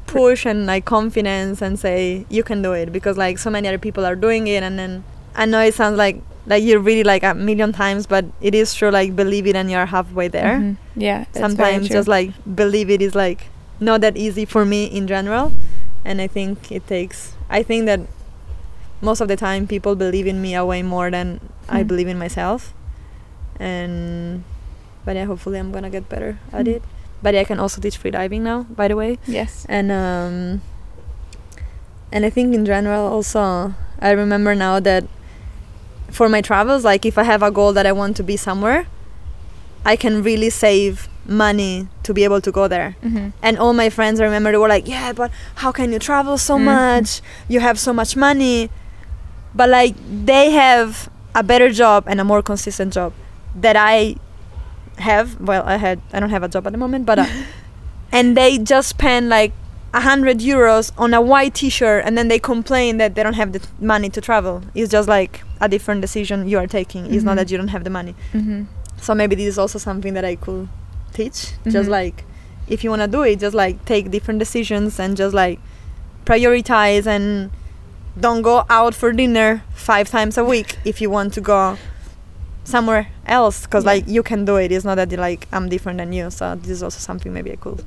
push 0.07 0.47
and 0.47 0.67
like 0.67 0.85
confidence 0.85 1.61
and 1.63 1.79
say 1.79 2.25
you 2.29 2.43
can 2.43 2.63
do 2.63 2.73
it 2.73 2.93
because 2.93 3.17
like 3.17 3.39
so 3.39 3.51
many 3.51 3.67
other 3.69 3.79
people 3.79 4.05
are 4.07 4.17
doing 4.17 4.47
it 4.47 4.63
and 4.63 4.79
then 4.79 5.05
i 5.35 5.45
know 5.45 5.61
it 5.61 5.75
sounds 5.75 5.97
like 5.99 6.21
like 6.47 6.63
you're 6.65 6.81
really 6.81 7.05
like 7.05 7.23
a 7.23 7.35
million 7.35 7.73
times 7.73 8.07
but 8.07 8.25
it 8.41 8.55
is 8.55 8.75
true 8.75 8.91
like 8.91 9.15
believe 9.15 9.47
it 9.47 9.55
and 9.57 9.71
you're 9.71 9.87
halfway 9.87 10.27
there 10.29 10.59
Mhm. 10.59 10.77
Yeah. 10.97 11.25
sometimes 11.35 11.89
just 11.89 12.09
like 12.09 12.31
believe 12.57 12.91
it 12.91 13.01
is 13.03 13.15
like 13.15 13.49
not 13.79 14.01
that 14.03 14.17
easy 14.17 14.45
for 14.45 14.65
me 14.65 14.85
in 14.87 15.07
general 15.07 15.53
and 16.05 16.21
i 16.21 16.27
think 16.27 16.71
it 16.73 16.87
takes 16.87 17.35
i 17.49 17.63
think 17.63 17.87
that 17.87 18.01
most 19.01 19.21
of 19.21 19.29
the 19.29 19.37
time 19.37 19.67
people 19.67 19.95
believe 19.97 20.27
in 20.27 20.43
me 20.43 20.55
a 20.55 20.65
way 20.65 20.83
more 20.83 21.11
than 21.11 21.41
i 21.69 21.83
Mm. 21.83 21.87
believe 21.89 22.09
in 22.09 22.19
myself 22.19 22.75
and 23.59 24.43
but 25.11 25.17
yeah 25.19 25.25
hopefully 25.27 25.59
i'm 25.59 25.73
gonna 25.75 25.91
get 25.91 26.07
better 26.09 26.39
at 26.55 26.67
Mm. 26.67 26.75
it 26.77 26.83
but 27.23 27.35
yeah, 27.35 27.41
i 27.43 27.45
can 27.51 27.59
also 27.59 27.81
teach 27.83 27.99
freediving 28.01 28.43
now 28.47 28.63
by 28.71 28.87
the 28.87 28.95
way 28.95 29.19
yes. 29.27 29.67
and 29.69 29.91
um 29.91 30.63
and 32.13 32.25
i 32.25 32.31
think 32.31 32.55
in 32.55 32.65
general 32.65 33.07
also 33.11 33.75
i 33.99 34.11
remember 34.15 34.55
now 34.55 34.79
that 34.79 35.03
for 36.11 36.29
my 36.29 36.41
travels 36.41 36.85
like 36.85 37.03
if 37.05 37.19
i 37.19 37.25
have 37.25 37.43
a 37.43 37.51
goal 37.51 37.73
that 37.73 37.87
i 37.87 37.93
want 37.93 38.17
to 38.17 38.23
be 38.23 38.37
somewhere 38.37 38.87
i 39.85 39.97
can 39.97 40.23
really 40.23 40.51
save 40.51 41.09
money 41.27 41.89
to 42.07 42.15
be 42.15 42.23
able 42.23 42.41
to 42.41 42.53
go 42.53 42.69
there 42.69 42.95
hmm 43.03 43.29
and 43.43 43.59
all 43.59 43.73
my 43.73 43.91
friends 43.91 44.21
i 44.21 44.25
remember 44.25 44.51
they 44.55 44.59
were 44.63 44.69
like 44.69 44.87
yeah 44.87 45.13
but 45.13 45.31
how 45.67 45.71
can 45.73 45.91
you 45.93 45.99
travel 45.99 46.39
so 46.39 46.55
Mhm. 46.57 46.65
much 46.71 47.21
you 47.49 47.59
have 47.59 47.79
so 47.79 47.93
much 47.93 48.15
money 48.17 48.71
but 49.55 49.69
like 49.69 49.95
they 50.33 50.51
have 50.51 51.11
a 51.35 51.43
better 51.43 51.71
job 51.83 52.05
and 52.07 52.21
a 52.21 52.25
more 52.25 52.43
consistent 52.43 52.93
job 52.95 53.13
that 53.67 53.77
i 53.77 54.15
have 55.01 55.41
well 55.41 55.63
i 55.67 55.77
had 55.77 56.01
i 56.13 56.21
don't 56.21 56.31
have 56.31 56.43
a 56.43 56.49
job 56.49 56.67
at 56.67 56.73
the 56.73 56.79
moment 56.79 57.05
but 57.07 57.19
uh, 57.19 57.27
and 58.13 58.37
they 58.37 58.59
just 58.59 58.89
spend 58.89 59.29
like 59.29 59.53
a 59.93 60.01
hundred 60.01 60.39
euros 60.39 60.93
on 60.97 61.13
a 61.15 61.21
white 61.21 61.55
t-shirt 61.55 62.05
and 62.05 62.17
then 62.17 62.29
they 62.29 62.39
complain 62.39 62.97
that 62.99 63.15
they 63.15 63.23
don't 63.23 63.35
have 63.35 63.53
the 63.53 63.61
money 63.81 64.09
to 64.09 64.21
travel 64.21 64.63
it's 64.75 64.91
just 64.91 65.09
like 65.09 65.43
a 65.61 65.69
different 65.69 66.01
decision 66.01 66.49
you 66.49 66.57
are 66.59 66.67
taking 66.67 67.13
it's 67.13 67.25
not 67.25 67.33
Mhm. 67.33 67.37
that 67.37 67.51
you 67.51 67.57
don't 67.59 67.69
have 67.69 67.85
the 67.85 67.91
money 67.91 68.15
hmm 68.33 68.63
so 69.01 69.15
maybe 69.15 69.35
this 69.35 69.47
is 69.47 69.59
also 69.59 69.79
something 69.79 70.13
that 70.13 70.27
I 70.27 70.37
could 70.37 70.69
teach. 71.15 71.55
Mhm. 71.65 71.73
Just 71.73 71.89
like 71.89 72.25
if 72.69 72.85
you 72.85 72.91
want 72.91 73.01
to 73.01 73.09
do 73.09 73.23
it, 73.23 73.41
just 73.41 73.55
like 73.57 73.83
take 73.87 74.11
different 74.11 74.39
decisions 74.39 75.01
and 75.01 75.17
just 75.17 75.35
like 75.35 75.59
prioritize 76.27 77.07
and 77.07 77.51
don't 78.19 78.43
go 78.43 78.65
out 78.69 78.95
for 78.95 79.13
dinner 79.13 79.63
five 79.75 80.09
times 80.11 80.37
a 80.37 80.45
week 80.45 80.77
if 80.85 81.01
you 81.01 81.09
want 81.09 81.33
to 81.33 81.41
go 81.41 81.79
somewhere 82.71 83.09
else 83.27 83.67
because 83.67 83.85
Yeah. 83.85 83.93
like 83.93 84.09
you 84.09 84.23
can 84.23 84.45
do 84.45 84.57
it. 84.57 84.71
It's 84.73 84.85
not 84.85 84.97
that 84.97 85.11
like 85.13 85.47
I'm 85.53 85.69
different 85.69 85.99
than 85.99 86.13
you. 86.13 86.31
So 86.31 86.55
this 86.57 86.71
is 86.71 86.83
also 86.83 86.99
something 86.99 87.33
maybe 87.33 87.53
I 87.53 87.57
could 87.57 87.85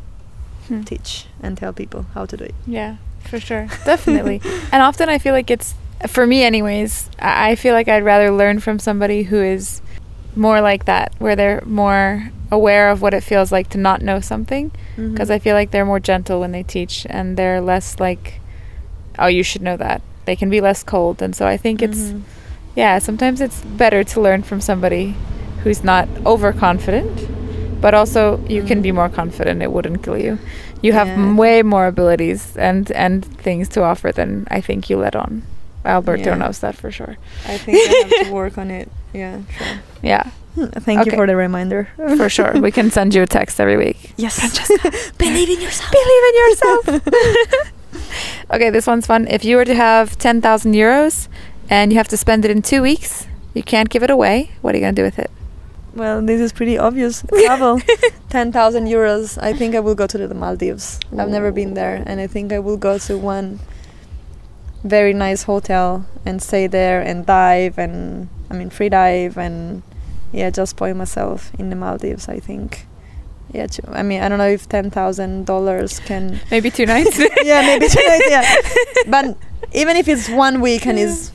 Hmm. 0.67 0.83
teach 0.83 1.25
and 1.41 1.57
tell 1.57 1.73
people 1.73 2.05
how 2.13 2.25
to 2.25 2.37
do 2.37 2.43
it. 2.45 2.55
Yeah, 2.65 2.95
for 3.29 3.39
sure. 3.39 3.67
Definitely. 3.85 4.41
and 4.71 4.81
often 4.81 5.09
I 5.09 5.17
feel 5.19 5.33
like 5.33 5.51
it's, 5.51 5.73
for 6.07 6.25
me, 6.25 6.43
anyways, 6.43 7.09
I 7.19 7.55
feel 7.55 7.73
like 7.73 7.87
I'd 7.89 8.03
rather 8.05 8.31
learn 8.31 8.59
from 8.59 8.79
somebody 8.79 9.23
who 9.23 9.41
is 9.41 9.81
more 10.35 10.61
like 10.61 10.85
that, 10.85 11.11
where 11.19 11.35
they're 11.35 11.61
more 11.65 12.31
aware 12.51 12.89
of 12.91 13.01
what 13.01 13.13
it 13.13 13.23
feels 13.23 13.51
like 13.51 13.69
to 13.71 13.77
not 13.77 14.01
know 14.01 14.19
something. 14.21 14.71
Because 14.95 15.29
I 15.29 15.39
feel 15.39 15.55
like 15.55 15.71
they're 15.71 15.85
more 15.85 15.99
gentle 15.99 16.39
when 16.39 16.51
they 16.53 16.63
teach 16.63 17.05
and 17.09 17.35
they're 17.37 17.59
less 17.61 17.99
like, 17.99 18.39
oh, 19.19 19.27
you 19.27 19.43
should 19.43 19.61
know 19.61 19.75
that. 19.77 20.01
They 20.25 20.35
can 20.35 20.49
be 20.49 20.61
less 20.61 20.81
cold. 20.83 21.21
And 21.21 21.35
so 21.35 21.45
I 21.45 21.57
think 21.57 21.81
it's, 21.81 21.99
Mhm. 21.99 22.21
Yeah, 22.75 22.99
sometimes 22.99 23.41
it's 23.41 23.61
better 23.61 24.03
to 24.03 24.21
learn 24.21 24.43
from 24.43 24.61
somebody 24.61 25.15
who's 25.63 25.83
not 25.83 26.07
overconfident, 26.25 27.27
but 27.81 27.93
also 27.93 28.39
you 28.49 28.63
can 28.63 28.81
be 28.81 28.91
Mm. 28.91 28.95
more 28.95 29.09
confident. 29.09 29.61
It 29.61 29.71
wouldn't 29.71 30.03
kill 30.03 30.17
you. 30.17 30.37
You 30.81 30.93
have 30.93 31.07
Yeah. 31.07 31.35
way 31.35 31.63
more 31.63 31.87
abilities 31.87 32.57
and 32.57 32.91
and 32.91 33.23
things 33.43 33.69
to 33.69 33.83
offer 33.83 34.11
than 34.11 34.45
I 34.51 34.61
think 34.61 34.89
you 34.89 34.97
let 34.99 35.15
on. 35.15 35.41
Alberto 35.85 36.29
Yeah. 36.29 36.37
knows 36.37 36.59
that 36.59 36.75
for 36.75 36.91
sure. 36.91 37.15
I 37.47 37.57
think 37.57 37.77
I 37.77 38.17
have 38.17 38.27
to 38.27 38.33
work 38.41 38.57
on 38.57 38.71
it. 38.71 38.87
Yeah, 39.13 39.37
sure. 39.57 39.77
Yeah, 40.01 40.23
Thank 40.85 40.99
Okay. 41.01 41.11
you 41.11 41.17
for 41.17 41.25
the 41.27 41.35
reminder. 41.35 41.87
for 42.17 42.29
sure. 42.29 42.53
we 42.61 42.71
can 42.71 42.91
send 42.91 43.13
you 43.15 43.23
a 43.23 43.27
text 43.27 43.59
every 43.59 43.75
week. 43.77 44.13
Yes. 44.17 44.37
Believe 45.17 45.49
in 45.49 45.59
yourself. 45.61 45.91
Believe 45.91 46.23
in 46.29 46.35
yourself. 46.43 46.83
okay, 48.53 48.69
this 48.69 48.85
one's 48.87 49.07
fun. 49.07 49.27
If 49.27 49.43
you 49.45 49.57
were 49.57 49.65
to 49.65 49.73
have 49.75 50.17
10,000 50.17 50.73
euros 50.73 51.27
and 51.69 51.91
you 51.91 51.97
have 51.97 52.07
to 52.09 52.17
spend 52.17 52.45
it 52.45 52.51
in 52.51 52.61
two 52.61 52.81
weeks, 52.81 53.27
you 53.53 53.63
can't 53.63 53.89
give 53.89 54.03
it 54.03 54.09
away. 54.09 54.51
What 54.61 54.73
are 54.73 54.77
you 54.77 54.83
going 54.83 54.95
to 54.95 55.01
do 55.01 55.05
with 55.05 55.19
it? 55.19 55.31
Well, 55.95 56.21
this 56.21 56.41
is 56.41 56.51
pretty 56.51 56.77
obvious. 56.77 57.23
Travel. 57.45 57.79
10,000 58.29 58.85
euros. 58.87 59.41
I 59.41 59.53
think 59.53 59.75
I 59.75 59.79
will 59.79 59.95
go 59.95 60.07
to 60.07 60.27
the 60.27 60.33
Maldives. 60.33 60.99
I've 61.17 61.29
never 61.29 61.51
been 61.51 61.75
there. 61.75 62.01
And 62.05 62.19
I 62.19 62.25
think 62.27 62.51
I 62.51 62.59
will 62.59 62.77
go 62.77 62.97
to 62.97 63.17
one 63.17 63.59
very 64.83 65.13
nice 65.13 65.43
hotel 65.43 66.05
and 66.25 66.41
stay 66.41 66.67
there 66.67 67.01
and 67.01 67.25
dive 67.25 67.77
and, 67.77 68.27
I 68.49 68.55
mean, 68.55 68.69
free 68.69 68.89
dive 68.89 69.37
and, 69.37 69.83
yeah, 70.31 70.49
just 70.49 70.71
spoil 70.71 70.95
myself 70.95 71.51
in 71.59 71.69
the 71.69 71.75
Maldives, 71.75 72.27
I 72.27 72.39
think. 72.39 72.87
Yeah, 73.53 73.67
I 73.89 74.01
mean, 74.01 74.23
I 74.23 74.29
don't 74.29 74.39
know 74.39 74.49
if 74.49 74.67
$10,000 74.67 76.05
can. 76.05 76.39
Maybe 76.49 76.71
two 76.71 76.87
nights? 76.87 77.19
yeah, 77.43 77.61
maybe 77.61 77.87
two 77.87 78.03
nights 78.07 78.25
yeah. 78.27 78.55
But 79.07 79.37
even 79.73 79.95
if 79.95 80.07
it's 80.07 80.27
one 80.27 80.59
week 80.59 80.87
and 80.87 80.97
is 80.97 81.31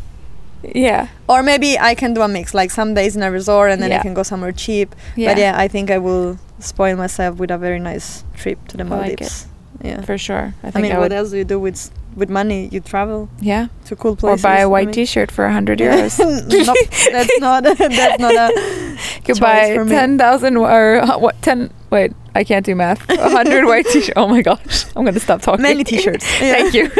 yeah. 0.62 1.08
or 1.28 1.42
maybe 1.42 1.78
I 1.78 1.94
can 1.94 2.14
do 2.14 2.22
a 2.22 2.28
mix, 2.28 2.54
like 2.54 2.70
some 2.70 2.94
days 2.94 3.16
in 3.16 3.22
a 3.22 3.30
resort 3.30 3.70
and 3.70 3.82
then 3.82 3.90
Yeah. 3.90 3.98
I 4.00 4.02
can 4.02 4.14
go 4.14 4.22
somewhere 4.22 4.52
cheap. 4.52 4.94
Yeah. 5.16 5.30
But 5.32 5.38
yeah, 5.40 5.54
I 5.56 5.68
think 5.68 5.90
I 5.90 5.98
will 5.98 6.38
spoil 6.60 6.96
myself 6.96 7.38
with 7.38 7.50
a 7.50 7.58
very 7.58 7.78
nice 7.80 8.24
trip 8.36 8.58
to 8.68 8.76
the 8.76 8.84
I 8.84 8.86
like 8.88 9.00
Maldives. 9.00 9.46
yeah. 9.82 10.00
For 10.02 10.18
sure. 10.18 10.54
I 10.62 10.68
I, 10.68 10.70
think 10.70 10.82
mean, 10.82 10.92
I, 10.92 10.98
what 10.98 11.12
else 11.12 11.30
do 11.30 11.36
you 11.38 11.44
do 11.44 11.58
with 11.60 11.90
with 12.16 12.30
money? 12.30 12.68
You 12.72 12.80
travel 12.80 13.28
Yeah. 13.40 13.68
to 13.84 13.94
cool 13.94 14.16
places. 14.16 14.42
Or 14.44 14.48
buy 14.48 14.58
a 14.58 14.68
white 14.68 14.86
mean- 14.86 14.94
T-shirt 14.94 15.30
for 15.30 15.44
100 15.44 15.78
euros. 15.84 16.18
no, 16.18 16.74
that's 17.12 17.38
not. 17.40 17.62
that's 17.62 18.18
not 18.18 18.34
a. 18.34 18.48
You 19.28 19.34
buy 19.36 19.74
for 19.74 19.84
me. 19.84 19.90
10,000 19.92 20.56
or 20.56 20.96
uh, 21.00 21.18
what? 21.18 21.40
10. 21.42 21.70
Wait, 21.90 22.12
I 22.34 22.42
can't 22.44 22.64
do 22.66 22.74
math. 22.74 23.06
100 23.08 23.66
white 23.66 23.86
T-shirts. 23.92 24.16
Oh 24.16 24.26
my 24.26 24.42
gosh. 24.42 24.86
I'm 24.96 25.04
going 25.04 25.14
to 25.14 25.20
stop 25.20 25.42
talking. 25.42 25.62
Many 25.62 25.84
t-shirts. 25.84 26.24
Thank 26.26 26.74
you. 26.74 26.90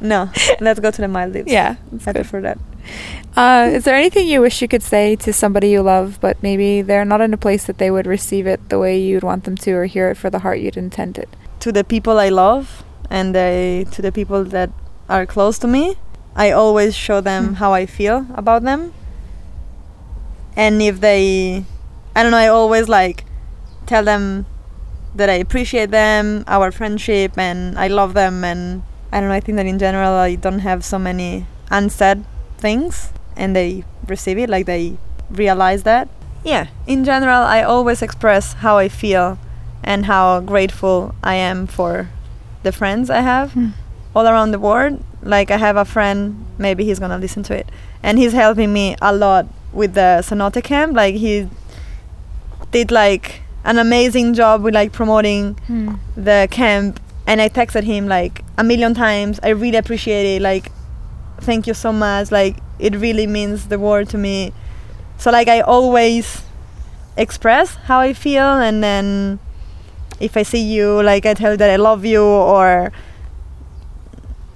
No, 0.00 0.28
let's 0.60 0.80
go 0.80 0.90
to 0.90 1.00
the 1.00 1.08
Maldives. 1.08 1.50
yeah. 1.50 1.76
I 1.92 2.12
good. 2.12 2.14
prefer 2.16 2.40
that. 2.42 2.58
Uh, 3.36 3.68
is 3.72 3.84
there 3.84 3.94
anything 3.94 4.26
you 4.26 4.40
wish 4.40 4.62
you 4.62 4.68
could 4.68 4.82
say 4.82 5.14
to 5.16 5.32
somebody 5.32 5.68
you 5.68 5.82
love, 5.82 6.18
but 6.20 6.42
maybe 6.42 6.80
they're 6.80 7.04
not 7.04 7.20
in 7.20 7.34
a 7.34 7.36
place 7.36 7.64
that 7.66 7.76
they 7.78 7.90
would 7.90 8.06
receive 8.06 8.46
it 8.46 8.68
the 8.70 8.78
way 8.78 8.98
you'd 8.98 9.22
want 9.22 9.44
them 9.44 9.56
to, 9.56 9.72
or 9.72 9.84
hear 9.84 10.08
it 10.10 10.16
for 10.16 10.30
the 10.30 10.38
heart 10.38 10.58
you'd 10.58 10.76
intend 10.76 11.18
it? 11.18 11.28
To 11.60 11.70
the 11.70 11.84
people 11.84 12.18
I 12.18 12.30
love 12.30 12.82
and 13.10 13.34
they, 13.34 13.86
to 13.92 14.00
the 14.00 14.10
people 14.10 14.44
that 14.44 14.70
are 15.08 15.26
close 15.26 15.58
to 15.58 15.66
me, 15.66 15.96
I 16.34 16.50
always 16.50 16.94
show 16.94 17.20
them 17.20 17.50
Mm. 17.50 17.54
how 17.56 17.72
I 17.74 17.86
feel 17.86 18.26
about 18.34 18.62
them. 18.62 18.92
And 20.56 20.80
if 20.80 21.00
they, 21.00 21.64
I 22.14 22.22
don't 22.22 22.32
know, 22.32 22.38
I 22.38 22.48
always 22.48 22.88
like 22.88 23.24
tell 23.84 24.04
them 24.04 24.46
that 25.14 25.28
I 25.28 25.34
appreciate 25.34 25.90
them, 25.90 26.44
our 26.46 26.70
friendship, 26.72 27.38
and 27.38 27.78
I 27.78 27.88
love 27.88 28.14
them. 28.14 28.44
And 28.44 28.82
I 29.12 29.20
don't 29.20 29.28
know, 29.28 29.34
I 29.34 29.40
think 29.40 29.56
that 29.56 29.66
in 29.66 29.78
general, 29.78 30.12
I 30.12 30.34
don't 30.34 30.60
have 30.60 30.84
so 30.84 30.98
many 30.98 31.46
unsaid 31.70 32.24
things, 32.58 33.12
and 33.36 33.54
they 33.54 33.84
receive 34.08 34.38
it, 34.38 34.48
like 34.50 34.66
they 34.66 34.96
realize 35.30 35.82
that. 35.84 36.08
Yeah, 36.44 36.68
in 36.86 37.04
general, 37.04 37.42
I 37.42 37.62
always 37.62 38.02
express 38.02 38.54
how 38.54 38.78
I 38.78 38.88
feel 38.88 39.38
and 39.82 40.06
how 40.06 40.40
grateful 40.40 41.14
I 41.22 41.34
am 41.34 41.66
for 41.66 42.08
the 42.62 42.72
friends 42.72 43.10
I 43.10 43.20
have 43.20 43.52
Hmm. 43.52 43.68
all 44.14 44.26
around 44.26 44.50
the 44.52 44.58
world. 44.58 45.02
Like 45.22 45.50
I 45.50 45.56
have 45.58 45.76
a 45.76 45.84
friend, 45.84 46.44
maybe 46.58 46.84
he's 46.84 46.98
gonna 46.98 47.18
listen 47.18 47.42
to 47.44 47.54
it, 47.54 47.68
and 48.02 48.18
he's 48.18 48.32
helping 48.32 48.72
me 48.72 48.96
a 49.02 49.12
lot 49.12 49.46
with 49.72 49.94
the 49.94 50.22
Sonata 50.22 50.62
camp. 50.62 50.94
Like 50.96 51.16
he 51.16 51.48
did 52.72 52.90
like 52.90 53.42
an 53.64 53.78
amazing 53.78 54.34
job 54.34 54.62
with 54.62 54.74
like 54.74 54.92
promoting 54.92 55.54
Hmm. 55.66 55.94
the 56.16 56.46
camp, 56.50 57.00
and 57.26 57.40
I 57.40 57.48
texted 57.48 57.82
him 57.84 58.06
like 58.06 58.44
a 58.56 58.62
million 58.64 58.94
times. 58.94 59.40
I 59.42 59.48
really 59.50 59.76
appreciate 59.78 60.36
it. 60.36 60.42
Like, 60.42 60.70
thank 61.40 61.66
you 61.66 61.74
so 61.74 61.92
much. 61.92 62.30
Like 62.32 62.56
it 62.78 62.94
really 62.96 63.26
means 63.26 63.68
the 63.68 63.78
world 63.78 64.08
to 64.10 64.18
me. 64.18 64.52
So 65.18 65.30
like 65.30 65.48
I 65.48 65.60
always 65.60 66.42
express 67.16 67.74
how 67.88 68.00
I 68.00 68.12
feel, 68.12 68.44
and 68.60 68.82
then 68.82 69.38
if 70.20 70.36
I 70.36 70.42
see 70.42 70.60
you, 70.62 71.02
like 71.02 71.24
I 71.26 71.34
tell 71.34 71.52
you 71.52 71.56
that 71.56 71.70
I 71.70 71.76
love 71.76 72.04
you, 72.04 72.22
or 72.22 72.92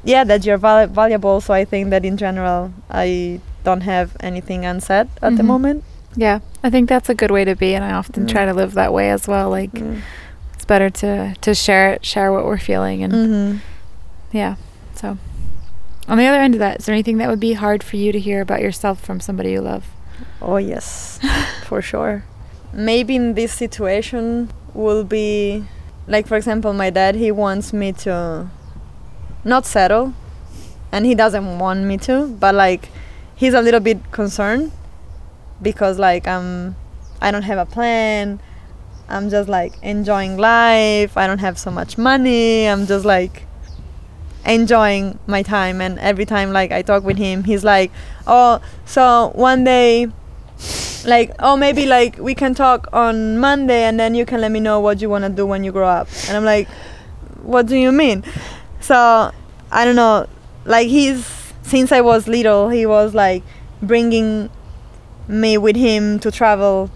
yeah, 0.05 0.25
that 0.25 0.45
you're 0.45 0.59
val- 0.59 0.87
valuable. 0.89 1.41
So 1.41 1.55
I 1.55 1.65
think 1.65 1.91
that 1.91 2.05
in 2.05 2.17
general, 2.17 2.73
I 2.91 3.41
don't 3.65 3.83
have 3.83 4.17
anything 4.21 4.65
unsaid 4.65 5.09
at 5.23 5.37
the 5.37 5.43
Mhm. 5.43 5.47
moment. 5.47 5.85
Yeah, 6.17 6.41
I 6.65 6.71
think 6.71 6.89
that's 6.89 7.09
a 7.09 7.15
good 7.15 7.31
way 7.31 7.45
to 7.45 7.55
be, 7.55 7.75
and 7.75 7.85
I 7.85 7.93
often 7.93 8.27
try 8.27 8.43
Mm. 8.45 8.49
to 8.49 8.55
live 8.55 8.75
that 8.75 8.93
way 8.93 9.11
as 9.11 9.29
well. 9.29 9.49
Like 9.51 9.73
Mm. 9.73 10.01
it's 10.55 10.65
better 10.65 10.91
to 10.91 11.35
to 11.41 11.55
share 11.55 11.93
it, 11.95 12.05
share 12.05 12.33
what 12.33 12.45
we're 12.45 12.59
feeling, 12.59 13.03
and 13.05 13.13
hmm 13.13 13.57
yeah. 14.33 14.55
On 16.11 16.19
the 16.19 16.27
other 16.27 16.41
end 16.41 16.55
of 16.55 16.59
that, 16.59 16.81
is 16.81 16.87
there 16.87 16.93
anything 16.93 17.19
that 17.19 17.29
would 17.29 17.39
be 17.39 17.53
hard 17.53 17.85
for 17.85 17.95
you 17.95 18.11
to 18.11 18.19
hear 18.19 18.41
about 18.41 18.61
yourself 18.61 19.01
from 19.01 19.21
somebody 19.21 19.53
you 19.53 19.61
love? 19.61 19.87
Oh 20.43 20.57
yes, 20.57 21.21
for 21.65 21.81
sure. 21.81 22.25
Maybe 22.73 23.15
in 23.15 23.35
this 23.35 23.53
situation 23.53 24.51
will 24.75 25.05
be 25.05 25.65
like 26.09 26.27
for 26.27 26.37
example 26.37 26.73
my 26.73 26.91
dad 26.91 27.15
he 27.15 27.31
wants 27.31 27.73
me 27.73 27.93
to 27.93 28.49
not 29.45 29.67
settle 29.67 30.13
and 30.91 31.07
he 31.07 31.15
doesn't 31.15 31.59
want 31.59 31.85
me 31.85 31.97
to 31.97 32.27
but 32.41 32.55
like 32.55 32.89
he's 33.37 33.55
a 33.55 33.61
little 33.61 33.81
bit 33.81 34.11
concerned 34.11 34.73
because 35.63 35.99
like 35.99 36.27
I'm 36.27 36.75
I 37.23 37.31
don't 37.31 37.43
have 37.43 37.59
a 37.59 37.67
plan. 37.67 38.41
I'm 39.09 39.31
just 39.31 39.49
like 39.49 39.75
enjoying 39.81 40.37
life. 40.39 41.17
I 41.17 41.29
don't 41.29 41.39
have 41.39 41.57
so 41.57 41.71
much 41.71 41.97
money. 41.97 42.67
I'm 42.67 42.87
just 42.87 43.05
like 43.05 43.47
enjoying 44.47 45.19
my 45.27 45.43
time 45.43 45.81
and 45.81 45.99
every 45.99 46.25
time 46.25 46.53
like 46.53 46.73
I 46.73 46.83
talk 46.83 47.05
with 47.05 47.19
him 47.19 47.45
he's 47.45 47.65
like, 47.65 47.91
"Oh, 48.27 48.61
so 48.85 49.33
one 49.35 49.65
day 49.65 50.09
like 51.07 51.33
oh 51.39 51.57
maybe 51.57 51.87
like 51.87 52.19
we 52.19 52.35
can 52.35 52.55
talk 52.55 52.87
on 52.93 53.39
Monday 53.39 53.85
and 53.85 53.99
then 53.99 54.15
you 54.15 54.27
can 54.27 54.41
let 54.41 54.51
me 54.53 54.61
know 54.61 54.81
what 54.81 55.01
you 55.01 55.09
want 55.09 55.25
to 55.25 55.31
do 55.31 55.47
when 55.47 55.65
you 55.65 55.73
grow 55.73 55.89
up." 55.89 56.09
And 56.29 56.37
I'm 56.37 56.45
like, 56.45 56.69
"What 57.43 57.67
do 57.67 57.77
you 57.77 57.93
mean?" 57.93 58.25
So, 58.81 59.31
I 59.71 59.85
don't 59.85 59.97
know. 59.97 60.27
Like 60.65 60.89
he's 60.89 61.27
since 61.63 61.93
I 61.93 62.01
was 62.01 62.27
little, 62.27 62.69
he 62.69 62.87
was 62.87 63.15
like 63.15 63.43
bringing 63.83 64.51
me 65.29 65.57
with 65.57 65.77
him 65.77 66.19
to 66.21 66.31
travel 66.31 66.91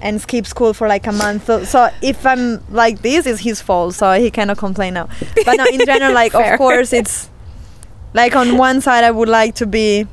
and 0.00 0.20
skip 0.20 0.46
school 0.46 0.72
for 0.72 0.86
like 0.88 1.06
a 1.06 1.12
month. 1.12 1.46
So, 1.46 1.64
so 1.64 1.90
if 2.02 2.24
I'm 2.26 2.62
like 2.70 3.02
this, 3.02 3.26
it's 3.26 3.40
his 3.40 3.60
fault. 3.60 3.94
So 3.94 4.12
he 4.12 4.30
cannot 4.30 4.58
complain 4.58 4.94
now. 4.94 5.08
But 5.44 5.56
no, 5.56 5.64
in 5.66 5.84
general, 5.84 6.12
like 6.14 6.34
of 6.52 6.58
course, 6.58 6.92
it's 6.92 7.28
like 8.14 8.36
on 8.36 8.56
one 8.56 8.80
side, 8.80 9.04
I 9.04 9.10
would 9.10 9.28
like 9.28 9.54
to 9.56 9.66
be 9.66 10.06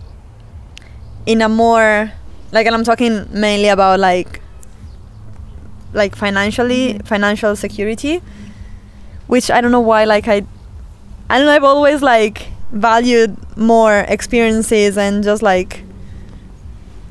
in 1.25 1.41
a 1.41 1.49
more 1.49 2.11
like, 2.51 2.65
and 2.67 2.75
I'm 2.75 2.83
talking 2.83 3.25
mainly 3.31 3.67
about 3.69 3.99
like 3.99 4.41
like 5.93 6.15
financially 6.15 6.93
Mhm. 6.95 7.07
financial 7.07 7.55
security, 7.55 8.21
which 9.27 9.49
I 9.51 9.61
don't 9.61 9.71
know 9.71 9.79
why. 9.81 10.05
Like 10.05 10.27
I, 10.27 10.43
I 11.29 11.37
don't 11.37 11.45
know. 11.47 11.53
I've 11.53 11.63
always 11.63 12.01
like 12.01 12.47
valued 12.71 13.37
more 13.57 13.99
experiences 14.09 14.97
and 14.97 15.23
just 15.23 15.41
like 15.41 15.83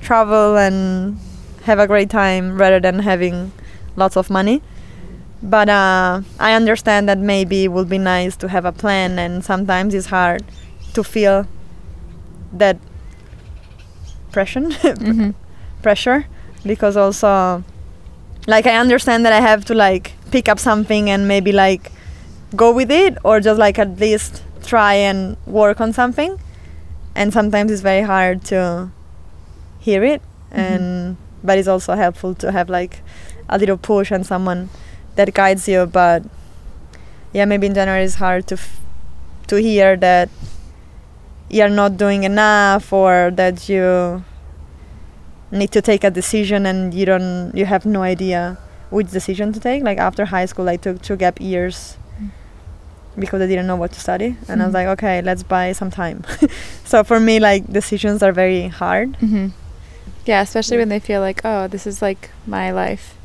travel 0.02 0.56
and 0.58 1.18
have 1.64 1.78
a 1.78 1.86
great 1.86 2.10
time 2.10 2.56
rather 2.58 2.80
than 2.80 3.00
having 3.00 3.52
lots 3.96 4.16
of 4.16 4.30
money. 4.30 4.62
But 5.42 5.68
uh, 5.68 6.22
I 6.40 6.54
understand 6.54 7.08
that 7.08 7.18
maybe 7.18 7.64
it 7.64 7.68
would 7.72 7.88
be 7.88 7.98
nice 7.98 8.36
to 8.38 8.48
have 8.48 8.64
a 8.64 8.72
plan, 8.72 9.18
and 9.18 9.44
sometimes 9.44 9.94
it's 9.94 10.06
hard 10.06 10.44
to 10.94 11.04
feel 11.04 11.46
that 12.52 12.78
pressure, 14.32 14.60
hmm 14.98 15.30
pressure, 15.82 16.26
because 16.64 16.96
also, 16.96 17.62
like 18.46 18.66
I 18.66 18.76
understand 18.76 19.24
that 19.26 19.32
I 19.32 19.40
have 19.40 19.64
to 19.66 19.74
like 19.74 20.12
pick 20.30 20.48
up 20.48 20.58
something 20.58 21.10
and 21.10 21.28
maybe 21.28 21.52
like 21.52 21.92
go 22.56 22.72
with 22.72 22.90
it, 22.90 23.18
or 23.24 23.40
just 23.40 23.58
like 23.58 23.78
at 23.78 23.98
least 24.00 24.42
try 24.64 24.94
and 24.94 25.36
work 25.46 25.80
on 25.80 25.92
something. 25.92 26.38
And 27.14 27.32
sometimes 27.32 27.70
it's 27.70 27.82
very 27.82 28.02
hard 28.02 28.44
to 28.46 28.90
hear 29.80 30.02
it, 30.04 30.22
Mhm. 30.52 30.58
and 30.58 31.16
but 31.44 31.58
it's 31.58 31.68
also 31.68 31.94
helpful 31.94 32.34
to 32.36 32.50
have 32.50 32.68
like 32.70 33.02
a 33.48 33.58
little 33.58 33.76
push 33.76 34.10
and 34.10 34.24
someone 34.26 34.70
that 35.16 35.34
guides 35.34 35.68
you. 35.68 35.86
But 35.86 36.24
yeah, 37.32 37.44
maybe 37.44 37.66
in 37.66 37.74
general 37.74 38.02
it's 38.02 38.16
hard 38.16 38.46
to 38.48 38.54
f- 38.54 38.80
to 39.48 39.56
hear 39.56 39.96
that 39.96 40.28
you're 41.50 41.68
not 41.68 41.96
doing 41.96 42.24
enough 42.24 42.92
or 42.92 43.30
that 43.34 43.68
you 43.68 44.24
need 45.50 45.70
to 45.70 45.80
take 45.82 46.02
a 46.02 46.10
decision 46.10 46.66
and 46.66 46.92
you 46.94 47.04
don't 47.06 47.52
you 47.54 47.64
have 47.66 47.84
no 47.86 48.02
idea 48.02 48.56
which 48.90 49.10
decision 49.10 49.52
to 49.52 49.60
take. 49.60 49.82
Like 49.82 49.98
after 49.98 50.24
high 50.24 50.46
school, 50.46 50.68
I 50.68 50.76
took 50.76 51.02
two 51.02 51.16
gap 51.16 51.40
years 51.40 51.96
Mm. 52.20 52.30
because 53.18 53.42
I 53.42 53.46
didn't 53.46 53.66
know 53.66 53.74
what 53.76 53.90
to 53.92 54.00
study, 54.00 54.36
and 54.48 54.62
I 54.62 54.66
was 54.66 54.72
Mhm. 54.72 54.78
like, 54.78 54.86
okay, 54.98 55.20
let's 55.22 55.42
buy 55.42 55.72
some 55.72 55.90
time. 55.90 56.22
so 56.84 57.02
for 57.02 57.18
me, 57.18 57.40
like 57.40 57.66
decisions 57.72 58.22
are 58.22 58.30
very 58.32 58.68
hard. 58.68 59.16
hmm 59.16 59.48
Yeah, 60.24 60.40
especially 60.42 60.78
when 60.78 60.88
they 60.88 61.00
feel 61.00 61.20
like, 61.20 61.40
oh, 61.44 61.68
this 61.68 61.86
is 61.86 62.00
like 62.00 62.30
my 62.46 62.70
life. 62.70 63.16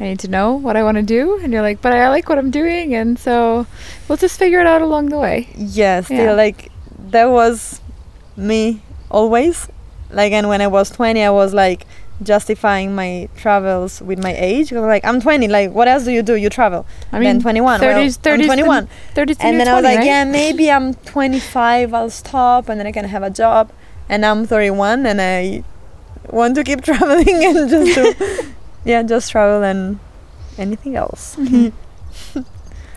I 0.00 0.04
need 0.04 0.18
to 0.20 0.28
know 0.28 0.54
what 0.54 0.76
I 0.76 0.82
want 0.82 0.96
to 0.96 1.02
do, 1.02 1.38
and 1.42 1.52
you're 1.52 1.62
like, 1.62 1.80
but 1.80 1.92
I 1.92 2.08
like 2.08 2.28
what 2.28 2.38
I'm 2.38 2.50
doing, 2.50 2.94
and 2.94 3.18
so 3.18 3.66
we'll 4.08 4.18
just 4.18 4.38
figure 4.38 4.60
it 4.60 4.66
out 4.66 4.82
along 4.82 5.10
the 5.10 5.18
way. 5.18 5.48
Yeah, 5.56 6.00
still 6.00 6.16
Yeah. 6.16 6.32
like 6.32 6.70
that 7.10 7.26
was 7.30 7.80
me 8.36 8.82
always. 9.10 9.68
Like, 10.10 10.32
and 10.32 10.48
when 10.48 10.60
I 10.60 10.66
was 10.66 10.90
20, 10.90 11.22
I 11.22 11.30
was 11.30 11.54
like 11.54 11.86
justifying 12.22 12.94
my 12.94 13.28
travels 13.36 14.00
with 14.00 14.22
my 14.22 14.34
age. 14.36 14.72
I 14.72 14.76
was 14.80 14.86
like, 14.88 15.04
I'm 15.04 15.20
20. 15.20 15.48
Like, 15.48 15.70
what 15.72 15.88
else 15.88 16.04
do 16.04 16.10
you 16.12 16.22
do? 16.22 16.34
You 16.34 16.50
travel. 16.50 16.86
I 17.12 17.18
then 17.20 17.36
mean, 17.36 17.42
21. 17.42 17.80
30s, 17.80 17.84
well, 17.84 17.96
30s, 17.96 18.32
I'm 18.32 18.40
to- 18.40 18.46
21. 18.46 18.88
30s 19.14 19.38
to 19.38 19.44
and 19.46 19.60
then 19.60 19.68
I 19.68 19.74
was 19.74 19.84
like, 19.84 19.98
right? 19.98 20.06
yeah, 20.06 20.24
maybe 20.24 20.70
I'm 20.70 20.94
25. 20.94 21.94
I'll 21.94 22.10
stop, 22.10 22.68
and 22.68 22.80
then 22.80 22.86
I 22.86 22.92
can 22.92 23.04
have 23.06 23.22
a 23.22 23.30
job. 23.30 23.70
And 24.08 24.26
I'm 24.26 24.46
31, 24.46 25.06
and 25.06 25.20
I 25.20 25.64
want 26.30 26.54
to 26.56 26.64
keep 26.64 26.80
traveling 26.88 27.28
and 27.28 27.68
just 27.70 27.94
do, 27.94 28.52
yeah, 28.84 29.02
just 29.02 29.30
travel 29.30 29.62
and 29.62 29.98
anything 30.58 30.96
else. 30.96 31.36
Mhm. 31.36 31.72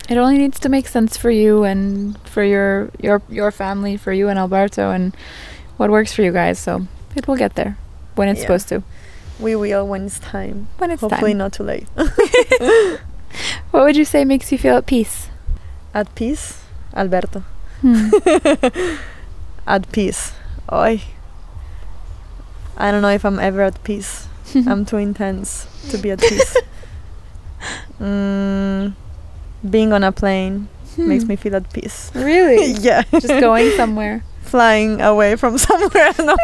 It 0.08 0.18
only 0.20 0.38
needs 0.38 0.60
to 0.60 0.70
make 0.70 0.88
sense 0.88 1.18
for 1.18 1.32
you 1.32 1.64
and 1.64 2.16
for 2.30 2.44
your 2.44 2.90
your 3.02 3.24
your 3.28 3.50
family, 3.50 3.98
for 3.98 4.14
you 4.14 4.30
and 4.30 4.38
Alberto, 4.38 4.92
and 4.92 5.16
what 5.78 5.90
works 5.90 6.14
for 6.14 6.22
you 6.22 6.32
guys. 6.32 6.60
So 6.60 6.86
it 7.16 7.28
will 7.28 7.38
get 7.38 7.56
there 7.56 7.76
when 8.14 8.28
it's 8.30 8.40
Yeah. 8.42 8.46
supposed 8.46 8.70
to. 8.70 8.84
We 9.40 9.56
will 9.56 9.88
when 9.88 10.06
it's 10.06 10.20
time. 10.20 10.68
When 10.78 10.92
it's 10.92 11.02
Hopefully 11.02 11.32
time. 11.34 11.40
not 11.40 11.54
too 11.54 11.64
late. 11.64 11.88
What 13.72 13.84
would 13.84 13.98
you 13.98 14.06
say 14.06 14.24
makes 14.26 14.52
you 14.52 14.58
feel 14.60 14.78
at 14.78 14.86
peace? 14.86 15.28
At 15.94 16.14
peace, 16.16 16.62
Alberto. 16.96 17.42
Hmm. 17.82 18.10
at 19.68 19.92
peace. 19.92 20.34
Oi. 20.72 21.02
I 22.78 22.92
don't 22.92 23.02
know 23.02 23.10
if 23.10 23.24
I'm 23.26 23.40
ever 23.40 23.62
at 23.62 23.84
peace. 23.84 24.28
I'm 24.56 24.86
too 24.86 24.98
intense 24.98 25.68
to 25.92 25.98
be 25.98 26.12
at 26.12 26.20
peace. 26.20 26.58
Mm, 28.00 28.94
being 29.68 29.94
on 29.94 30.04
a 30.04 30.12
plane 30.12 30.68
makes 30.98 31.24
Hmm. 31.24 31.30
me 31.30 31.36
feel 31.36 31.56
at 31.56 31.72
peace. 31.74 32.12
really 32.16 32.72
yeah. 32.74 33.04
just 33.12 33.28
going 33.28 33.72
somewhere. 33.72 34.24
flying 34.44 35.02
away 35.02 35.36
from 35.36 35.58
somewhere. 35.58 36.12
No. 36.20 36.36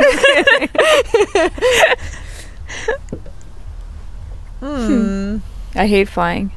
Hmm. 4.59 5.37
I 5.75 5.87
hate 5.87 6.09
flying. 6.09 6.51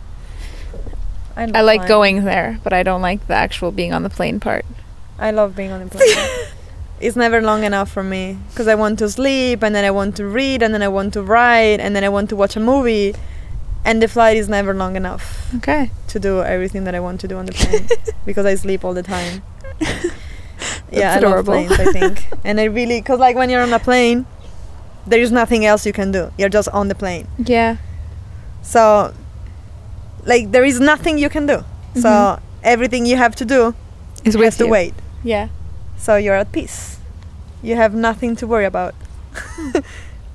I, 1.36 1.50
I 1.54 1.60
like 1.62 1.80
flying. 1.80 1.88
going 1.88 2.24
there, 2.24 2.60
but 2.62 2.72
I 2.72 2.82
don't 2.82 3.02
like 3.02 3.26
the 3.26 3.34
actual 3.34 3.72
being 3.72 3.92
on 3.92 4.02
the 4.02 4.10
plane 4.10 4.40
part. 4.40 4.64
I 5.18 5.30
love 5.30 5.56
being 5.56 5.72
on 5.72 5.82
a 5.82 5.86
plane. 5.86 6.16
It's 7.00 7.16
never 7.16 7.40
long 7.42 7.64
enough 7.64 7.90
for 7.90 8.02
me 8.02 8.38
because 8.50 8.68
I 8.68 8.74
want 8.76 8.98
to 9.00 9.08
sleep 9.10 9.62
and 9.62 9.74
then 9.74 9.84
I 9.84 9.90
want 9.90 10.16
to 10.16 10.24
read 10.26 10.62
and 10.62 10.72
then 10.72 10.82
I 10.82 10.88
want 10.88 11.12
to 11.14 11.22
write 11.22 11.80
and 11.80 11.94
then 11.94 12.04
I 12.04 12.08
want 12.08 12.28
to 12.30 12.36
watch 12.36 12.56
a 12.56 12.60
movie, 12.60 13.14
and 13.84 14.00
the 14.02 14.08
flight 14.08 14.36
is 14.36 14.48
never 14.48 14.72
long 14.74 14.96
enough 14.96 15.52
Okay. 15.56 15.90
to 16.08 16.18
do 16.20 16.40
everything 16.42 16.84
that 16.84 16.94
I 16.94 17.00
want 17.00 17.20
to 17.22 17.28
do 17.28 17.36
on 17.36 17.46
the 17.46 17.52
plane 17.52 17.86
because 18.24 18.46
I 18.46 18.54
sleep 18.54 18.84
all 18.84 18.94
the 18.94 19.02
time. 19.02 19.42
yeah, 19.80 20.00
That's 20.90 21.24
I 21.24 21.28
love 21.28 21.40
adorable. 21.40 21.52
planes. 21.66 21.72
I 21.72 21.92
think, 21.92 22.26
and 22.44 22.60
I 22.60 22.64
really 22.64 23.00
because 23.00 23.18
like 23.18 23.36
when 23.36 23.50
you're 23.50 23.62
on 23.62 23.72
a 23.72 23.78
plane, 23.78 24.24
there 25.06 25.20
is 25.20 25.30
nothing 25.32 25.66
else 25.66 25.84
you 25.84 25.92
can 25.92 26.12
do. 26.12 26.32
You're 26.38 26.48
just 26.48 26.68
on 26.68 26.88
the 26.88 26.94
plane. 26.94 27.26
Yeah. 27.38 27.76
So, 28.62 29.12
like, 30.24 30.50
there 30.52 30.64
is 30.64 30.80
nothing 30.80 31.18
you 31.18 31.28
can 31.28 31.44
do. 31.46 31.62
So, 31.96 32.08
Mhm. 32.08 32.40
everything 32.62 33.04
you 33.04 33.16
have 33.18 33.34
to 33.36 33.44
do 33.44 33.74
Is 34.24 34.32
has 34.34 34.36
with 34.36 34.56
to 34.58 34.64
you. 34.64 34.70
wait. 34.70 34.94
Yeah. 35.22 35.48
So 36.04 36.16
you're 36.16 36.34
at 36.34 36.52
peace. 36.52 36.98
You 37.62 37.76
have 37.76 37.94
nothing 37.94 38.36
to 38.36 38.46
worry 38.46 38.66
about. 38.66 38.94
I 39.34 39.72
like 39.74 39.84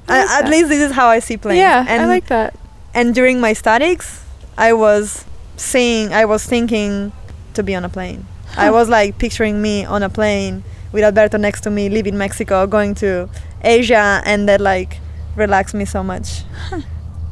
I, 0.07 0.39
at 0.39 0.49
least 0.49 0.69
this 0.69 0.81
is 0.81 0.91
how 0.91 1.05
I 1.09 1.19
see 1.19 1.37
planes. 1.37 1.59
Yeah, 1.59 1.85
and 1.87 2.01
I 2.01 2.05
like 2.07 2.25
that. 2.27 2.55
and 2.95 3.13
during 3.13 3.39
my 3.39 3.53
studies, 3.53 4.23
I 4.57 4.73
was 4.73 5.25
seeing, 5.57 6.11
I 6.11 6.25
was 6.25 6.43
thinking 6.43 7.11
to 7.53 7.61
be 7.61 7.75
on 7.75 7.85
a 7.85 7.89
plane. 7.89 8.25
I 8.57 8.71
was 8.71 8.89
like 8.89 9.19
picturing 9.19 9.61
me 9.61 9.85
on 9.85 10.01
a 10.01 10.09
plane 10.09 10.63
with 10.91 11.03
Alberto 11.03 11.37
next 11.37 11.61
to 11.61 11.69
me, 11.69 11.87
leaving 11.87 12.17
Mexico, 12.17 12.65
going 12.65 12.95
to 12.95 13.29
Asia, 13.63 14.23
and 14.25 14.49
that 14.49 14.61
like 14.61 14.97
relaxed 15.35 15.75
me 15.75 15.85
so 15.85 16.01
much. 16.01 16.45
Huh. 16.69 16.81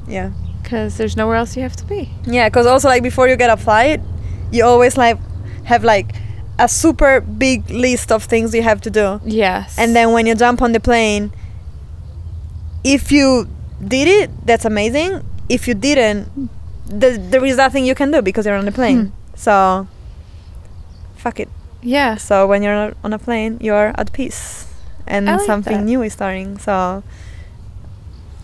Yeah. 0.07 0.29
Because 0.61 0.97
there's 0.97 1.17
nowhere 1.17 1.37
else 1.37 1.55
you 1.57 1.63
have 1.63 1.75
to 1.77 1.85
be. 1.85 2.11
Yeah, 2.27 2.49
because 2.49 2.67
also 2.67 2.87
like 2.87 3.01
before 3.01 3.27
you 3.27 3.35
get 3.35 3.49
a 3.49 3.57
flight, 3.57 3.99
you 4.51 4.63
always 4.63 4.95
like 4.95 5.17
have 5.63 5.83
like 5.83 6.13
a 6.59 6.67
super 6.67 7.21
big 7.21 7.69
list 7.69 8.11
of 8.11 8.23
things 8.23 8.53
you 8.53 8.63
have 8.63 8.81
to 8.81 8.89
do. 8.89 9.21
Yes. 9.25 9.77
And 9.77 9.95
then 9.95 10.11
when 10.11 10.25
you 10.25 10.35
jump 10.35 10.61
on 10.61 10.71
the 10.71 10.79
plane, 10.79 11.31
if 12.83 13.11
you 13.11 13.47
did 13.85 14.07
it, 14.07 14.45
that's 14.45 14.65
amazing. 14.65 15.23
If 15.49 15.67
you 15.67 15.73
didn't, 15.73 16.49
th- 16.89 17.19
there 17.29 17.43
is 17.45 17.57
nothing 17.57 17.85
you 17.85 17.95
can 17.95 18.11
do 18.11 18.21
because 18.21 18.45
you're 18.45 18.55
on 18.55 18.65
the 18.65 18.71
plane. 18.71 19.07
Hmm. 19.07 19.13
So, 19.35 19.87
fuck 21.15 21.39
it. 21.39 21.49
Yeah. 21.81 22.15
So 22.15 22.47
when 22.47 22.63
you're 22.63 22.93
on 23.03 23.13
a 23.13 23.19
plane, 23.19 23.59
you're 23.61 23.93
at 23.95 24.11
peace, 24.13 24.65
and 25.05 25.27
like 25.27 25.41
something 25.41 25.77
that. 25.77 25.85
new 25.85 26.01
is 26.01 26.13
starting. 26.13 26.57
So, 26.57 27.03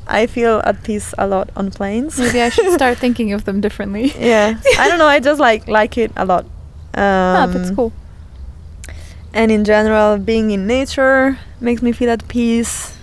I 0.08 0.28
feel 0.28 0.62
at 0.66 0.84
peace 0.84 1.14
a 1.18 1.26
lot 1.26 1.50
on 1.56 1.72
planes. 1.72 2.20
Maybe 2.20 2.42
I 2.42 2.50
should 2.50 2.72
start 2.74 2.98
thinking 3.04 3.34
of 3.34 3.46
them 3.46 3.60
differently. 3.60 4.14
yeah, 4.20 4.60
I 4.78 4.88
don't 4.88 5.00
know. 5.00 5.08
I 5.08 5.20
just 5.20 5.40
like 5.40 5.68
like 5.80 5.98
it 5.98 6.12
a 6.16 6.26
lot. 6.26 6.46
Um, 6.94 7.02
oh, 7.02 7.48
that's 7.52 7.72
cool. 7.72 7.92
And 9.34 9.52
in 9.52 9.64
general, 9.66 10.18
being 10.18 10.52
in 10.52 10.68
nature 10.68 11.40
makes 11.60 11.82
me 11.82 11.92
feel 11.92 12.12
at 12.12 12.28
peace. 12.28 12.96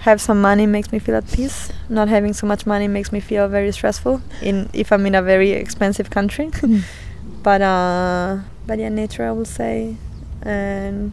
Have 0.00 0.20
some 0.20 0.40
money 0.42 0.66
makes 0.66 0.92
me 0.92 0.98
feel 0.98 1.14
at 1.14 1.30
peace. 1.32 1.72
Not 1.88 2.08
having 2.08 2.32
so 2.32 2.46
much 2.46 2.66
money 2.66 2.88
makes 2.88 3.12
me 3.12 3.20
feel 3.20 3.48
very 3.48 3.72
stressful. 3.72 4.20
In 4.42 4.68
if 4.72 4.92
I'm 4.92 5.06
in 5.06 5.14
a 5.14 5.22
very 5.22 5.52
expensive 5.52 6.10
country, 6.10 6.50
but 7.42 7.62
uh, 7.62 8.38
but 8.66 8.78
yeah, 8.78 8.88
nature 8.90 9.24
I 9.26 9.32
will 9.32 9.46
say, 9.46 9.96
and 10.42 11.12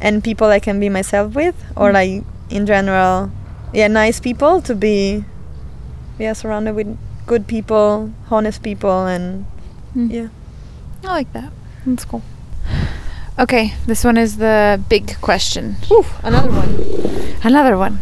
and 0.00 0.24
people 0.24 0.48
I 0.48 0.58
can 0.60 0.80
be 0.80 0.88
myself 0.88 1.34
with, 1.34 1.54
or 1.76 1.90
Mm. 1.90 1.94
like 1.94 2.24
in 2.50 2.66
general, 2.66 3.30
yeah, 3.72 3.86
nice 3.88 4.18
people 4.18 4.60
to 4.62 4.74
be, 4.74 5.24
yeah, 6.18 6.32
surrounded 6.32 6.74
with 6.74 6.96
good 7.26 7.46
people, 7.46 8.10
honest 8.30 8.62
people, 8.62 9.06
and 9.06 9.44
Mm. 9.94 10.10
yeah. 10.10 10.28
I 11.04 11.08
like 11.20 11.32
that. 11.32 11.52
That's 11.86 12.04
cool. 12.04 12.22
Okay, 13.38 13.74
this 13.86 14.02
one 14.02 14.16
is 14.16 14.38
the 14.38 14.82
big 14.88 15.20
question. 15.20 15.76
Another 16.22 16.50
one. 16.50 17.36
Another 17.44 17.76
one. 17.78 18.00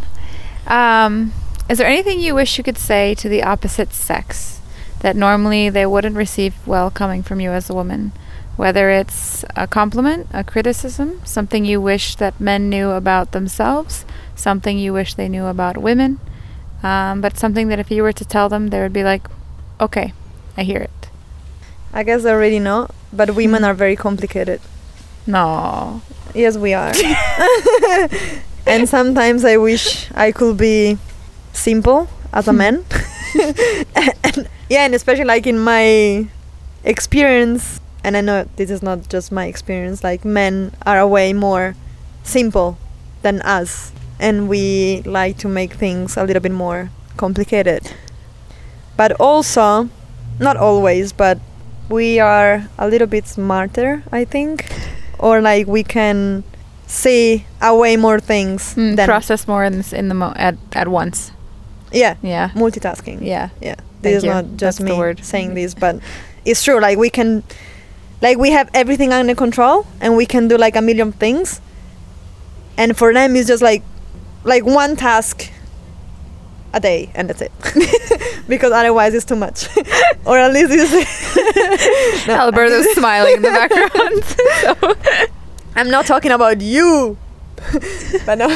Um, 0.66 1.32
is 1.68 1.78
there 1.78 1.86
anything 1.86 2.20
you 2.20 2.34
wish 2.34 2.56
you 2.56 2.64
could 2.64 2.78
say 2.78 3.14
to 3.16 3.28
the 3.28 3.42
opposite 3.42 3.92
sex 3.92 4.60
that 5.00 5.16
normally 5.16 5.68
they 5.68 5.84
wouldn't 5.86 6.16
receive 6.16 6.54
well 6.66 6.90
coming 6.90 7.22
from 7.22 7.40
you 7.40 7.50
as 7.50 7.68
a 7.68 7.74
woman? 7.74 8.12
Whether 8.56 8.88
it's 8.90 9.44
a 9.56 9.66
compliment, 9.66 10.28
a 10.32 10.44
criticism, 10.44 11.20
something 11.24 11.64
you 11.64 11.80
wish 11.80 12.14
that 12.16 12.40
men 12.40 12.70
knew 12.70 12.90
about 12.90 13.32
themselves, 13.32 14.06
something 14.36 14.78
you 14.78 14.92
wish 14.92 15.14
they 15.14 15.28
knew 15.28 15.46
about 15.46 15.76
women, 15.76 16.20
um, 16.82 17.20
but 17.20 17.36
something 17.36 17.68
that 17.68 17.80
if 17.80 17.90
you 17.90 18.02
were 18.02 18.12
to 18.12 18.24
tell 18.24 18.48
them, 18.48 18.68
they 18.68 18.80
would 18.80 18.92
be 18.92 19.02
like, 19.02 19.26
okay, 19.80 20.12
I 20.56 20.62
hear 20.62 20.80
it. 20.80 21.08
I 21.92 22.02
guess 22.04 22.24
I 22.24 22.30
already 22.30 22.60
know, 22.60 22.88
but 23.16 23.34
women 23.34 23.64
are 23.64 23.74
very 23.74 23.96
complicated. 23.96 24.60
No. 25.26 26.02
Yes, 26.34 26.56
we 26.56 26.74
are. 26.74 26.92
and 28.66 28.88
sometimes 28.88 29.44
I 29.44 29.56
wish 29.56 30.10
I 30.12 30.32
could 30.32 30.56
be 30.56 30.98
simple 31.52 32.08
as 32.32 32.48
a 32.48 32.52
man. 32.62 32.84
and, 33.94 34.48
yeah, 34.68 34.84
and 34.84 34.94
especially 34.94 35.24
like 35.24 35.46
in 35.46 35.58
my 35.58 36.28
experience, 36.82 37.80
and 38.02 38.16
I 38.16 38.20
know 38.20 38.48
this 38.56 38.70
is 38.70 38.82
not 38.82 39.08
just 39.08 39.32
my 39.32 39.46
experience, 39.46 40.04
like 40.04 40.24
men 40.24 40.72
are 40.84 41.06
way 41.06 41.32
more 41.32 41.74
simple 42.22 42.78
than 43.22 43.40
us. 43.42 43.92
And 44.20 44.48
we 44.48 45.02
like 45.04 45.38
to 45.38 45.48
make 45.48 45.74
things 45.74 46.16
a 46.16 46.24
little 46.24 46.42
bit 46.42 46.52
more 46.52 46.90
complicated. 47.16 47.92
But 48.96 49.12
also, 49.20 49.88
not 50.38 50.56
always, 50.56 51.12
but 51.12 51.38
we 51.94 52.20
are 52.20 52.68
a 52.78 52.86
little 52.88 53.06
bit 53.06 53.26
smarter, 53.26 54.02
I 54.12 54.24
think. 54.24 54.66
Or 55.18 55.40
like 55.40 55.66
we 55.66 55.82
can 55.84 56.42
see 56.86 57.46
a 57.62 57.74
way 57.74 57.96
more 57.96 58.20
things 58.20 58.74
Mm, 58.74 58.96
process 59.04 59.46
more 59.48 59.64
in, 59.64 59.82
in 59.92 60.08
the 60.08 60.14
mo- 60.14 60.34
at, 60.36 60.56
at 60.72 60.88
once. 60.88 61.30
yeah, 61.92 62.14
Yeah. 62.22 62.50
multitasking. 62.54 63.18
Yeah. 63.22 63.48
Yeah. 63.60 63.76
Thank 64.02 64.02
This 64.02 64.16
is 64.18 64.24
you. 64.24 64.30
not 64.30 64.44
just 64.56 64.78
That's 64.78 64.90
me 64.90 64.98
word. 64.98 65.24
saying 65.24 65.54
this, 65.54 65.74
but 65.74 65.96
it's 66.44 66.62
true. 66.64 66.78
Like 66.80 66.98
we 66.98 67.08
can, 67.10 67.42
like 68.20 68.36
we 68.38 68.50
have 68.50 68.68
everything 68.74 69.12
under 69.12 69.34
control, 69.34 69.86
and 70.00 70.16
we 70.16 70.26
can 70.26 70.48
do 70.48 70.56
like 70.58 70.76
a 70.76 70.82
million 70.82 71.12
things. 71.12 71.60
And 72.76 72.96
for 72.96 73.12
them, 73.14 73.36
it's 73.36 73.48
just 73.48 73.62
like, 73.62 73.82
like 74.44 74.64
one 74.66 74.96
task 74.96 75.50
a 76.74 76.80
day, 76.80 77.10
and 77.14 77.28
that's 77.30 77.40
it. 77.40 77.52
because 78.48 78.72
otherwise, 78.72 79.14
it's 79.14 79.24
too 79.24 79.36
much. 79.36 79.68
or 80.26 80.36
at 80.38 80.52
least 80.52 80.70
it's. 80.72 82.26
No, 82.26 82.34
Alberto's 82.34 82.86
smiling 82.94 83.36
in 83.36 83.42
the 83.42 83.50
background. 83.50 84.24
so. 84.24 84.94
I'm 85.76 85.90
not 85.90 86.06
talking 86.06 86.30
about 86.32 86.60
you. 86.60 87.16
but 88.26 88.36
no, 88.38 88.48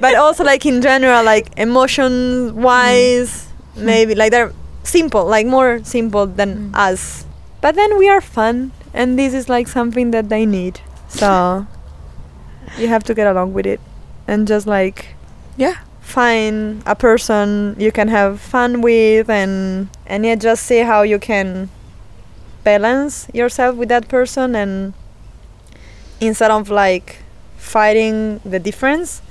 but 0.00 0.14
also 0.16 0.42
like 0.44 0.64
in 0.66 0.80
general, 0.82 1.22
like 1.24 1.48
emotion 1.56 2.54
wise, 2.56 3.46
Mm. 3.76 3.82
maybe 3.84 4.14
like 4.16 4.32
they're 4.32 4.52
simple, 4.82 5.24
like 5.26 5.46
more 5.46 5.78
simple 5.84 6.26
than 6.26 6.70
Mm. 6.72 6.76
us. 6.90 7.24
But 7.60 7.76
then 7.76 7.96
we 7.98 8.08
are 8.08 8.20
fun, 8.20 8.72
and 8.92 9.16
this 9.18 9.32
is 9.34 9.48
like 9.48 9.68
something 9.68 10.10
that 10.10 10.28
they 10.28 10.44
need. 10.46 10.80
So 11.08 11.66
you 12.78 12.88
have 12.88 13.04
to 13.04 13.14
get 13.14 13.26
along 13.28 13.52
with 13.54 13.66
it, 13.66 13.80
and 14.26 14.48
just 14.48 14.66
like 14.66 15.14
Yeah. 15.56 15.76
Find 16.10 16.82
a 16.86 16.94
person 16.94 17.76
you 17.78 17.92
can 17.92 18.08
have 18.08 18.40
fun 18.40 18.82
with, 18.82 19.30
and 19.30 19.88
and 20.06 20.26
yeah, 20.26 20.34
just 20.34 20.66
see 20.66 20.80
how 20.80 21.02
you 21.02 21.18
can 21.18 21.70
balance 22.64 23.28
yourself 23.32 23.76
with 23.76 23.88
that 23.88 24.08
person, 24.08 24.54
and 24.54 24.94
instead 26.20 26.50
of 26.50 26.68
like 26.70 27.22
fighting 27.56 28.40
the 28.44 28.58
difference, 28.58 29.22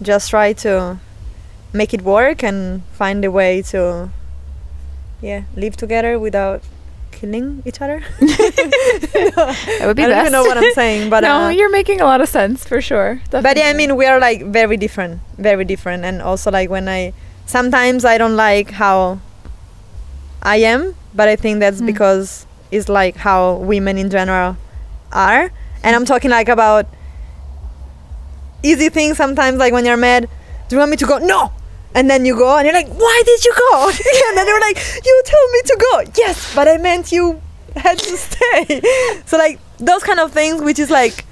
just 0.00 0.30
try 0.30 0.52
to 0.52 0.98
make 1.72 1.94
it 1.94 2.02
work 2.02 2.42
and 2.42 2.82
find 2.92 3.24
a 3.24 3.30
way 3.30 3.62
to 3.62 4.10
yeah 5.20 5.42
live 5.56 5.76
together 5.76 6.18
without 6.18 6.62
killing 7.22 7.62
each 7.64 7.78
other. 7.80 8.02
That 9.78 9.86
would 9.86 9.96
be 9.96 10.02
I 10.04 10.08
don't 10.08 10.20
even 10.26 10.32
know 10.32 10.42
what 10.42 10.58
I'm 10.58 10.72
saying, 10.74 11.08
but 11.10 11.20
no, 11.28 11.46
uh, 11.46 11.48
you're 11.50 11.70
making 11.70 12.00
a 12.00 12.04
lot 12.04 12.20
of 12.20 12.28
sense 12.28 12.66
for 12.66 12.80
sure. 12.82 13.22
but 13.30 13.56
yeah, 13.56 13.68
I 13.70 13.74
mean 13.74 13.94
we 13.96 14.06
are 14.06 14.18
like 14.18 14.42
very 14.46 14.76
different, 14.76 15.20
very 15.38 15.64
different, 15.64 16.04
and 16.04 16.20
also 16.20 16.50
like 16.50 16.68
when 16.68 16.88
I 16.88 17.12
sometimes 17.46 18.04
I 18.04 18.18
don't 18.18 18.34
like 18.36 18.70
how 18.72 19.20
I 20.42 20.56
am, 20.66 20.94
but 21.14 21.28
I 21.28 21.36
think 21.36 21.60
that's 21.62 21.80
Mm. 21.80 21.86
because 21.86 22.46
it's 22.74 22.88
like 22.88 23.14
how 23.16 23.54
women 23.62 23.96
in 23.98 24.10
general 24.10 24.56
are, 25.12 25.52
and 25.84 25.92
I'm 25.96 26.04
talking 26.04 26.30
like 26.30 26.48
about 26.50 26.86
easy 28.62 28.88
things. 28.88 29.16
Sometimes 29.16 29.58
like 29.58 29.72
when 29.72 29.84
you're 29.86 29.96
mad, 30.10 30.28
do 30.68 30.74
you 30.76 30.78
want 30.82 30.90
me 30.90 30.96
to 30.98 31.06
go? 31.06 31.18
No. 31.18 31.52
And 31.94 32.08
then 32.08 32.24
you 32.24 32.34
go, 32.36 32.56
and 32.56 32.64
you're 32.64 32.74
like, 32.74 32.88
"Why 32.88 33.22
did 33.24 33.44
you 33.44 33.52
go?" 33.54 33.88
and 34.28 34.36
then 34.36 34.46
you're 34.46 34.60
like, 34.60 34.78
"You 35.04 35.22
told 35.26 35.50
me 35.52 35.60
to 35.66 35.76
go." 35.78 36.12
Yes, 36.16 36.54
but 36.54 36.68
I 36.68 36.78
meant 36.78 37.12
you 37.12 37.40
had 37.76 37.98
to 37.98 38.16
stay. 38.28 38.80
so 39.26 39.36
like 39.36 39.58
those 39.78 40.02
kind 40.02 40.20
of 40.20 40.32
things, 40.32 40.62
which 40.62 40.78
is 40.78 40.90
like 40.90 41.24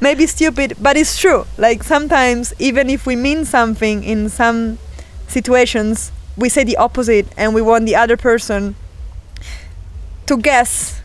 maybe 0.00 0.26
stupid, 0.26 0.74
but 0.80 0.96
it's 0.96 1.18
true. 1.18 1.46
Like 1.56 1.82
sometimes, 1.82 2.54
even 2.58 2.88
if 2.88 3.06
we 3.06 3.16
mean 3.16 3.44
something 3.44 4.02
in 4.04 4.28
some 4.28 4.78
situations, 5.26 6.12
we 6.36 6.48
say 6.48 6.64
the 6.64 6.76
opposite, 6.76 7.26
and 7.36 7.54
we 7.54 7.62
want 7.62 7.86
the 7.86 7.96
other 7.96 8.16
person 8.16 8.76
to 10.26 10.36
guess 10.36 11.02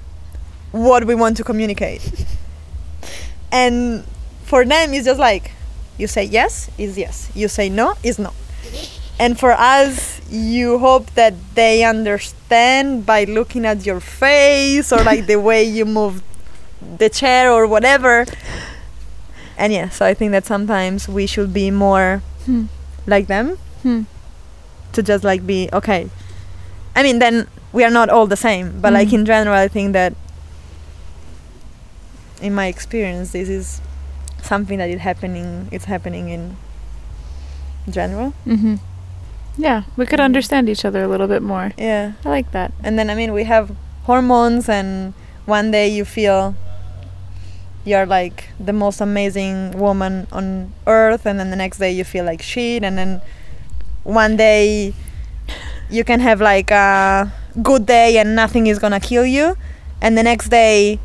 what 0.72 1.06
we 1.06 1.16
want 1.16 1.38
to 1.38 1.44
communicate. 1.44 2.26
and 3.52 4.06
for 4.44 4.66
them, 4.66 4.94
it's 4.94 5.06
just 5.06 5.20
like 5.20 5.52
you 5.98 6.08
say 6.08 6.24
yes 6.24 6.70
is 6.78 6.98
yes, 6.98 7.30
you 7.36 7.48
say 7.48 7.70
no 7.70 7.94
is 8.04 8.18
no. 8.20 8.32
And 9.20 9.38
for 9.40 9.52
us, 9.52 10.20
you 10.30 10.80
hope 10.80 11.12
that 11.12 11.34
they 11.54 11.84
understand 11.84 13.06
by 13.06 13.26
looking 13.26 13.64
at 13.66 13.86
your 13.86 14.00
face 14.00 14.92
or 14.92 15.04
like 15.04 15.28
the 15.28 15.40
way 15.40 15.64
you 15.64 15.86
move 15.86 16.24
the 16.98 17.10
chair 17.10 17.52
or 17.52 17.68
whatever. 17.68 18.26
And 19.58 19.72
yeah, 19.72 19.90
so 19.90 20.06
I 20.06 20.14
think 20.16 20.32
that 20.32 20.46
sometimes 20.46 21.08
we 21.08 21.28
should 21.28 21.54
be 21.54 21.70
more 21.70 22.22
Hmm. 22.46 22.66
like 23.06 23.28
them 23.28 23.58
Hmm. 23.84 24.02
to 24.94 25.04
just 25.04 25.24
like 25.24 25.46
be 25.46 25.70
okay. 25.72 26.10
I 26.96 27.04
mean, 27.04 27.20
then 27.20 27.48
we 27.72 27.84
are 27.84 27.92
not 27.92 28.10
all 28.10 28.26
the 28.28 28.36
same, 28.36 28.82
but 28.82 28.94
like 28.94 29.10
Mm. 29.10 29.14
in 29.14 29.26
general, 29.26 29.56
I 29.56 29.68
think 29.68 29.94
that 29.94 30.14
in 32.42 32.54
my 32.54 32.68
experience, 32.68 33.32
this 33.32 33.48
is 33.50 33.82
something 34.46 34.78
that 34.78 34.90
is 34.90 35.02
happening. 35.02 35.68
It's 35.72 35.86
happening 35.86 36.30
in 36.30 36.58
general. 37.90 38.34
Mm-hmm. 38.46 38.76
Yeah, 39.58 39.84
we 39.98 40.06
could 40.06 40.20
Mhm. 40.20 40.26
understand 40.26 40.70
each 40.70 40.84
other 40.86 41.04
a 41.04 41.08
little 41.08 41.28
bit 41.28 41.42
more. 41.44 41.72
Yeah. 41.78 42.14
I 42.26 42.30
like 42.30 42.52
that. 42.52 42.72
And 42.84 42.98
then 42.98 43.10
I 43.10 43.16
mean, 43.16 43.34
we 43.34 43.44
have 43.46 43.72
hormones, 44.06 44.68
and 44.68 45.14
one 45.46 45.72
day 45.72 45.88
you 45.88 46.06
feel 46.06 46.56
you're 47.86 48.06
like 48.06 48.50
the 48.60 48.72
most 48.74 49.02
amazing 49.02 49.72
woman 49.78 50.26
on 50.32 50.72
earth, 50.88 51.26
and 51.26 51.40
then 51.40 51.50
the 51.50 51.56
next 51.56 51.78
day 51.80 51.92
you 51.92 52.04
feel 52.04 52.26
like 52.26 52.42
shit, 52.42 52.84
and 52.84 52.98
then 52.98 53.22
one 54.04 54.36
day 54.38 54.94
you 55.90 56.04
can 56.04 56.20
have 56.20 56.42
like 56.42 56.72
a 56.72 57.32
good 57.62 57.86
day 57.86 58.18
and 58.18 58.36
nothing 58.36 58.68
is 58.68 58.80
gonna 58.80 59.00
kill 59.00 59.26
you, 59.26 59.56
and 60.02 60.18
the 60.18 60.24
next 60.24 60.48
day, 60.50 60.98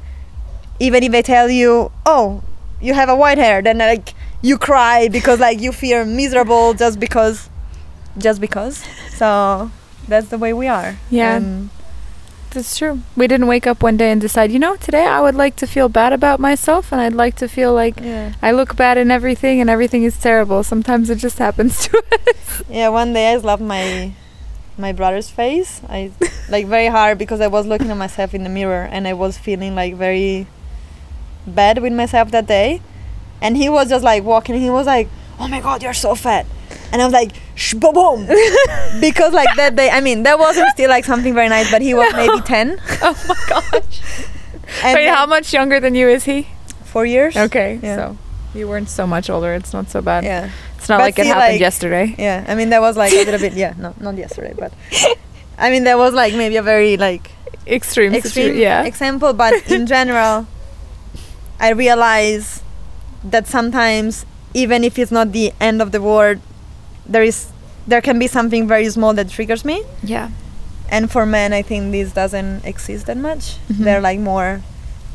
even 0.81 1.03
if 1.03 1.11
they 1.13 1.23
tell 1.23 1.51
you, 1.51 1.91
oh, 2.07 2.43
you 2.81 2.95
have 2.95 3.09
a 3.09 3.17
white 3.17 3.39
hair, 3.39 3.63
then 3.63 3.79
like 3.79 4.15
you 4.43 4.59
cry 4.59 5.09
because 5.09 5.41
like 5.41 5.61
you 5.61 5.73
feel 5.73 6.05
miserable 6.05 6.75
just 6.75 7.01
because, 7.01 7.49
just 8.17 8.41
because. 8.41 8.85
So 9.17 9.71
that's 10.07 10.29
the 10.29 10.39
way 10.39 10.53
we 10.53 10.67
are. 10.69 10.97
Yeah. 11.11 11.37
And 11.37 11.71
That's 12.51 12.79
true. 12.79 13.03
We 13.15 13.27
didn't 13.27 13.47
wake 13.47 13.67
up 13.67 13.83
one 13.83 13.97
day 13.99 14.11
and 14.11 14.21
decide, 14.21 14.51
you 14.51 14.59
know, 14.59 14.77
today 14.77 15.05
I 15.05 15.21
would 15.21 15.35
like 15.35 15.55
to 15.57 15.67
feel 15.67 15.89
bad 15.89 16.13
about 16.15 16.41
myself 16.41 16.93
and 16.93 17.01
I'd 17.01 17.13
like 17.13 17.37
to 17.37 17.49
feel 17.49 17.75
like 17.75 18.01
yeah. 18.01 18.33
I 18.41 18.53
look 18.53 18.75
bad 18.75 18.97
in 18.97 19.11
everything 19.11 19.61
and 19.61 19.69
everything 19.69 20.03
is 20.03 20.19
terrible. 20.19 20.63
Sometimes 20.65 21.11
it 21.11 21.17
just 21.19 21.39
happens 21.39 21.79
to 21.89 22.03
us. 22.27 22.63
Yeah, 22.71 22.89
one 22.89 23.13
day 23.13 23.35
I 23.35 23.39
slapped 23.39 23.63
my 23.63 24.13
my 24.79 24.93
brother's 24.93 25.29
face. 25.29 25.83
I 25.89 26.13
like 26.49 26.67
very 26.67 26.87
hard 26.87 27.19
because 27.19 27.41
I 27.41 27.49
was 27.49 27.67
looking 27.67 27.91
at 27.91 27.97
myself 27.97 28.33
in 28.33 28.45
the 28.45 28.49
mirror 28.51 28.89
and 28.91 29.07
I 29.07 29.13
was 29.13 29.37
feeling 29.37 29.75
like 29.75 29.95
very 29.97 30.47
bad 31.49 31.79
with 31.81 31.93
myself 31.93 32.31
that 32.33 32.47
day. 32.47 32.81
And 33.41 33.57
he 33.57 33.69
was 33.69 33.89
just 33.89 34.05
like 34.05 34.25
walking. 34.25 34.61
He 34.61 34.71
was 34.71 34.87
like, 34.87 35.09
"Oh 35.39 35.47
my 35.49 35.61
god, 35.61 35.83
you're 35.83 35.95
so 35.95 36.15
fat," 36.17 36.45
and 36.93 37.01
I 37.01 37.05
was 37.05 37.15
like, 37.15 37.31
"Shh, 37.55 37.75
boom, 37.75 37.95
boom," 37.95 38.27
because 39.01 39.33
like 39.33 39.49
that 39.57 39.77
day. 39.77 39.91
I 39.91 40.01
mean, 40.01 40.25
that 40.25 40.39
wasn't 40.41 40.69
still 40.73 40.89
like 40.91 41.05
something 41.05 41.35
very 41.35 41.49
nice, 41.49 41.71
but 41.71 41.81
he 41.81 41.95
was 41.95 42.13
maybe 42.15 42.41
ten. 42.43 42.81
oh 43.03 43.15
my 43.29 43.37
gosh. 43.49 44.03
And 44.85 44.95
Wait, 44.97 45.05
then- 45.07 45.15
how 45.15 45.25
much 45.27 45.53
younger 45.55 45.81
than 45.81 45.95
you 45.95 46.09
is 46.09 46.25
he? 46.25 46.47
Four 46.85 47.07
years. 47.07 47.37
Okay, 47.37 47.79
Yeah. 47.83 47.97
so 47.97 48.17
you 48.55 48.69
weren't 48.69 48.91
so 48.91 49.07
much 49.07 49.31
older. 49.31 49.55
It's 49.55 49.73
not 49.73 49.89
so 49.89 50.03
bad. 50.03 50.25
Yeah. 50.25 50.51
It's 50.77 50.89
not 50.91 50.99
But 50.99 51.05
like 51.05 51.19
it 51.19 51.27
happened 51.27 51.53
like- 51.55 51.61
yesterday. 51.61 52.15
Yeah. 52.19 52.45
I 52.47 52.55
mean, 52.55 52.69
that 52.71 52.81
was 52.83 52.95
like 52.97 53.13
a 53.13 53.25
little 53.25 53.41
bit. 53.41 53.55
Yeah. 53.55 53.73
No, 53.79 53.95
not 53.99 54.17
yesterday, 54.17 54.53
but. 54.59 54.73
I 55.57 55.71
mean, 55.71 55.85
that 55.85 55.97
was 55.97 56.13
like 56.13 56.35
maybe 56.35 56.57
a 56.57 56.63
very 56.63 56.97
like 56.99 57.31
Extreme, 57.67 58.15
extreme 58.15 58.57
yeah. 58.59 58.85
example, 58.85 59.33
but 59.33 59.55
in 59.71 59.87
general, 59.87 60.47
I 61.61 61.71
realize 61.71 62.63
that 63.25 63.47
sometimes, 63.47 64.25
even 64.55 64.85
if 64.85 64.99
it's 64.99 65.11
not 65.11 65.33
the 65.33 65.53
end 65.61 65.83
of 65.83 65.93
the 65.93 66.01
world, 66.01 66.39
there 67.07 67.23
is 67.23 67.49
there 67.87 68.01
can 68.03 68.19
be 68.19 68.27
something 68.27 68.69
very 68.69 68.89
small 68.91 69.15
that 69.15 69.29
triggers 69.31 69.65
me. 69.65 69.83
yeah. 70.03 70.29
And 70.91 71.11
for 71.11 71.27
men, 71.27 71.53
I 71.53 71.61
think 71.61 71.93
this 71.93 72.13
doesn't 72.13 72.65
exist 72.65 73.07
that 73.07 73.17
much. 73.19 73.57
Mhm. 73.69 73.85
They're 73.85 74.01
like 74.01 74.19
more 74.21 74.63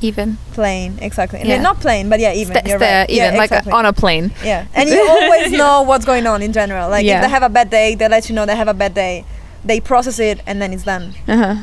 Even. 0.02 0.38
plain, 0.54 1.00
exactly. 1.02 1.42
Yeah. 1.44 1.62
Not 1.62 1.80
plain, 1.80 2.10
but 2.10 2.20
yeah, 2.20 2.34
even. 2.34 2.54
Sta- 2.58 2.68
you're 2.70 2.78
right. 2.78 3.10
even 3.10 3.34
yeah, 3.34 3.38
like 3.40 3.50
a- 3.52 3.58
exactly. 3.58 3.72
on 3.74 3.86
a 3.88 3.94
plane. 3.94 4.32
Yeah, 4.44 4.66
and 4.76 4.88
you 4.90 5.02
always 5.16 5.52
know 5.52 5.82
what's 5.82 6.06
going 6.06 6.28
on 6.28 6.42
in 6.44 6.54
general. 6.54 6.90
Like 6.90 7.06
Yeah. 7.06 7.18
if 7.18 7.22
they 7.26 7.30
have 7.30 7.42
a 7.42 7.50
bad 7.50 7.70
day, 7.72 7.96
they 7.96 8.08
let 8.08 8.30
you 8.30 8.36
know 8.36 8.46
they 8.46 8.56
have 8.56 8.68
a 8.68 8.74
bad 8.74 8.94
day. 8.94 9.26
They 9.66 9.80
process 9.80 10.20
it 10.20 10.42
and 10.46 10.62
then 10.62 10.74
it's 10.74 10.84
done. 10.84 11.14
Uh-huh. 11.28 11.56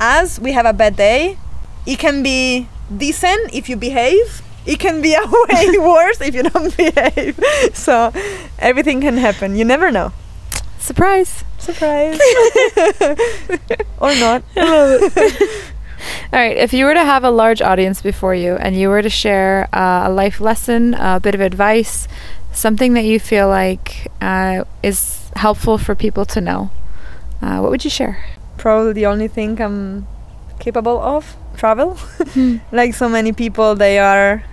As 0.00 0.40
we 0.40 0.50
have 0.52 0.66
a 0.66 0.72
bad 0.72 0.96
day, 0.96 1.36
it 1.86 1.98
can 1.98 2.22
be 2.22 2.68
decent 2.96 3.54
if 3.54 3.68
you 3.68 3.76
behave. 3.76 4.42
It 4.64 4.78
can 4.78 5.02
be 5.02 5.14
a 5.14 5.24
way 5.24 5.78
worse 5.78 6.20
if 6.20 6.34
you 6.34 6.44
don't 6.44 6.76
behave. 6.84 7.38
So 7.74 8.12
everything 8.58 9.00
can 9.00 9.16
happen. 9.16 9.56
You 9.56 9.64
never 9.64 9.90
know. 9.90 10.12
Surprise. 10.78 11.44
Surprise. 11.58 12.18
or 14.00 14.14
not. 14.16 14.42
All 16.32 16.38
right, 16.38 16.56
if 16.56 16.72
you 16.72 16.86
were 16.86 16.94
to 16.94 17.04
have 17.04 17.22
a 17.22 17.30
large 17.30 17.62
audience 17.62 18.02
before 18.02 18.34
you 18.34 18.56
and 18.56 18.74
you 18.74 18.88
were 18.88 19.02
to 19.02 19.10
share 19.10 19.68
uh, 19.72 20.08
a 20.08 20.10
life 20.10 20.40
lesson, 20.40 20.94
a 20.94 21.20
bit 21.20 21.34
of 21.34 21.40
advice, 21.40 22.08
something 22.52 22.94
that 22.94 23.04
you 23.04 23.20
feel 23.20 23.48
like 23.48 24.08
uh, 24.20 24.64
is 24.82 25.30
helpful 25.36 25.78
for 25.78 25.94
people 25.94 26.24
to 26.24 26.40
know, 26.40 26.70
uh, 27.40 27.58
what 27.60 27.70
would 27.70 27.84
you 27.84 27.90
share? 27.90 28.24
Probably 28.58 28.92
the 28.92 29.06
only 29.06 29.28
thing 29.28 29.60
I'm 29.60 30.06
capable 30.58 31.00
of 31.00 31.36
travel. 31.56 31.96
like 32.72 32.94
so 32.94 33.08
many 33.08 33.32
people 33.32 33.74
they 33.74 33.98
are 33.98 34.44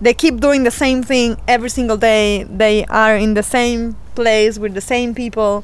they 0.00 0.14
keep 0.14 0.40
doing 0.40 0.62
the 0.64 0.70
same 0.70 1.02
thing 1.02 1.36
every 1.46 1.68
single 1.70 1.96
day 1.96 2.44
they 2.44 2.84
are 2.86 3.16
in 3.16 3.34
the 3.34 3.42
same 3.42 3.96
place 4.14 4.58
with 4.58 4.74
the 4.74 4.80
same 4.80 5.14
people 5.14 5.62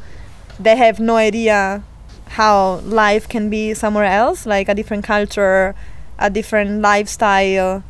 they 0.60 0.76
have 0.76 1.00
no 1.00 1.16
idea 1.16 1.82
how 2.28 2.76
life 2.84 3.28
can 3.28 3.48
be 3.48 3.72
somewhere 3.74 4.04
else 4.04 4.44
like 4.46 4.68
a 4.68 4.74
different 4.74 5.04
culture 5.04 5.74
a 6.18 6.28
different 6.30 6.80
lifestyle 6.82 7.82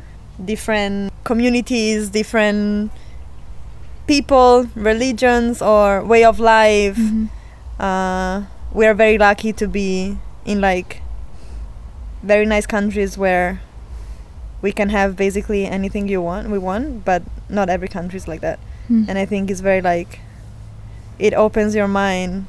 different 0.43 1.11
communities 1.23 2.09
different 2.09 2.91
people 4.07 4.67
religions 4.75 5.61
or 5.61 6.03
way 6.03 6.23
of 6.23 6.39
life 6.39 6.97
Mhm. 6.97 7.29
uh, 7.79 8.43
we 8.73 8.85
are 8.85 8.93
very 8.93 9.17
lucky 9.17 9.51
to 9.53 9.67
be 9.67 10.17
in 10.45 10.61
like 10.61 11.01
very 12.27 12.45
nice 12.45 12.65
countries 12.67 13.17
where 13.17 13.61
we 14.61 14.71
can 14.71 14.89
have 14.89 15.15
basically 15.15 15.65
anything 15.65 16.07
you 16.07 16.21
want 16.21 16.49
we 16.49 16.57
want 16.69 17.05
but 17.05 17.21
not 17.49 17.69
every 17.69 17.87
country 17.97 18.17
is 18.17 18.27
like 18.27 18.41
that 18.41 18.59
Mm. 18.89 19.05
and 19.09 19.17
i 19.19 19.25
think 19.25 19.51
it's 19.51 19.59
very 19.59 19.81
like 19.81 20.19
it 21.19 21.33
opens 21.33 21.75
your 21.75 21.89
mind 21.89 22.45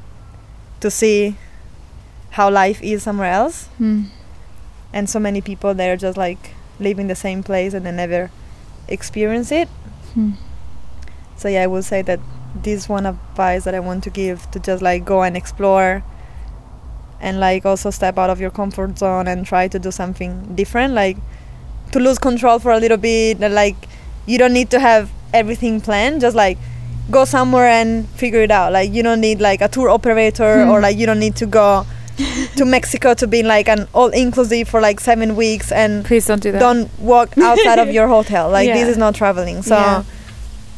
to 0.79 0.89
see 0.89 1.35
how 2.37 2.47
life 2.49 2.79
is 2.81 3.03
somewhere 3.03 3.31
else 3.41 3.67
Mm. 3.79 4.05
and 4.93 5.09
so 5.09 5.19
many 5.19 5.41
people 5.41 5.73
they're 5.73 5.97
just 6.07 6.17
like 6.17 6.43
live 6.79 6.97
in 7.03 7.07
the 7.07 7.15
same 7.25 7.43
place 7.43 7.73
and 7.75 7.85
they 7.85 7.91
never 7.91 8.31
experience 8.87 9.51
it 9.61 9.67
Mm. 10.15 10.33
so 11.35 11.47
yeah 11.49 11.63
i 11.63 11.67
will 11.67 11.83
say 11.83 12.01
that 12.01 12.19
this 12.63 12.87
one 12.89 13.05
advice 13.05 13.63
that 13.65 13.75
i 13.75 13.79
want 13.89 14.03
to 14.07 14.09
give 14.09 14.49
to 14.51 14.59
just 14.59 14.81
like 14.81 15.03
go 15.05 15.21
and 15.27 15.35
explore 15.37 16.03
and 17.21 17.39
like 17.39 17.65
also 17.65 17.89
step 17.89 18.17
out 18.17 18.29
of 18.29 18.39
your 18.39 18.49
comfort 18.51 18.97
zone 18.97 19.27
and 19.27 19.45
try 19.45 19.67
to 19.67 19.77
do 19.79 19.91
something 19.91 20.55
different 20.55 20.93
like 20.93 21.17
to 21.91 21.99
lose 21.99 22.17
control 22.19 22.59
for 22.59 22.71
a 22.71 22.79
little 22.79 22.97
bit 22.97 23.39
like 23.39 23.75
you 24.25 24.37
don't 24.37 24.53
need 24.53 24.69
to 24.69 24.79
have 24.79 25.09
everything 25.33 25.81
planned 25.81 26.21
just 26.21 26.35
like 26.35 26.57
go 27.11 27.25
somewhere 27.25 27.67
and 27.67 28.07
figure 28.09 28.41
it 28.41 28.51
out 28.51 28.71
like 28.71 28.91
you 28.93 29.01
don't 29.03 29.19
need 29.19 29.41
like 29.41 29.61
a 29.61 29.67
tour 29.67 29.89
operator 29.89 30.61
or 30.69 30.77
Hmm. 30.77 30.83
like 30.83 30.97
you 30.97 31.05
don't 31.05 31.19
need 31.19 31.35
to 31.37 31.45
go 31.45 31.85
to 32.57 32.65
mexico 32.65 33.13
to 33.13 33.25
be 33.27 33.41
like 33.43 33.67
an 33.69 33.87
all 33.93 34.09
inclusive 34.09 34.67
for 34.67 34.81
like 34.81 34.99
seven 34.99 35.35
weeks 35.35 35.71
and 35.71 36.03
Please 36.05 36.25
don't 36.27 36.41
do 36.43 36.51
that. 36.51 36.59
don't 36.59 36.89
walk 36.99 37.37
outside 37.37 37.79
of 37.79 37.89
your 37.91 38.07
hotel 38.15 38.49
like 38.49 38.67
this 38.71 38.87
is 38.87 38.97
not 38.97 39.15
traveling 39.15 39.61
so 39.61 39.75
Yeah. 39.75 40.03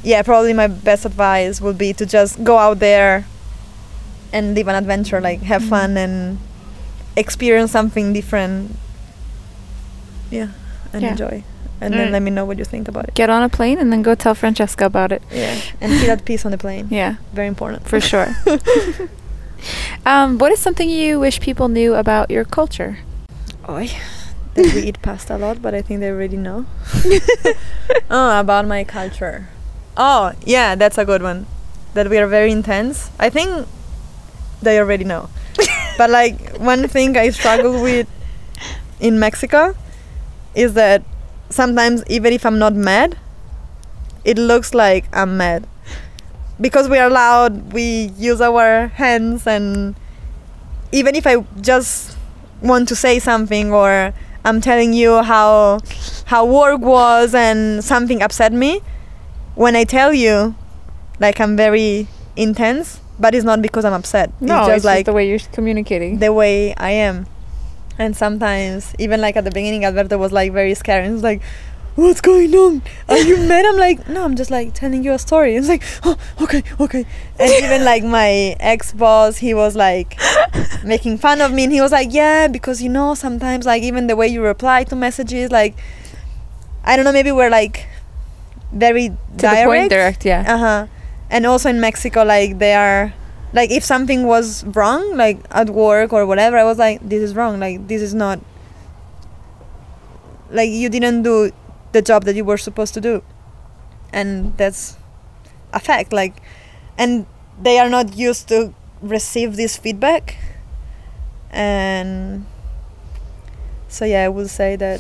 yeah. 0.04 0.22
probably 0.22 0.54
my 0.54 0.68
best 0.68 1.04
advice 1.06 1.60
would 1.60 1.78
be 1.78 1.94
to 1.94 2.06
just 2.06 2.44
go 2.44 2.58
out 2.58 2.80
there 2.80 3.26
and 4.34 4.56
live 4.56 4.68
an 4.68 4.76
adventure 4.76 5.20
like 5.22 5.42
have 5.44 5.62
Mm. 5.64 5.70
fun 5.70 5.98
and 5.98 6.38
experience 7.16 7.72
something 7.72 8.14
different 8.14 8.76
yeah 10.30 10.48
and 10.94 11.02
Yeah. 11.04 11.12
enjoy 11.12 11.44
and 11.82 11.94
Alright. 11.94 12.06
then 12.06 12.12
let 12.14 12.22
me 12.22 12.32
know 12.32 12.46
what 12.46 12.58
you 12.58 12.66
think 12.66 12.88
about 12.88 13.06
it 13.10 13.14
Get 13.16 13.30
on 13.30 13.44
a 13.44 13.50
plane 13.50 13.78
and 13.80 13.92
then 13.92 14.02
go 14.02 14.16
tell 14.16 14.36
Francesca 14.36 14.86
about 14.86 15.12
it. 15.12 15.22
yeah 15.32 15.60
and 15.82 15.92
feel 16.00 16.12
at 16.12 16.24
peace 16.26 16.46
on 16.46 16.52
the 16.52 16.58
plane 16.58 16.88
Yeah, 17.02 17.16
very 17.34 17.48
important 17.48 17.88
for 17.88 18.00
sure. 18.00 18.36
um, 20.06 20.38
what 20.38 20.52
is 20.52 20.60
something 20.60 20.90
you 20.90 21.20
wish 21.20 21.40
people 21.40 21.68
knew 21.68 21.94
about 21.96 22.32
your 22.32 22.44
culture? 22.46 22.98
Oi. 23.70 23.90
That 24.56 24.74
we 24.74 24.82
eat 24.84 25.02
pasta 25.02 25.36
a 25.36 25.40
lot, 25.40 25.62
but 25.62 25.74
I 25.74 25.82
think 25.82 26.00
they 26.02 26.10
already 26.10 26.36
know. 26.36 26.66
oh, 28.10 28.40
about 28.40 28.68
my 28.68 28.84
culture. 28.84 29.48
Oh, 29.96 30.34
yeah, 30.46 30.76
that's 30.76 30.98
a 30.98 31.06
good 31.06 31.22
one. 31.24 31.46
That 31.94 32.10
we 32.10 32.18
are 32.18 32.28
very 32.28 32.52
intense. 32.52 33.12
I 33.20 33.30
think 33.30 33.68
they 34.62 34.80
already 34.80 35.04
know. 35.04 35.30
but 35.98 36.10
like 36.10 36.58
one 36.58 36.88
thing 36.88 37.18
I 37.18 37.30
struggle 37.30 37.82
with 37.82 38.08
in 39.00 39.20
Mexico 39.20 39.76
is 40.56 40.74
that 40.74 41.04
sometimes 41.50 42.04
even 42.08 42.34
if 42.34 42.46
I'm 42.46 42.60
not 42.60 42.74
mad, 42.74 43.18
it 44.24 44.38
looks 44.38 44.74
like 44.74 45.06
I'm 45.14 45.38
mad. 45.38 45.68
Because 46.60 46.88
we 46.88 47.00
are 47.00 47.10
loud, 47.10 47.74
we 47.74 48.12
use 48.18 48.40
our 48.40 48.88
hands 48.88 49.48
and 49.48 49.96
even 50.92 51.16
if 51.16 51.26
I 51.26 51.38
just 51.60 52.16
want 52.62 52.88
to 52.90 52.96
say 52.96 53.18
something 53.20 53.72
or 53.74 54.14
I'm 54.46 54.62
telling 54.62 54.94
you 54.94 55.22
how 55.24 55.80
how 56.26 56.46
work 56.46 56.82
was 56.82 57.34
and 57.34 57.84
something 57.84 58.22
upset 58.22 58.54
me, 58.54 58.82
when 59.56 59.76
I 59.76 59.84
tell 59.84 60.14
you 60.14 60.56
like 61.20 61.40
I'm 61.40 61.58
very 61.58 62.08
intense, 62.36 63.01
but 63.22 63.34
it's 63.36 63.46
not 63.46 63.62
because 63.62 63.86
I'm 63.86 63.94
upset. 63.94 64.32
No, 64.42 64.60
it's 64.60 64.68
just 64.68 64.86
like 64.86 65.06
the 65.06 65.14
way 65.14 65.30
you're 65.30 65.40
communicating. 65.54 66.20
the 66.20 66.34
way 66.34 66.74
I 66.76 66.92
am. 66.92 67.28
And 68.00 68.16
sometimes, 68.18 68.96
even 68.98 69.22
like 69.22 69.36
at 69.38 69.44
the 69.44 69.52
beginning, 69.52 69.86
Alberto 69.86 70.18
was 70.18 70.32
like 70.32 70.52
very 70.52 70.74
scared. 70.74 71.06
And 71.06 71.14
was 71.14 71.24
like, 71.24 71.42
"What's 71.96 72.22
going 72.22 72.54
on? 72.56 72.82
Are 73.10 73.18
you 73.20 73.38
mad?" 73.38 73.64
I'm 73.66 73.78
like, 73.78 74.08
"No, 74.10 74.24
I'm 74.24 74.36
just 74.36 74.50
like 74.50 74.74
telling 74.74 75.04
you 75.04 75.12
a 75.14 75.20
story." 75.20 75.56
It's 75.56 75.68
like, 75.68 75.84
"Oh, 76.04 76.18
okay, 76.42 76.64
okay." 76.80 77.06
And 77.38 77.52
even 77.64 77.86
like 77.86 78.04
my 78.04 78.56
ex 78.60 78.92
boss, 78.94 79.38
he 79.38 79.54
was 79.54 79.76
like 79.76 80.18
making 80.84 81.20
fun 81.20 81.42
of 81.42 81.52
me, 81.54 81.66
and 81.66 81.74
he 81.74 81.82
was 81.82 81.92
like, 81.92 82.10
"Yeah, 82.12 82.48
because 82.48 82.82
you 82.82 82.90
know 82.90 83.14
sometimes 83.14 83.66
like 83.68 83.84
even 83.84 84.08
the 84.08 84.16
way 84.16 84.28
you 84.28 84.42
reply 84.42 84.84
to 84.86 84.96
messages, 84.96 85.52
like 85.52 85.76
I 86.84 86.96
don't 86.96 87.06
know, 87.06 87.14
maybe 87.14 87.32
we're 87.32 87.52
like 87.52 87.86
very 88.72 89.10
to 89.10 89.16
direct." 89.38 89.62
the 89.62 89.66
point, 89.68 89.90
direct. 89.92 90.26
Yeah. 90.26 90.44
Uh 90.48 90.58
huh. 90.58 90.88
And 91.32 91.46
also 91.46 91.70
in 91.70 91.80
Mexico, 91.80 92.24
like 92.24 92.60
they 92.60 92.76
are, 92.76 93.14
like 93.54 93.72
if 93.72 93.84
something 93.84 94.28
was 94.28 94.66
wrong, 94.66 95.16
like 95.16 95.40
at 95.50 95.70
work 95.70 96.12
or 96.12 96.26
whatever, 96.26 96.58
I 96.58 96.66
was 96.66 96.78
like, 96.78 97.00
this 97.02 97.24
is 97.24 97.34
wrong. 97.34 97.60
Like 97.60 97.88
this 97.88 98.02
is 98.02 98.14
not. 98.14 98.40
Like 100.52 100.70
you 100.70 100.90
didn't 100.90 101.24
do 101.24 101.52
the 101.94 102.02
job 102.02 102.26
that 102.26 102.36
you 102.36 102.44
were 102.44 102.58
supposed 102.58 102.94
to 102.96 103.02
do, 103.02 103.24
and 104.12 104.58
that's 104.58 104.98
a 105.72 105.80
fact. 105.80 106.12
Like, 106.12 106.42
and 106.98 107.26
they 107.62 107.80
are 107.80 107.88
not 107.90 108.18
used 108.18 108.50
to 108.50 108.74
receive 109.02 109.56
this 109.56 109.78
feedback, 109.78 110.36
and 111.50 112.46
so 113.88 114.04
yeah, 114.04 114.26
I 114.26 114.28
will 114.28 114.50
say 114.50 114.76
that. 114.76 115.00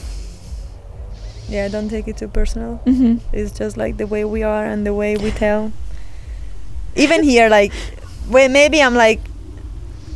Yeah, 1.49 1.67
don't 1.67 1.89
take 1.89 2.07
it 2.07 2.15
too 2.15 2.29
personal. 2.29 2.81
mm-hmm. 2.85 3.17
It's 3.35 3.51
just 3.51 3.75
like 3.75 3.97
the 3.97 4.07
way 4.07 4.23
we 4.23 4.41
are 4.43 4.63
and 4.63 4.87
the 4.87 4.93
way 4.93 5.17
we 5.17 5.31
tell. 5.31 5.73
Even 6.95 7.23
here, 7.23 7.49
like, 7.49 7.71
well, 8.29 8.49
maybe 8.49 8.81
I'm 8.81 8.95
like 8.95 9.19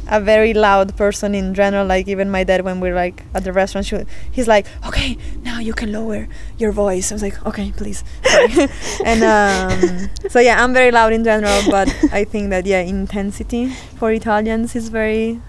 a 0.07 0.21
very 0.21 0.53
loud 0.53 0.95
person 0.95 1.33
in 1.33 1.53
general. 1.53 1.85
Like, 1.85 2.07
even 2.07 2.29
my 2.29 2.43
dad, 2.43 2.63
when 2.63 2.79
we're 2.79 2.95
like 2.95 3.23
at 3.33 3.43
the 3.43 3.53
restaurant, 3.53 3.85
she, 3.87 3.97
he's 4.31 4.47
like, 4.47 4.67
"Okay, 4.85 5.17
now 5.43 5.59
you 5.59 5.73
can 5.73 5.91
lower 5.91 6.27
your 6.57 6.71
voice." 6.71 7.11
I 7.11 7.15
was 7.15 7.23
like, 7.23 7.43
"Okay, 7.45 7.71
please." 7.75 8.03
And 9.05 9.23
um, 9.23 10.09
so 10.29 10.39
yeah, 10.39 10.63
I'm 10.63 10.73
very 10.73 10.91
loud 10.91 11.13
in 11.13 11.23
general, 11.23 11.61
but 11.69 11.87
I 12.11 12.23
think 12.23 12.49
that 12.49 12.65
yeah, 12.65 12.81
intensity 12.81 13.69
for 13.97 14.11
Italians 14.11 14.75
is 14.75 14.89
very 14.89 15.41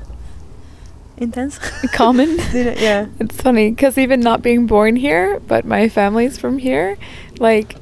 intense. 1.17 1.59
Common. 1.93 2.37
yeah. 2.53 3.07
It's 3.19 3.41
funny 3.41 3.71
because 3.71 3.99
even 3.99 4.21
not 4.21 4.43
being 4.43 4.67
born 4.67 4.97
here, 4.97 5.41
but 5.41 5.65
my 5.65 5.89
family's 5.89 6.39
from 6.39 6.59
here, 6.59 6.97
like 7.39 7.77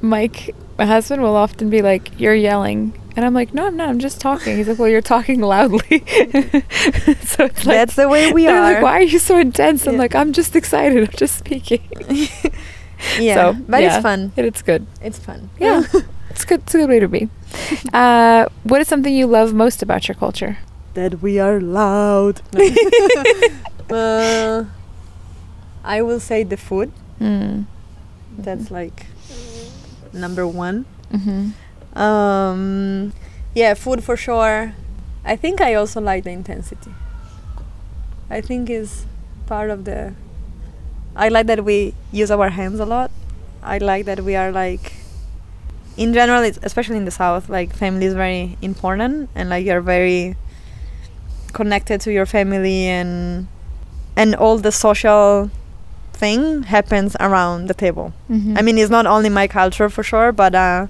Mike, 0.00 0.54
my 0.80 0.86
husband, 0.86 1.20
will 1.22 1.36
often 1.36 1.68
be 1.68 1.82
like, 1.82 2.18
You're 2.18 2.34
yelling. 2.34 2.94
And 3.14 3.24
I'm 3.24 3.34
like, 3.34 3.52
No, 3.52 3.66
I'm 3.66 3.76
not. 3.76 3.88
I'm 3.90 3.98
just 3.98 4.18
talking. 4.20 4.56
He's 4.56 4.66
like, 4.66 4.78
Well, 4.78 4.88
you're 4.88 5.02
talking 5.02 5.40
loudly. 5.40 5.98
so 6.08 7.44
it's 7.44 7.66
like, 7.66 7.76
That's 7.76 7.96
the 7.96 8.08
way 8.08 8.32
we 8.32 8.46
they're 8.46 8.60
like, 8.60 8.82
Why 8.82 8.92
are 8.92 9.02
you 9.02 9.18
so 9.18 9.36
intense? 9.38 9.86
I'm 9.86 9.98
like, 9.98 10.14
I'm 10.14 10.32
just 10.32 10.56
excited. 10.56 11.08
I'm 11.08 11.16
just 11.16 11.36
speaking. 11.38 11.82
Yeah, 13.18 13.34
So, 13.34 13.62
but 13.66 13.80
yeah. 13.80 13.94
it's 13.96 14.02
fun. 14.02 14.30
And 14.36 14.46
it's 14.46 14.60
good. 14.60 14.86
It's 15.00 15.18
fun. 15.18 15.48
Yeah. 15.58 15.84
it's 16.30 16.44
good. 16.44 16.60
It's 16.60 16.74
a 16.74 16.78
good 16.78 16.88
way 16.90 17.00
to 17.00 17.08
be. 17.08 17.30
Uh, 17.94 18.44
what 18.62 18.82
is 18.82 18.88
something 18.88 19.14
you 19.14 19.26
love 19.26 19.54
most 19.54 19.82
about 19.82 20.06
your 20.06 20.16
culture? 20.16 20.58
that 20.92 21.22
we 21.22 21.38
are 21.38 21.60
loud. 21.60 22.42
uh, 23.90 24.64
I 25.82 26.02
will 26.02 26.20
say 26.20 26.42
the 26.42 26.58
food. 26.58 26.92
Mm. 27.18 27.64
That's 28.36 28.70
like 28.70 29.06
number 30.12 30.46
one. 30.46 30.86
Mm-hmm. 31.12 31.98
Um, 31.98 33.12
yeah, 33.54 33.74
food 33.74 34.04
for 34.04 34.16
sure. 34.16 34.74
I 35.24 35.36
think 35.36 35.60
I 35.60 35.74
also 35.74 36.00
like 36.00 36.24
the 36.24 36.30
intensity. 36.30 36.92
I 38.30 38.40
think 38.40 38.70
is 38.70 39.06
part 39.46 39.70
of 39.70 39.84
the. 39.84 40.14
I 41.16 41.28
like 41.28 41.46
that 41.46 41.64
we 41.64 41.94
use 42.12 42.30
our 42.30 42.48
hands 42.50 42.78
a 42.80 42.86
lot. 42.86 43.10
I 43.62 43.78
like 43.78 44.06
that 44.06 44.20
we 44.20 44.36
are 44.36 44.52
like. 44.52 44.94
In 45.96 46.14
general, 46.14 46.42
it's, 46.42 46.58
especially 46.62 46.96
in 46.96 47.04
the 47.04 47.10
south, 47.10 47.50
like 47.50 47.74
family 47.74 48.06
is 48.06 48.14
very 48.14 48.56
important, 48.62 49.28
and 49.34 49.50
like 49.50 49.66
you're 49.66 49.82
very 49.82 50.36
connected 51.52 52.00
to 52.02 52.12
your 52.12 52.26
family, 52.26 52.86
and 52.86 53.48
and 54.16 54.34
all 54.36 54.56
the 54.58 54.72
social 54.72 55.50
thing 56.20 56.64
happens 56.64 57.16
around 57.18 57.66
the 57.66 57.74
table. 57.74 58.12
Mm-hmm. 58.28 58.58
I 58.58 58.62
mean, 58.62 58.76
it's 58.76 58.90
not 58.90 59.06
only 59.06 59.30
my 59.30 59.48
culture 59.48 59.88
for 59.88 60.02
sure, 60.02 60.30
but 60.32 60.54
uh, 60.54 60.86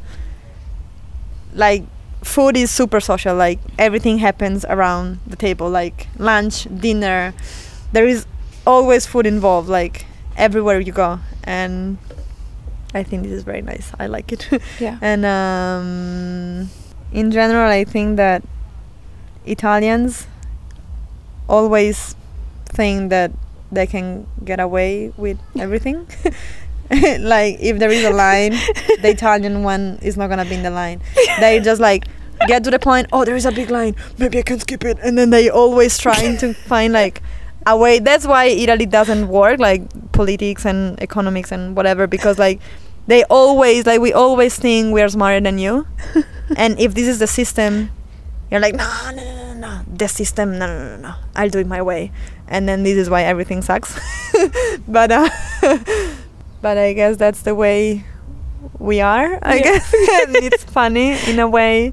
like 1.54 1.84
food 2.22 2.56
is 2.56 2.70
super 2.70 3.00
social. 3.00 3.36
Like 3.36 3.60
everything 3.78 4.18
happens 4.18 4.66
around 4.68 5.20
the 5.26 5.36
table, 5.36 5.70
like 5.70 6.08
lunch, 6.18 6.66
dinner. 6.80 7.32
There 7.92 8.06
is 8.06 8.26
always 8.66 9.06
food 9.06 9.26
involved, 9.26 9.68
like 9.68 10.04
everywhere 10.36 10.80
you 10.80 10.92
go, 10.92 11.20
and 11.44 11.96
I 12.92 13.02
think 13.04 13.22
this 13.22 13.32
is 13.32 13.44
very 13.44 13.62
nice. 13.62 13.92
I 13.98 14.06
like 14.06 14.32
it. 14.32 14.48
yeah. 14.80 14.98
and 15.00 15.24
um, 15.24 16.70
in 17.12 17.30
general, 17.30 17.70
I 17.70 17.84
think 17.84 18.16
that 18.16 18.42
Italians 19.46 20.26
always 21.48 22.14
think 22.66 23.10
that 23.10 23.30
they 23.72 23.86
can 23.86 24.26
get 24.44 24.60
away 24.60 25.12
with 25.16 25.38
everything. 25.58 26.06
like 26.90 27.56
if 27.60 27.78
there 27.78 27.90
is 27.90 28.04
a 28.04 28.10
line, 28.10 28.52
the 29.02 29.10
Italian 29.16 29.62
one 29.62 29.98
is 30.02 30.16
not 30.16 30.28
gonna 30.28 30.44
be 30.44 30.54
in 30.54 30.62
the 30.62 30.70
line. 30.70 31.00
They 31.38 31.60
just 31.60 31.80
like 31.80 32.04
get 32.46 32.64
to 32.64 32.70
the 32.70 32.78
point. 32.78 33.08
Oh, 33.12 33.24
there 33.24 33.36
is 33.36 33.46
a 33.46 33.52
big 33.52 33.70
line. 33.70 33.94
Maybe 34.18 34.38
I 34.38 34.42
can 34.42 34.58
skip 34.58 34.84
it. 34.84 34.98
And 35.02 35.16
then 35.16 35.30
they 35.30 35.48
always 35.48 35.98
trying 35.98 36.36
to 36.38 36.54
find 36.66 36.92
like 36.92 37.22
a 37.66 37.76
way. 37.76 37.98
That's 37.98 38.26
why 38.26 38.46
Italy 38.46 38.86
doesn't 38.86 39.28
work, 39.28 39.60
like 39.60 39.82
politics 40.12 40.64
and 40.64 41.00
economics 41.02 41.52
and 41.52 41.76
whatever, 41.76 42.06
because 42.06 42.38
like 42.38 42.60
they 43.06 43.24
always 43.24 43.86
like 43.86 44.00
we 44.00 44.12
always 44.12 44.58
think 44.58 44.92
we 44.92 45.02
are 45.02 45.08
smarter 45.08 45.40
than 45.40 45.58
you. 45.58 45.86
and 46.56 46.78
if 46.80 46.94
this 46.94 47.06
is 47.06 47.18
the 47.18 47.26
system, 47.26 47.90
you're 48.50 48.60
like 48.60 48.74
no, 48.74 48.90
no, 49.10 49.16
no, 49.16 49.22
no, 49.22 49.49
no, 49.60 49.80
the 49.86 50.08
system, 50.08 50.58
no, 50.58 50.66
no, 50.66 50.96
no, 50.96 50.96
no. 51.08 51.14
I'll 51.36 51.48
do 51.50 51.58
it 51.60 51.66
my 51.66 51.82
way. 51.82 52.10
And 52.48 52.68
then 52.68 52.82
this 52.82 52.96
is 52.96 53.08
why 53.10 53.22
everything 53.22 53.62
sucks. 53.62 53.92
but 54.88 55.10
uh, 55.12 55.28
but 56.62 56.76
I 56.78 56.92
guess 56.94 57.16
that's 57.16 57.42
the 57.42 57.54
way 57.54 58.04
we 58.78 59.00
are. 59.00 59.38
I 59.42 59.56
Yeah. 59.56 59.62
guess 59.62 59.94
and 60.26 60.36
it's 60.36 60.64
funny 60.64 61.16
in 61.30 61.38
a 61.38 61.48
way, 61.48 61.92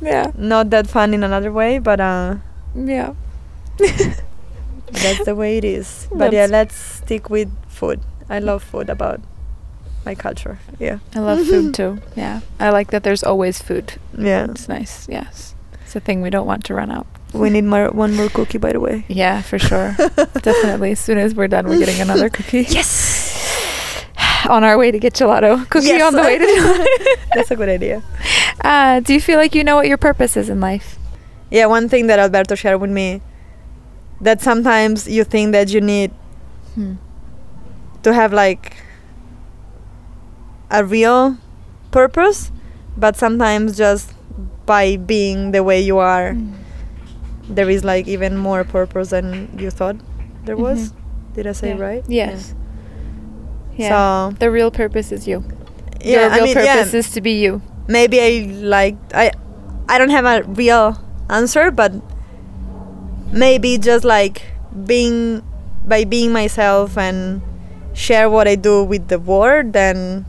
Yeah. 0.00 0.32
not 0.36 0.70
that 0.70 0.86
fun 0.88 1.14
in 1.14 1.22
another 1.22 1.52
way, 1.52 1.78
but 1.78 2.00
uh, 2.00 2.36
Yeah. 2.74 3.14
that's 3.78 5.24
the 5.24 5.34
way 5.34 5.58
it 5.58 5.64
is. 5.64 6.08
But 6.12 6.32
yeah, 6.32 6.46
let's 6.46 6.74
stick 6.76 7.30
with 7.30 7.50
food. 7.68 8.00
I 8.28 8.38
love 8.38 8.62
food 8.62 8.88
about 8.90 9.20
my 10.04 10.14
culture. 10.14 10.58
Yeah, 10.78 10.98
I 11.14 11.20
love 11.20 11.46
food 11.46 11.74
too. 11.74 11.98
Yeah. 12.16 12.40
I 12.60 12.70
like 12.70 12.90
that 12.90 13.02
there's 13.02 13.22
always 13.24 13.60
food. 13.62 13.94
yeah. 14.16 14.46
It's 14.50 14.68
nice. 14.68 15.06
Yes. 15.08 15.53
It's 15.94 16.02
a 16.02 16.04
thing 16.04 16.22
we 16.22 16.30
don't 16.30 16.44
want 16.46 16.64
to 16.64 16.74
run 16.74 16.90
out. 16.90 17.06
We 17.32 17.50
need 17.50 17.62
more 17.62 17.86
one 17.90 18.16
more 18.16 18.28
cookie, 18.28 18.58
by 18.58 18.72
the 18.72 18.80
way. 18.80 19.04
Yeah, 19.08 19.42
for 19.42 19.60
sure. 19.60 19.94
Definitely. 20.42 20.90
As 20.90 20.98
soon 20.98 21.18
as 21.18 21.36
we're 21.36 21.46
done, 21.46 21.68
we're 21.68 21.78
getting 21.78 22.00
another 22.00 22.28
cookie. 22.28 22.62
Yes, 22.68 24.04
On 24.50 24.64
our 24.64 24.76
way 24.76 24.90
to 24.90 24.98
get 24.98 25.12
gelato. 25.14 25.62
Cookie 25.70 25.86
Yes. 25.94 26.02
on 26.02 26.14
the 26.14 26.22
way 26.22 26.38
to 26.38 26.44
gelato. 26.44 27.16
that's 27.32 27.52
a 27.52 27.54
good 27.56 27.68
idea. 27.68 28.02
Uh, 28.60 28.98
do 28.98 29.14
you 29.14 29.20
feel 29.20 29.38
like 29.38 29.54
you 29.54 29.62
know 29.62 29.76
what 29.76 29.86
your 29.86 29.96
purpose 29.96 30.36
is 30.36 30.48
in 30.50 30.58
life? 30.58 30.98
Yeah, 31.52 31.66
one 31.66 31.88
thing 31.88 32.08
that 32.08 32.18
Alberto 32.18 32.56
shared 32.56 32.80
with 32.80 32.90
me 32.90 33.22
that 34.20 34.40
sometimes 34.42 35.06
you 35.06 35.22
think 35.22 35.52
that 35.52 35.70
you 35.70 35.80
need 35.80 36.10
Hmm. 36.74 36.94
to 38.02 38.12
have 38.12 38.32
like 38.32 38.74
a 40.72 40.84
real 40.84 41.38
purpose, 41.92 42.50
but 42.96 43.14
sometimes 43.14 43.76
just 43.78 44.10
by 44.66 44.96
being 44.96 45.52
the 45.52 45.62
way 45.62 45.80
you 45.80 45.98
are, 45.98 46.32
Mm. 46.32 46.52
there 47.48 47.68
is 47.68 47.84
like 47.84 48.08
even 48.08 48.36
more 48.36 48.64
purpose 48.64 49.10
than 49.10 49.48
you 49.58 49.70
thought 49.70 49.96
there 50.44 50.56
was. 50.56 50.90
Mhm. 50.90 51.34
Did 51.34 51.46
I 51.46 51.52
say 51.52 51.68
Yeah. 51.74 51.80
right? 51.82 52.04
Yes. 52.08 52.54
Yeah. 53.76 53.88
So 54.30 54.36
the 54.38 54.50
real 54.50 54.70
purpose 54.70 55.10
is 55.12 55.26
you. 55.28 55.44
yeah, 56.00 56.20
Your 56.20 56.30
real 56.30 56.32
I 56.32 56.44
mean, 56.44 56.54
purpose 56.54 56.92
yeah, 56.92 56.98
is 57.00 57.10
to 57.12 57.20
be 57.20 57.32
you. 57.42 57.60
maybe 57.88 58.20
I 58.20 58.48
like 58.64 58.96
I 59.12 59.32
I 59.88 59.98
don't 59.98 60.12
have 60.14 60.24
a 60.24 60.42
real 60.48 60.96
answer, 61.28 61.70
but 61.70 61.92
maybe 63.32 63.78
just 63.78 64.04
like 64.04 64.42
being 64.86 65.42
by 65.86 66.04
being 66.04 66.32
myself 66.32 66.96
and 66.96 67.42
share 67.92 68.28
what 68.30 68.48
I 68.48 68.54
do 68.56 68.82
with 68.84 69.08
the 69.08 69.18
world, 69.18 69.72
then 69.72 70.24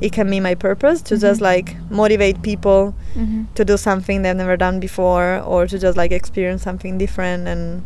it 0.00 0.12
can 0.12 0.30
be 0.30 0.40
my 0.40 0.54
purpose 0.54 1.02
to 1.02 1.18
just 1.18 1.40
Mhm. 1.40 1.44
like 1.50 1.76
motivate 1.90 2.40
people 2.42 2.94
Mm-hmm. 3.16 3.42
to 3.54 3.64
do 3.64 3.76
something 3.76 4.22
they've 4.22 4.36
never 4.36 4.56
done 4.56 4.80
before 4.80 5.38
or 5.44 5.66
to 5.66 5.78
just 5.78 5.96
like 5.96 6.12
experience 6.12 6.62
something 6.62 6.96
different 6.98 7.46
and 7.48 7.82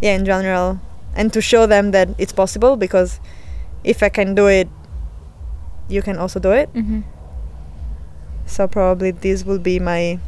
yeah 0.00 0.14
in 0.16 0.24
general 0.24 0.80
and 1.14 1.32
to 1.32 1.40
show 1.40 1.66
them 1.66 1.90
that 1.92 2.08
it's 2.18 2.32
possible 2.32 2.76
because 2.76 3.20
if 3.84 4.02
I 4.02 4.08
can 4.08 4.34
do 4.34 4.46
it 4.48 4.68
you 5.88 6.02
can 6.02 6.16
also 6.18 6.40
do 6.40 6.50
it 6.52 6.72
Mm-hmm. 6.74 7.00
so 8.46 8.66
probably 8.68 9.10
this 9.12 9.44
will 9.44 9.58
be 9.58 9.78
my 9.78 10.18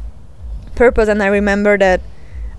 purpose 0.75 1.09
and 1.09 1.21
I 1.23 1.27
remember 1.27 1.77
that 1.77 2.01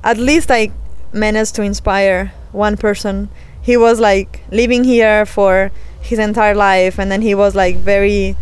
at 0.05 0.18
least 0.18 0.51
I 0.51 0.70
managed 1.12 1.55
to 1.57 1.62
inspire 1.62 2.32
one 2.53 2.76
person. 2.76 3.28
He 3.61 3.76
was 3.76 3.99
like 4.01 4.43
living 4.51 4.84
here 4.84 5.26
for 5.26 5.70
his 6.07 6.18
entire 6.18 6.54
life 6.54 6.98
and 6.98 7.11
then 7.11 7.22
he 7.22 7.34
was 7.34 7.54
like 7.54 7.76
very 7.76 8.36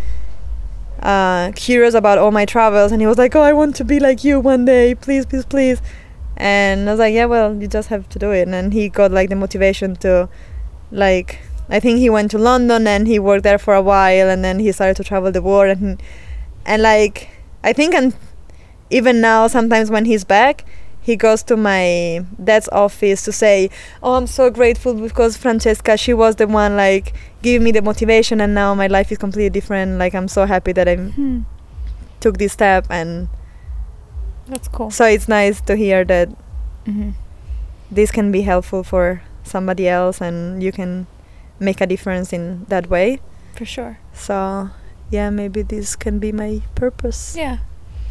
uh, 1.00 1.52
curious 1.54 1.94
about 1.94 2.18
all 2.18 2.30
my 2.30 2.44
travels 2.44 2.92
and 2.92 3.00
he 3.00 3.06
was 3.06 3.18
like, 3.18 3.34
"Oh, 3.36 3.42
I 3.42 3.52
want 3.52 3.76
to 3.76 3.84
be 3.84 4.00
like 4.00 4.24
you 4.24 4.40
one 4.40 4.64
day. 4.64 4.94
Please, 4.94 5.26
please, 5.26 5.44
please." 5.44 5.82
And 6.36 6.88
I 6.88 6.92
was 6.92 6.98
like, 6.98 7.14
"Yeah, 7.14 7.26
well, 7.26 7.54
you 7.54 7.68
just 7.68 7.88
have 7.88 8.08
to 8.10 8.18
do 8.18 8.30
it." 8.32 8.42
And 8.42 8.54
then 8.54 8.70
he 8.70 8.88
got 8.88 9.10
like 9.10 9.28
the 9.28 9.36
motivation 9.36 9.96
to 9.96 10.28
like 10.90 11.40
I 11.68 11.80
think 11.80 11.98
he 11.98 12.10
went 12.10 12.30
to 12.32 12.38
London 12.38 12.86
and 12.86 13.06
he 13.06 13.18
worked 13.18 13.42
there 13.42 13.58
for 13.58 13.74
a 13.74 13.82
while 13.82 14.28
and 14.28 14.44
then 14.44 14.58
he 14.58 14.70
started 14.72 14.96
to 14.96 15.04
travel 15.04 15.32
the 15.32 15.42
world 15.42 15.78
and 15.78 16.02
and 16.66 16.82
like 16.82 17.28
I 17.62 17.72
think 17.72 17.94
and 17.94 18.14
even 18.90 19.20
now 19.20 19.46
sometimes 19.46 19.90
when 19.90 20.04
he's 20.04 20.24
back 20.24 20.64
he 21.04 21.16
goes 21.16 21.42
to 21.44 21.54
my 21.56 22.24
dad's 22.42 22.68
office 22.72 23.22
to 23.24 23.30
say 23.32 23.68
oh 24.02 24.14
i'm 24.16 24.26
so 24.26 24.48
grateful 24.50 24.94
because 24.94 25.36
francesca 25.36 25.96
she 25.96 26.14
was 26.14 26.36
the 26.36 26.46
one 26.46 26.76
like 26.76 27.12
giving 27.42 27.62
me 27.62 27.70
the 27.70 27.82
motivation 27.82 28.40
and 28.40 28.54
now 28.54 28.74
my 28.74 28.86
life 28.88 29.12
is 29.12 29.18
completely 29.18 29.50
different 29.50 29.98
like 29.98 30.14
i'm 30.14 30.28
so 30.28 30.46
happy 30.46 30.72
that 30.72 30.88
i 30.88 30.96
Hmm. 30.96 31.40
took 32.20 32.38
this 32.38 32.52
step 32.52 32.86
and 32.88 33.28
That's 34.48 34.68
cool. 34.68 34.90
so 34.90 35.04
it's 35.04 35.28
nice 35.28 35.60
to 35.62 35.76
hear 35.76 36.04
that 36.04 36.28
hmm 36.86 37.10
this 37.90 38.10
can 38.10 38.32
be 38.32 38.42
helpful 38.42 38.82
for 38.82 39.22
somebody 39.44 39.86
else 39.88 40.20
and 40.20 40.62
you 40.62 40.72
can 40.72 41.06
make 41.60 41.80
a 41.80 41.86
difference 41.86 42.32
in 42.32 42.64
that 42.68 42.88
way 42.90 43.20
For 43.54 43.64
sure. 43.64 43.98
so 44.12 44.70
yeah 45.10 45.30
maybe 45.30 45.62
this 45.62 45.94
can 45.96 46.18
be 46.18 46.32
my 46.32 46.62
purpose 46.74 47.36
Yeah, 47.36 47.58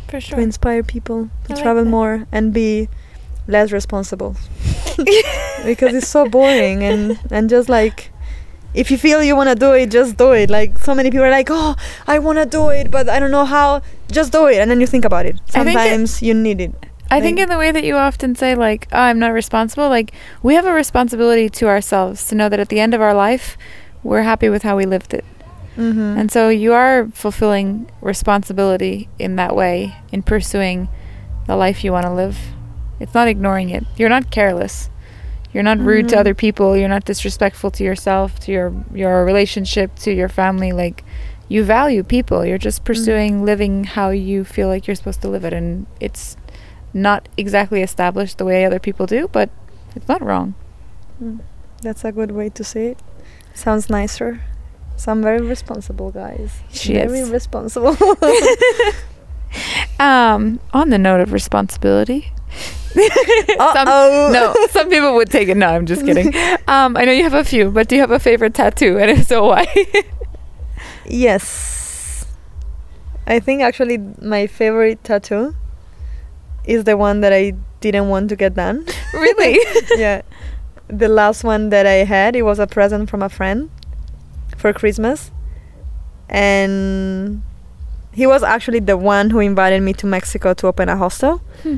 for 0.07 0.19
to 0.21 0.39
inspire 0.39 0.83
people 0.83 1.29
to 1.47 1.53
I 1.53 1.61
travel 1.61 1.83
that. 1.83 1.89
more 1.89 2.27
and 2.31 2.53
be 2.53 2.89
less 3.47 3.71
responsible. 3.71 4.35
Because 5.65 5.93
it's 5.95 6.07
so 6.07 6.27
boring 6.29 6.83
and 6.83 7.17
and 7.31 7.49
just 7.49 7.67
like 7.69 8.11
if 8.73 8.89
you 8.91 8.97
feel 8.97 9.23
you 9.23 9.35
want 9.35 9.49
to 9.49 9.55
do 9.55 9.71
it 9.73 9.89
just 9.91 10.17
do 10.17 10.31
it. 10.33 10.49
Like 10.49 10.77
so 10.79 10.93
many 10.93 11.09
people 11.09 11.25
are 11.25 11.31
like 11.31 11.47
oh 11.51 11.75
i 12.07 12.19
want 12.19 12.37
to 12.39 12.45
do 12.45 12.69
it 12.69 12.91
but 12.91 13.07
i 13.09 13.19
don't 13.19 13.31
know 13.31 13.45
how. 13.45 13.81
Just 14.11 14.31
do 14.31 14.45
it 14.47 14.57
and 14.57 14.69
then 14.69 14.79
you 14.81 14.87
think 14.87 15.05
about 15.05 15.25
it. 15.25 15.35
Think 15.47 15.67
it- 15.67 15.73
sometimes 15.73 16.21
you 16.21 16.33
need 16.33 16.61
it. 16.61 16.73
I 17.11 17.21
think 17.21 17.37
in 17.39 17.47
the 17.49 17.57
way 17.59 17.71
that 17.71 17.83
you 17.83 17.95
often 17.95 18.33
say, 18.33 18.55
like, 18.55 18.87
oh, 18.91 18.97
I'm 18.97 19.19
not 19.19 19.33
responsible, 19.33 19.87
like, 19.87 20.13
we 20.41 20.55
have 20.55 20.65
a 20.65 20.73
responsibility 20.73 21.47
to 21.47 21.67
ourselves 21.67 22.25
to 22.29 22.33
know 22.33 22.49
that 22.49 22.59
at 22.59 22.69
the 22.69 22.79
end 22.79 22.95
of 22.95 23.01
our 23.01 23.13
life, 23.13 23.55
we're 24.01 24.23
happy 24.23 24.49
with 24.49 24.63
how 24.63 24.75
we 24.77 24.87
lived 24.87 25.13
it. 25.13 25.23
Mm-hmm. 25.77 26.17
And 26.19 26.31
so 26.31 26.49
you 26.49 26.73
are 26.73 27.07
fulfilling 27.13 27.89
responsibility 28.01 29.09
in 29.19 29.35
that 29.37 29.55
way, 29.55 29.95
in 30.11 30.23
pursuing 30.23 30.87
the 31.47 31.55
life 31.55 31.83
you 31.83 31.91
want 31.91 32.05
to 32.05 32.13
live. 32.13 32.37
It's 32.99 33.13
not 33.13 33.27
ignoring 33.27 33.69
it. 33.69 33.83
You're 33.97 34.09
not 34.09 34.31
careless. 34.31 34.89
You're 35.51 35.63
not 35.63 35.77
rude 35.79 36.09
to 36.09 36.15
Mhm. 36.15 36.19
other 36.19 36.33
people. 36.33 36.75
You're 36.75 36.89
not 36.89 37.05
disrespectful 37.05 37.69
to 37.71 37.83
yourself, 37.83 38.39
to 38.41 38.51
your 38.51 38.73
your 38.93 39.23
relationship, 39.25 39.95
to 39.97 40.11
your 40.11 40.29
family. 40.29 40.71
Like 40.71 41.03
you 41.47 41.63
value 41.63 42.03
people. 42.03 42.45
You're 42.45 42.57
just 42.57 42.83
pursuing 42.83 43.43
living 43.45 43.83
how 43.83 44.09
you 44.09 44.43
feel 44.43 44.67
like 44.67 44.87
you're 44.87 44.95
supposed 44.95 45.21
to 45.21 45.27
live 45.27 45.43
it, 45.45 45.53
and 45.53 45.85
it's 45.99 46.37
not 46.93 47.27
exactly 47.37 47.81
established 47.83 48.37
the 48.37 48.45
way 48.45 48.65
other 48.65 48.79
people 48.79 49.05
do, 49.05 49.27
but 49.31 49.49
it's 49.95 50.07
not 50.07 50.21
wrong. 50.21 50.53
Mm. 51.21 51.39
that's 51.83 52.03
a 52.05 52.11
good 52.11 52.31
way 52.31 52.49
to 52.49 52.63
say 52.63 52.87
it 52.87 52.99
sounds 53.53 53.89
nicer 53.89 54.41
so 54.95 55.11
i'm 55.11 55.21
very 55.21 55.41
responsible 55.41 56.11
guys 56.11 56.51
She 56.71 56.93
very 56.93 57.19
is. 57.19 57.29
responsible 57.29 57.95
Um, 59.99 60.59
on 60.73 60.89
the 60.89 60.97
note 60.97 61.21
of 61.21 61.31
responsibility. 61.31 62.31
some, 62.95 63.85
no, 64.33 64.53
some 64.71 64.89
people 64.89 65.13
would 65.15 65.29
take 65.29 65.47
it. 65.47 65.55
No, 65.57 65.67
I'm 65.67 65.85
just 65.85 66.03
kidding. 66.05 66.33
Um, 66.67 66.97
I 66.97 67.05
know 67.05 67.11
you 67.11 67.23
have 67.23 67.35
a 67.35 67.43
few, 67.43 67.69
but 67.69 67.87
do 67.87 67.95
you 67.95 68.01
have 68.01 68.09
a 68.11 68.19
favorite 68.19 68.53
tattoo? 68.55 68.97
And 68.97 69.11
if 69.11 69.27
so, 69.27 69.45
why? 69.45 69.65
Yes. 71.05 72.25
I 73.27 73.39
think 73.39 73.61
actually 73.61 73.97
my 74.21 74.47
favorite 74.47 75.03
tattoo 75.03 75.55
is 76.65 76.83
the 76.85 76.97
one 76.97 77.21
that 77.21 77.31
I 77.31 77.53
didn't 77.79 78.09
want 78.09 78.29
to 78.29 78.35
get 78.35 78.55
done. 78.55 78.85
really? 79.13 79.59
yeah. 79.97 80.21
The 80.87 81.07
last 81.07 81.43
one 81.43 81.69
that 81.69 81.85
I 81.85 82.03
had, 82.05 82.35
it 82.35 82.41
was 82.43 82.59
a 82.59 82.67
present 82.67 83.09
from 83.09 83.21
a 83.21 83.29
friend 83.29 83.69
for 84.63 84.71
Christmas. 84.71 85.29
And 86.29 87.43
he 88.13 88.25
was 88.25 88.43
actually 88.43 88.79
the 88.79 88.95
one 88.95 89.29
who 89.29 89.39
invited 89.39 89.81
me 89.81 89.91
to 90.01 90.05
Mexico 90.07 90.53
to 90.53 90.67
open 90.67 90.87
a 90.87 90.95
hostel. 90.95 91.41
Hmm. 91.63 91.77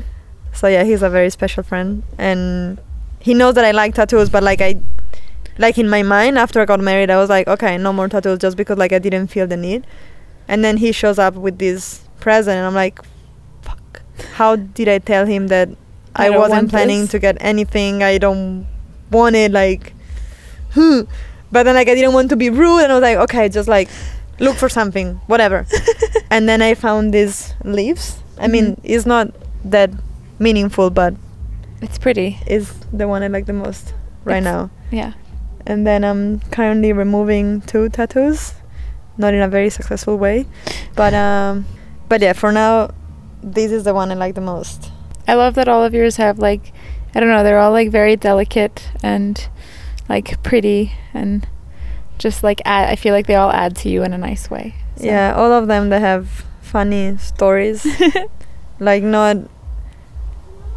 So 0.54 0.68
yeah, 0.68 0.84
he's 0.84 1.02
a 1.02 1.10
very 1.10 1.32
special 1.32 1.64
friend 1.64 2.04
and 2.20 2.80
he 3.20 3.34
knows 3.34 3.56
that 3.56 3.66
I 3.66 3.72
like 3.72 3.96
tattoos, 3.96 4.30
but 4.30 4.44
like 4.44 4.62
I 4.62 4.80
like 5.58 5.80
in 5.80 5.90
my 5.90 6.04
mind 6.04 6.38
after 6.38 6.62
I 6.62 6.66
got 6.66 6.80
married, 6.80 7.10
I 7.10 7.18
was 7.18 7.28
like, 7.28 7.48
okay, 7.48 7.76
no 7.78 7.92
more 7.92 8.08
tattoos 8.08 8.38
just 8.38 8.56
because 8.56 8.78
like 8.78 8.94
I 8.94 9.00
didn't 9.00 9.28
feel 9.28 9.48
the 9.48 9.58
need. 9.58 9.88
And 10.48 10.64
then 10.64 10.78
he 10.78 10.92
shows 10.92 11.18
up 11.18 11.34
with 11.34 11.58
this 11.58 12.08
present 12.20 12.56
and 12.58 12.68
I'm 12.68 12.76
like, 12.76 13.00
fuck. 13.64 14.04
How 14.36 14.56
did 14.56 14.88
I 14.88 15.00
tell 15.00 15.26
him 15.26 15.48
that 15.48 15.70
I 16.16 16.28
I, 16.28 16.38
wasn't 16.38 16.70
planning 16.70 17.02
this? 17.02 17.12
to 17.12 17.20
get 17.20 17.38
anything. 17.40 18.04
I 18.04 18.20
don't 18.20 18.68
want 19.10 19.36
it 19.36 19.52
like 19.52 19.94
hmm. 20.74 21.02
But 21.56 21.64
then 21.64 21.76
like 21.80 21.88
I 21.88 21.96
didn't 21.96 22.12
want 22.12 22.28
to 22.32 22.36
be 22.36 22.50
rude 22.52 22.84
and 22.84 22.92
I 22.92 22.96
was 22.96 23.02
like, 23.02 23.18
okay, 23.32 23.48
just 23.48 23.70
like 23.72 23.88
look 24.44 24.58
for 24.60 24.68
something, 24.68 25.22
whatever. 25.32 25.66
and 26.30 26.50
then 26.50 26.62
I 26.62 26.76
found 26.76 27.14
these 27.14 27.54
leaves. 27.64 28.20
I 28.38 28.48
mean, 28.52 28.76
Mhm. 28.76 28.80
it's 28.84 29.06
not 29.08 29.32
that 29.64 29.90
meaningful, 30.38 30.90
but 30.92 31.14
It's 31.82 31.98
pretty. 31.98 32.40
it's 32.46 32.74
the 32.92 33.08
one 33.08 33.24
I 33.24 33.28
like 33.32 33.46
the 33.48 33.54
most 33.56 33.94
right 34.28 34.44
It's- 34.44 34.52
now. 34.54 34.70
Yeah. 34.92 35.14
And 35.66 35.88
then 35.88 36.04
I'm 36.04 36.42
currently 36.52 36.92
removing 36.92 37.62
two 37.62 37.88
tattoos, 37.88 38.54
not 39.18 39.34
in 39.34 39.42
a 39.42 39.48
very 39.48 39.70
successful 39.72 40.18
way, 40.20 40.46
but 41.00 41.14
um, 41.14 41.66
but 42.10 42.20
yeah, 42.22 42.34
for 42.34 42.52
now, 42.52 42.92
this 43.42 43.72
is 43.72 43.84
the 43.88 43.94
one 43.94 44.12
I 44.12 44.16
like 44.16 44.36
the 44.36 44.42
most. 44.44 44.92
I 45.26 45.34
love 45.36 45.56
that 45.56 45.68
all 45.72 45.84
of 45.88 45.94
yours 45.94 46.18
have 46.18 46.38
like, 46.38 46.74
I 47.16 47.20
don't 47.22 47.30
know, 47.32 47.44
they're 47.44 47.60
all 47.64 47.72
like 47.72 47.90
very 47.90 48.16
delicate 48.18 48.92
and 49.02 49.40
like 50.10 50.42
pretty 50.44 50.94
and 51.14 51.48
just 52.18 52.44
like 52.44 52.62
add, 52.66 52.90
I 52.90 52.96
feel 52.96 53.14
like 53.14 53.28
they 53.28 53.36
all 53.36 53.52
add 53.52 53.76
to 53.78 53.90
you 53.90 54.04
in 54.04 54.14
a 54.14 54.18
nice 54.18 54.50
way. 54.50 54.76
So- 54.98 55.06
Yeah, 55.06 55.34
all 55.36 55.52
of 55.52 55.68
them 55.68 55.90
they 55.90 56.00
have 56.00 56.46
funny 56.62 57.18
stories. 57.18 57.86
like 58.80 59.04
not 59.04 59.38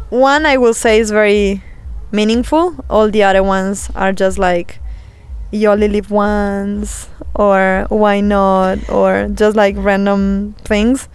one 0.09 0.45
I 0.45 0.57
will 0.57 0.73
say 0.73 0.99
is 0.99 1.11
very 1.11 1.63
meaningful. 2.11 2.75
All 2.89 3.09
the 3.09 3.23
other 3.23 3.43
ones 3.43 3.89
are 3.95 4.11
just 4.11 4.37
like 4.39 4.79
you 5.51 5.67
only 5.69 5.87
live 5.87 6.11
once 6.11 7.09
or 7.35 7.85
why 7.89 8.19
not 8.21 8.89
or 8.89 9.27
just 9.33 9.55
like 9.55 9.75
random 9.77 10.55
things. 10.63 11.07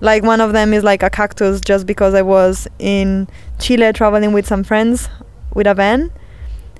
Like 0.00 0.22
one 0.22 0.40
of 0.40 0.52
them 0.52 0.74
is 0.74 0.84
like 0.84 1.02
a 1.02 1.10
cactus 1.10 1.60
just 1.60 1.86
because 1.86 2.14
I 2.14 2.22
was 2.22 2.68
in 2.78 3.28
Chile 3.58 3.92
traveling 3.92 4.32
with 4.32 4.46
some 4.46 4.62
friends 4.64 5.08
with 5.54 5.66
a 5.66 5.74
van 5.74 6.12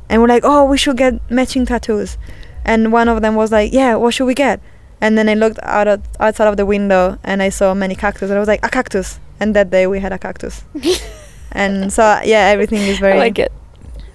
and 0.09 0.21
we're 0.21 0.29
like, 0.29 0.43
"Oh, 0.45 0.65
we 0.65 0.77
should 0.79 0.97
get 0.97 1.15
matching 1.31 1.67
tattoos." 1.67 2.17
And 2.65 2.93
one 2.93 3.09
of 3.09 3.23
them 3.23 3.35
was 3.35 3.53
like, 3.53 3.73
"Yeah, 3.73 3.95
what 3.97 4.15
should 4.15 4.27
we 4.27 4.35
get?" 4.35 4.61
And 5.01 5.19
then 5.19 5.29
I 5.29 5.35
looked 5.35 5.59
out 5.63 5.89
of, 5.89 6.03
outside 6.21 6.49
of 6.49 6.57
the 6.57 6.65
window 6.67 7.19
and 7.23 7.43
I 7.43 7.49
saw 7.51 7.75
many 7.75 7.95
cactus 7.95 8.31
and 8.31 8.37
I 8.37 8.41
was 8.41 8.49
like, 8.49 8.65
"A 8.65 8.71
cactus." 8.71 9.21
And 9.41 9.55
that 9.55 9.71
day 9.71 9.87
we 9.87 10.01
had 10.01 10.13
a 10.13 10.19
cactus. 10.19 10.65
and 11.53 11.93
so 11.93 12.03
yeah, 12.25 12.47
everything 12.47 12.81
is 12.81 12.99
very 12.99 13.15
I 13.15 13.19
like 13.19 13.39
it. 13.39 13.53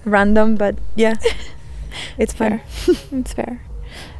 random, 0.04 0.56
but 0.56 0.76
yeah, 0.96 1.14
it's 2.18 2.32
fun. 2.32 2.60
fair. 2.60 2.96
it's 3.12 3.32
fair. 3.32 3.62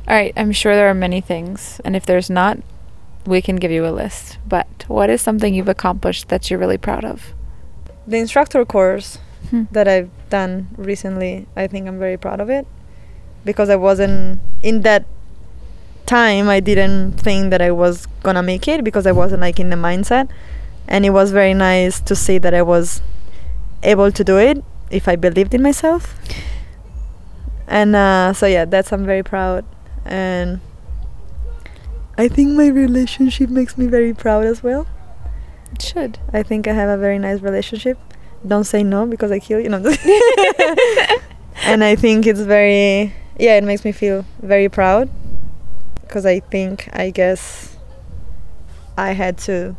All 0.09 0.15
right, 0.15 0.33
I'm 0.37 0.53
sure 0.53 0.75
there 0.75 0.91
are 0.91 0.95
many 0.95 1.21
things, 1.21 1.81
and 1.85 1.95
if 1.95 2.05
there's 2.05 2.29
not, 2.29 2.59
we 3.27 3.41
can 3.41 3.57
give 3.57 3.71
you 3.71 3.87
a 3.87 3.93
list. 3.93 4.39
But 4.49 4.67
what 4.89 5.09
is 5.09 5.23
something 5.23 5.55
you've 5.55 5.69
accomplished 5.69 6.29
that 6.29 6.51
you're 6.51 6.59
really 6.59 6.79
proud 6.79 7.05
of? 7.05 7.33
The 8.07 8.19
instructor 8.19 8.65
course 8.65 9.19
Hmm. 9.51 9.65
that 9.73 9.89
I've 9.89 10.11
done 10.29 10.69
recently, 10.77 11.47
I 11.57 11.67
think 11.67 11.89
I'm 11.89 11.99
very 11.99 12.17
proud 12.17 12.41
of 12.41 12.49
it 12.51 12.67
because 13.45 13.69
I 13.69 13.77
wasn't 13.77 14.41
in 14.63 14.83
that 14.83 15.07
time. 16.07 16.49
I 16.49 16.61
didn't 16.61 17.13
think 17.15 17.51
that 17.51 17.61
I 17.61 17.71
was 17.71 18.07
gonna 18.23 18.43
make 18.43 18.69
it 18.69 18.85
because 18.85 19.07
I 19.07 19.13
wasn't 19.13 19.41
like 19.41 19.59
in 19.59 19.71
the 19.71 19.77
mindset, 19.77 20.29
and 20.87 21.05
it 21.05 21.11
was 21.11 21.33
very 21.33 21.55
nice 21.55 22.01
to 22.01 22.15
see 22.15 22.39
that 22.39 22.55
I 22.55 22.63
was 22.63 23.03
able 23.83 24.13
to 24.13 24.23
do 24.25 24.39
it 24.39 24.63
if 24.91 25.09
I 25.09 25.17
believed 25.17 25.55
in 25.55 25.63
myself. 25.63 26.15
And 27.67 27.95
uh, 27.97 28.33
so 28.33 28.47
yeah, 28.47 28.65
that's 28.65 28.93
I'm 28.93 29.05
very 29.05 29.23
proud, 29.23 29.65
and 30.05 30.61
I 32.19 32.29
think 32.29 32.57
my 32.57 32.67
relationship 32.69 33.49
makes 33.49 33.79
me 33.79 33.87
very 33.87 34.13
proud 34.13 34.45
as 34.45 34.63
well. 34.63 34.87
It 35.73 35.83
should. 35.83 36.19
I 36.33 36.43
think 36.43 36.69
I 36.69 36.73
have 36.73 36.89
a 36.89 36.97
very 36.97 37.19
nice 37.19 37.41
relationship. 37.41 37.99
Don't 38.47 38.65
say 38.65 38.83
no 38.83 39.07
because 39.07 39.31
I 39.31 39.39
kill 39.39 39.61
you. 39.61 39.69
No. 39.69 39.79
and 41.63 41.85
I 41.85 41.95
think 41.97 42.27
it's 42.27 42.41
very 42.41 43.13
yeah, 43.41 43.57
it 43.57 43.65
makes 43.65 43.85
me 43.85 43.93
feel 43.93 44.25
very 44.41 44.69
proud 44.69 45.09
because 46.03 46.27
I 46.27 46.41
think 46.41 46.89
I 46.93 47.11
guess 47.11 47.77
I 48.99 49.13
had 49.13 49.39
to 49.39 49.77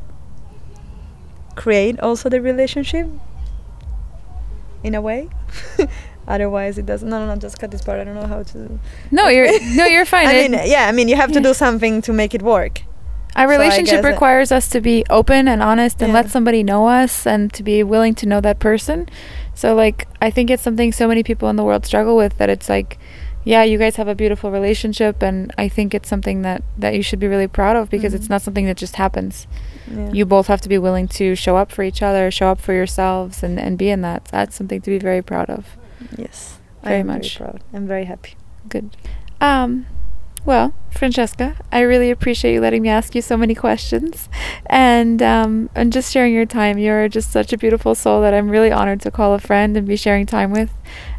create 1.55 1.99
also 1.99 2.27
the 2.27 2.41
relationship 2.41 3.07
in 4.83 4.95
a 4.95 5.01
way. 5.01 5.29
Otherwise, 6.27 6.77
it 6.77 6.85
doesn't. 6.85 7.09
No, 7.09 7.19
no, 7.19 7.33
no. 7.33 7.39
Just 7.39 7.59
cut 7.59 7.71
this 7.71 7.81
part. 7.81 7.99
I 7.99 8.03
don't 8.03 8.15
know 8.15 8.27
how 8.27 8.43
to. 8.43 8.79
No, 9.11 9.27
you're 9.27 9.47
no, 9.75 9.85
you're 9.85 10.05
fine. 10.15 10.27
I 10.27 10.33
mean, 10.33 10.53
yeah. 10.53 10.87
I 10.87 10.91
mean, 10.91 11.07
you 11.07 11.15
have 11.15 11.31
to 11.33 11.39
yeah. 11.39 11.49
do 11.49 11.53
something 11.53 12.01
to 12.03 12.13
make 12.13 12.33
it 12.33 12.41
work. 12.41 12.83
Our 13.35 13.47
So 13.47 13.51
relationship 13.57 14.03
it- 14.03 14.07
requires 14.07 14.51
us 14.51 14.67
to 14.69 14.81
be 14.81 15.03
open 15.09 15.47
and 15.47 15.61
honest 15.63 16.01
and 16.01 16.09
Yeah. 16.09 16.15
let 16.21 16.29
somebody 16.29 16.63
know 16.63 16.87
us 16.87 17.25
and 17.25 17.51
to 17.53 17.63
be 17.63 17.81
willing 17.83 18.13
to 18.15 18.25
know 18.25 18.41
that 18.41 18.59
person. 18.59 19.07
So 19.53 19.73
like 19.75 20.07
I 20.21 20.29
think 20.29 20.49
it's 20.49 20.63
something 20.63 20.91
so 20.91 21.07
many 21.07 21.23
people 21.23 21.49
in 21.49 21.55
the 21.55 21.63
world 21.63 21.85
struggle 21.85 22.15
with 22.17 22.37
that 22.37 22.49
it's 22.49 22.67
like 22.69 22.97
yeah, 23.43 23.63
you 23.63 23.79
guys 23.79 23.95
have 23.95 24.07
a 24.07 24.13
beautiful 24.13 24.51
relationship 24.51 25.23
and 25.23 25.51
I 25.57 25.67
think 25.67 25.95
it's 25.95 26.07
something 26.07 26.43
that 26.43 26.61
that 26.77 26.93
you 26.93 27.01
should 27.01 27.19
be 27.19 27.27
really 27.27 27.47
proud 27.47 27.75
of 27.75 27.89
because 27.89 28.13
it's 28.13 28.27
Mhm. 28.27 28.31
not 28.31 28.41
something 28.43 28.65
that 28.67 28.77
just 28.77 28.97
happens. 28.97 29.47
Yeah. 29.91 30.11
You 30.11 30.25
both 30.25 30.45
have 30.47 30.61
to 30.61 30.69
be 30.69 30.77
willing 30.77 31.07
to 31.19 31.33
show 31.35 31.57
up 31.57 31.71
for 31.71 31.81
each 31.83 32.03
other, 32.03 32.29
show 32.29 32.49
up 32.49 32.59
for 32.61 32.73
yourselves 32.73 33.41
and 33.43 33.59
and 33.59 33.77
be 33.77 33.89
in 33.89 34.01
that. 34.01 34.25
That's 34.25 34.55
something 34.55 34.79
to 34.81 34.89
be 34.91 34.99
very 34.99 35.21
proud 35.23 35.49
of. 35.49 35.75
Yes. 36.17 36.59
Very 36.83 37.01
much. 37.03 37.37
Very 37.39 37.49
proud. 37.49 37.61
I'm 37.73 37.87
very 37.87 38.05
happy. 38.05 38.35
Good. 38.69 38.95
Um, 39.39 39.85
well, 40.45 40.73
Francesca, 40.89 41.55
I 41.71 41.81
really 41.81 42.11
appreciate 42.11 42.53
you 42.53 42.61
letting 42.61 42.81
me 42.81 42.89
ask 42.89 43.15
you 43.15 43.21
so 43.21 43.37
many 43.37 43.55
questions, 43.55 44.29
and 44.65 45.21
um, 45.21 45.69
and 45.75 45.93
just 45.93 46.11
sharing 46.11 46.33
your 46.33 46.45
time. 46.45 46.77
You're 46.77 47.07
just 47.07 47.31
such 47.31 47.53
a 47.53 47.57
beautiful 47.57 47.95
soul 47.95 48.21
that 48.21 48.33
I'm 48.33 48.49
really 48.49 48.71
honored 48.71 49.01
to 49.01 49.11
call 49.11 49.33
a 49.33 49.39
friend 49.39 49.77
and 49.77 49.87
be 49.87 49.95
sharing 49.95 50.25
time 50.25 50.51
with. 50.51 50.71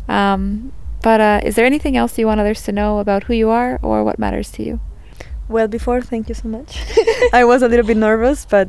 Um, 0.08 0.72
but 1.02 1.20
uh, 1.20 1.40
is 1.42 1.56
there 1.56 1.66
anything 1.66 1.96
else 1.96 2.18
you 2.18 2.26
want 2.26 2.40
others 2.40 2.62
to 2.62 2.72
know 2.72 2.98
about 2.98 3.24
who 3.24 3.34
you 3.34 3.50
are 3.50 3.78
or 3.82 4.04
what 4.04 4.18
matters 4.18 4.50
to 4.52 4.62
you? 4.62 4.80
Well, 5.48 5.68
before, 5.68 6.00
thank 6.00 6.28
you 6.28 6.34
so 6.34 6.48
much. 6.48 6.80
I 7.32 7.44
was 7.44 7.62
a 7.62 7.68
little 7.68 7.86
bit 7.86 7.96
nervous, 7.96 8.44
but 8.44 8.68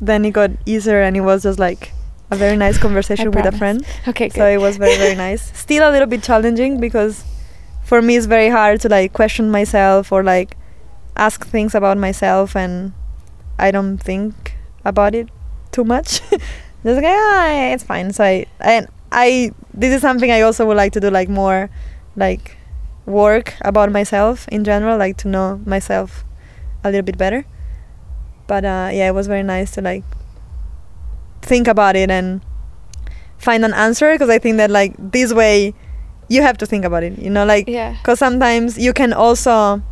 then 0.00 0.24
it 0.24 0.32
got 0.32 0.50
easier, 0.66 1.02
and 1.02 1.16
it 1.16 1.20
was 1.20 1.42
just 1.42 1.58
like 1.58 1.92
a 2.30 2.36
very 2.36 2.56
nice 2.56 2.78
conversation 2.86 3.30
with 3.30 3.44
a 3.46 3.52
friend. 3.52 3.84
Okay, 4.08 4.28
good. 4.28 4.36
So 4.36 4.46
it 4.46 4.60
was 4.60 4.76
very 4.76 4.96
very 4.96 5.14
nice. 5.28 5.56
Still 5.58 5.88
a 5.88 5.92
little 5.92 6.08
bit 6.08 6.22
challenging 6.22 6.80
because 6.80 7.24
for 7.84 8.02
me 8.02 8.16
it's 8.16 8.26
very 8.26 8.48
hard 8.48 8.80
to 8.80 8.88
like 8.88 9.12
question 9.12 9.50
myself 9.50 10.10
or 10.10 10.22
like 10.22 10.56
ask 11.16 11.46
things 11.46 11.74
about 11.74 11.98
myself 11.98 12.56
and 12.56 12.92
I 13.58 13.70
don't 13.70 13.98
think 13.98 14.56
about 14.84 15.14
it 15.14 15.28
too 15.70 15.84
much. 15.84 16.20
Just 16.30 17.00
like 17.00 17.04
ah, 17.06 17.72
it's 17.72 17.84
fine. 17.84 18.12
So 18.12 18.24
I 18.24 18.46
and 18.60 18.88
I 19.12 19.52
this 19.72 19.94
is 19.94 20.00
something 20.00 20.30
I 20.30 20.40
also 20.40 20.66
would 20.66 20.76
like 20.76 20.92
to 20.94 21.00
do 21.00 21.10
like 21.10 21.28
more 21.28 21.70
like 22.16 22.56
work 23.06 23.54
about 23.60 23.92
myself 23.92 24.48
in 24.48 24.64
general, 24.64 24.98
like 24.98 25.16
to 25.18 25.28
know 25.28 25.60
myself 25.64 26.24
a 26.82 26.88
little 26.90 27.02
bit 27.04 27.18
better. 27.18 27.44
But 28.46 28.64
uh, 28.64 28.90
yeah, 28.92 29.08
it 29.08 29.14
was 29.14 29.26
very 29.26 29.42
nice 29.42 29.70
to 29.72 29.82
like 29.82 30.04
think 31.42 31.68
about 31.68 31.96
it 31.96 32.10
and 32.10 32.40
find 33.38 33.64
an 33.64 33.74
answer 33.74 34.12
because 34.12 34.30
I 34.30 34.38
think 34.38 34.56
that 34.56 34.70
like 34.70 34.94
this 34.98 35.32
way 35.32 35.74
you 36.28 36.42
have 36.42 36.58
to 36.58 36.66
think 36.66 36.84
about 36.84 37.02
it, 37.02 37.18
you 37.18 37.30
know, 37.30 37.44
like 37.44 37.68
yeah. 37.68 37.96
because 38.00 38.18
sometimes 38.18 38.78
you 38.78 38.92
can 38.92 39.12
also 39.12 39.82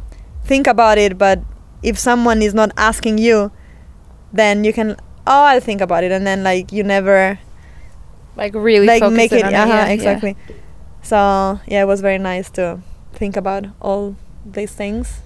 think 0.45 0.67
about 0.67 0.99
it, 0.99 1.19
but 1.19 1.41
if 1.83 1.99
someone 1.99 2.43
is 2.43 2.55
not 2.55 2.71
asking 2.77 3.19
you, 3.19 3.51
then 4.33 4.65
you 4.65 4.73
can 4.73 4.97
oh 5.27 5.45
I'll 5.45 5.61
think 5.61 5.81
about 5.81 6.05
it, 6.05 6.13
and 6.13 6.27
then 6.27 6.43
like 6.43 6.73
you 6.73 6.83
never 6.83 7.39
Like 8.37 8.55
really 8.55 8.87
like 8.87 9.03
focus 9.03 9.17
make 9.17 9.33
it 9.33 9.45
uh-huh, 9.45 9.51
yeah, 9.51 9.67
yeah. 9.67 9.87
exactly. 9.89 10.37
So 11.03 11.61
yeah, 11.67 11.83
it 11.83 11.87
was 11.87 12.01
very 12.01 12.19
nice 12.19 12.51
to 12.53 12.81
think 13.13 13.37
about 13.37 13.67
all 13.81 14.17
these 14.45 14.73
things. 14.73 15.21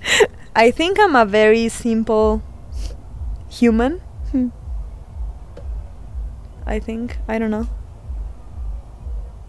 I 0.56 0.70
think 0.70 0.98
I'm 0.98 1.14
a 1.14 1.24
very 1.24 1.68
simple 1.68 2.42
human. 3.48 4.00
Hmm. 4.32 4.48
I 6.66 6.78
think 6.78 7.18
I 7.28 7.38
don't 7.38 7.50
know. 7.50 7.68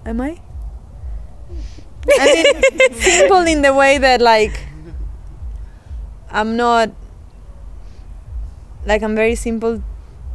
Am 0.06 0.22
I? 0.22 0.42
I 2.20 2.26
mean, 2.34 2.94
simple 3.00 3.46
in 3.48 3.62
the 3.62 3.74
way 3.74 3.98
that 3.98 4.22
like 4.22 4.60
I'm 6.32 6.56
not 6.58 6.90
like 8.86 9.04
I'm 9.04 9.16
very 9.16 9.36
simple 9.36 9.84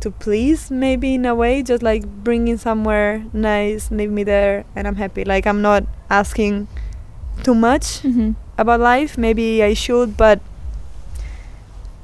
to 0.00 0.10
please 0.10 0.70
maybe 0.70 1.14
in 1.14 1.24
a 1.26 1.34
way 1.34 1.62
just 1.62 1.82
like 1.82 2.06
bringing 2.22 2.56
somewhere 2.58 3.24
nice 3.32 3.90
leave 3.90 4.10
me 4.10 4.22
there 4.24 4.64
and 4.76 4.86
I'm 4.86 4.96
happy. 4.96 5.24
Like 5.24 5.46
I'm 5.46 5.62
not 5.62 5.84
asking 6.10 6.68
too 7.42 7.54
much 7.54 8.02
Mhm. 8.02 8.36
about 8.58 8.80
life. 8.80 9.18
Maybe 9.18 9.62
I 9.62 9.74
should 9.74 10.16
but 10.16 10.40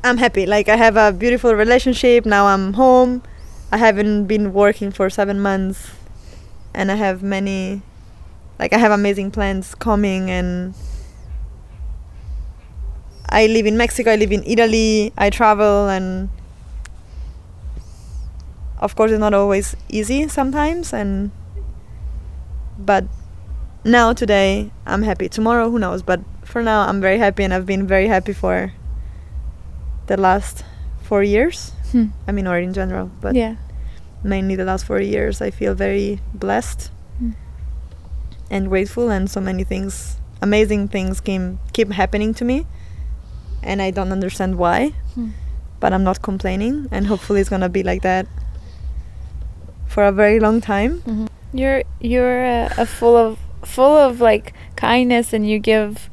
I'm 0.03 0.19
happy. 0.19 0.47
Like 0.47 0.69
I 0.69 0.77
have 0.77 0.97
a 0.97 1.13
beautiful 1.13 1.55
relationship. 1.55 2.27
Now 2.27 2.47
I'm 2.47 2.73
home. 2.75 3.23
I 3.71 3.77
haven't 3.79 4.27
been 4.27 4.53
working 4.53 4.91
for 4.91 5.09
7 5.09 5.39
months 5.41 5.93
and 6.75 6.91
I 6.91 6.97
have 6.97 7.23
many 7.23 7.83
like 8.63 8.73
I 8.73 8.79
have 8.79 8.93
amazing 8.93 9.33
plans 9.33 9.75
coming 9.75 10.31
and 10.31 10.73
I 13.29 13.49
live 13.49 13.67
in 13.67 13.77
Mexico, 13.77 14.13
I 14.13 14.15
live 14.15 14.31
in 14.31 14.45
Italy, 14.47 15.13
I 15.19 15.31
travel 15.31 15.89
and 15.89 16.29
of 18.79 18.95
course 18.95 19.11
it's 19.11 19.19
not 19.19 19.35
always 19.35 19.75
easy 19.89 20.29
sometimes 20.29 20.93
and 20.93 21.33
but 22.79 23.05
now 23.85 24.13
today 24.13 24.71
I'm 24.87 25.03
happy. 25.03 25.29
Tomorrow 25.29 25.69
who 25.69 25.81
knows, 25.81 26.05
but 26.05 26.21
for 26.45 26.63
now 26.63 26.87
I'm 26.87 27.01
very 27.01 27.19
happy 27.19 27.43
and 27.43 27.53
I've 27.53 27.67
been 27.67 27.85
very 27.85 28.07
happy 28.07 28.33
for 28.33 28.73
the 30.07 30.17
last 30.17 30.65
4 31.03 31.25
years. 31.25 31.73
Hmm. 31.91 32.15
I 32.29 32.31
mean 32.31 32.47
or 32.47 32.59
in 32.59 32.73
general, 32.73 33.11
but 33.21 33.35
yeah. 33.35 33.57
mainly 34.23 34.55
the 34.55 34.65
last 34.65 34.87
four 34.87 35.01
years 35.01 35.43
I 35.43 35.51
feel 35.51 35.75
very 35.75 36.21
blessed. 36.33 36.93
And 38.53 38.69
grateful 38.69 39.11
and 39.11 39.31
so 39.31 39.41
many 39.41 39.65
things 39.65 40.17
amazing 40.43 40.87
things 40.89 41.21
came 41.21 41.59
keep 41.73 41.91
happening 41.93 42.35
to 42.35 42.45
me 42.45 42.67
and 43.63 43.81
I 43.81 43.91
don't 43.91 44.13
understand 44.13 44.57
why 44.63 44.93
Hmm. 45.15 45.31
but 45.81 45.93
I'm 45.93 46.05
not 46.05 46.21
complaining 46.23 46.87
and 46.95 47.07
hopefully 47.07 47.41
it's 47.41 47.51
gonna 47.51 47.69
be 47.79 47.83
like 47.83 48.03
that 48.03 48.27
for 49.87 50.05
a 50.05 50.13
very 50.13 50.39
long 50.41 50.61
time 50.61 51.03
Mhm. 51.07 51.29
You're 51.55 51.83
you're 52.01 52.45
uh, 52.47 52.73
a 52.79 52.87
full 52.87 53.15
of 53.17 53.37
full 53.63 53.95
of 54.09 54.21
like 54.23 54.55
kindness, 54.75 55.35
and 55.35 55.45
you 55.47 55.59
give 55.59 56.09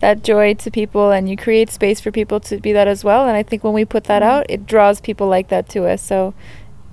that 0.00 0.22
joy 0.22 0.52
to 0.62 0.70
people, 0.70 1.10
and 1.10 1.26
you 1.30 1.36
create 1.36 1.70
space 1.72 2.00
for 2.04 2.10
people 2.12 2.38
to 2.40 2.58
be 2.60 2.70
that 2.74 2.86
as 2.86 3.02
well. 3.02 3.26
And 3.26 3.34
I 3.34 3.42
think 3.42 3.64
when 3.64 3.72
we 3.72 3.86
put 3.86 4.04
that 4.04 4.20
Mhm. 4.22 4.26
out, 4.32 4.44
it 4.50 4.66
draws 4.66 5.00
people 5.00 5.26
like 5.26 5.48
that 5.48 5.70
to 5.70 5.86
us. 5.88 6.02
So 6.02 6.34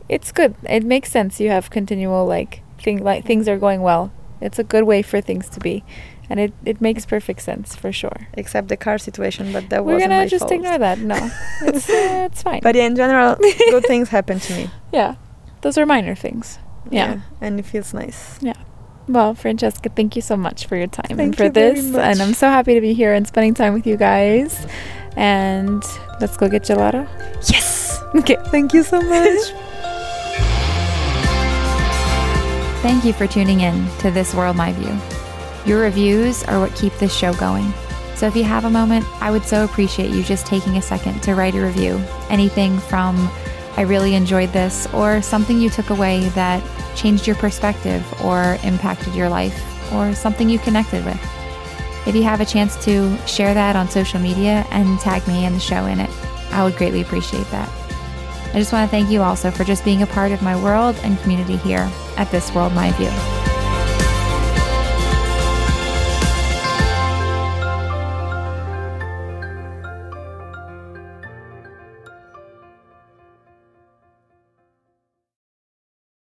it's 0.08 0.32
good. 0.32 0.56
It 0.70 0.86
makes 0.86 1.12
sense. 1.12 1.42
You 1.44 1.50
have 1.52 1.70
continual 1.70 2.26
like 2.26 2.62
thing 2.82 3.04
like 3.04 3.26
things 3.26 3.50
are 3.50 3.58
going 3.60 3.82
well. 3.82 4.10
It's 4.42 4.60
a 4.60 4.64
good 4.64 4.84
way 4.84 5.02
for 5.04 5.22
things 5.22 5.48
to 5.50 5.60
be, 5.60 5.84
and 6.30 6.40
it 6.40 6.54
it 6.66 6.82
makes 6.82 7.06
perfect 7.06 7.42
sense 7.42 7.76
for 7.76 7.92
sure. 7.92 8.28
except 8.34 8.68
the 8.68 8.78
car 8.78 8.98
situation 8.98 9.54
but 9.54 9.70
that 9.70 9.86
was 9.86 9.92
a. 9.92 9.94
We're 9.94 9.94
wasn't 9.96 10.10
gonna 10.12 10.22
my 10.24 10.28
just 10.28 10.42
fault. 10.50 10.52
ignore 10.52 10.78
that. 10.80 10.98
No, 11.00 11.16
it's 11.62 11.90
uh, 11.90 12.28
it's 12.32 12.42
fine. 12.44 12.62
but 12.64 12.76
yeah 12.76 12.86
in 12.88 12.96
general 12.96 13.36
good 13.70 13.86
things 13.86 14.10
happen 14.10 14.40
to 14.40 14.54
me 14.56 14.70
yeah, 14.92 15.16
those 15.62 15.78
are 15.78 15.86
minor 15.86 16.16
things. 16.16 16.60
Yeah. 16.90 17.22
and 17.40 17.60
it 17.60 17.66
feels 17.66 17.94
nice 17.94 18.38
Yeah. 18.42 18.58
Well, 19.08 19.34
Francesca, 19.36 19.90
thank 19.90 20.16
you 20.16 20.22
so 20.22 20.36
much 20.38 20.68
for 20.68 20.76
your 20.78 20.88
time 20.88 21.20
and 21.20 21.36
for 21.36 21.50
this. 21.50 21.80
And 21.96 22.22
I'm 22.22 22.34
so 22.34 22.48
happy 22.50 22.74
to 22.76 22.82
be 22.82 22.94
here 22.94 23.14
and 23.14 23.26
spending 23.28 23.54
time 23.54 23.74
with 23.74 23.86
you 23.88 23.98
guys. 23.98 24.66
And 25.18 25.84
let's 26.22 26.38
go 26.38 26.48
get 26.48 26.64
gelato. 26.64 27.08
yes 27.52 28.00
Okay. 28.16 28.38
thank 28.54 28.74
you 28.74 28.84
so 28.84 29.02
much 29.02 29.44
Thank 32.82 33.06
you 33.06 33.14
for 33.14 33.28
tuning 33.28 33.60
in 33.62 33.88
to 34.00 34.10
This 34.10 34.34
World 34.34 34.56
My 34.56 34.74
View. 34.74 34.98
Your 35.68 35.84
reviews 35.84 36.44
are 36.46 36.60
what 36.60 36.76
keep 36.76 36.92
this 36.96 37.16
show 37.16 37.32
going. 37.36 37.72
So 38.16 38.26
if 38.26 38.36
you 38.36 38.44
have 38.44 38.66
a 38.66 38.72
moment, 38.72 39.06
I 39.22 39.30
would 39.30 39.44
so 39.44 39.64
appreciate 39.64 40.10
you 40.10 40.24
just 40.24 40.48
taking 40.48 40.78
a 40.78 40.82
second 40.82 41.22
to 41.22 41.36
write 41.36 41.54
a 41.54 41.62
review. 41.62 42.04
Anything 42.32 42.80
from 42.80 43.30
I 43.78 43.82
really 43.82 44.16
enjoyed 44.16 44.52
this 44.52 44.92
or 44.96 45.22
something 45.22 45.60
you 45.60 45.70
took 45.70 45.92
away 45.92 46.28
that 46.30 46.64
changed 46.96 47.28
your 47.28 47.36
perspective 47.36 48.04
or 48.24 48.58
impacted 48.64 49.14
your 49.14 49.30
life 49.30 49.94
or 49.94 50.16
something 50.16 50.50
you 50.50 50.58
connected 50.58 51.06
with. 51.06 51.22
If 52.08 52.16
you 52.16 52.24
have 52.24 52.42
a 52.42 52.46
chance 52.46 52.84
to 52.86 53.16
share 53.28 53.54
that 53.54 53.76
on 53.76 53.90
social 53.90 54.20
media 54.20 54.66
and 54.72 55.00
tag 55.00 55.28
me 55.28 55.46
and 55.46 55.56
the 55.56 55.60
show 55.60 55.86
in 55.86 56.00
it, 56.00 56.10
I 56.50 56.64
would 56.64 56.78
greatly 56.78 57.02
appreciate 57.02 57.46
that. 57.52 57.81
I 58.54 58.60
just 58.60 58.74
want 58.74 58.90
to 58.90 58.92
thank 58.92 59.10
you 59.10 59.22
also 59.22 59.50
for 59.50 59.64
just 59.64 59.86
being 59.86 60.02
a 60.02 60.08
part 60.08 60.32
of 60.34 60.42
my 60.42 60.62
world 60.62 60.98
and 61.04 61.18
community 61.20 61.56
here 61.56 61.90
at 62.18 62.30
This 62.32 62.54
World 62.54 62.74
My 62.74 62.92
View. 62.92 63.51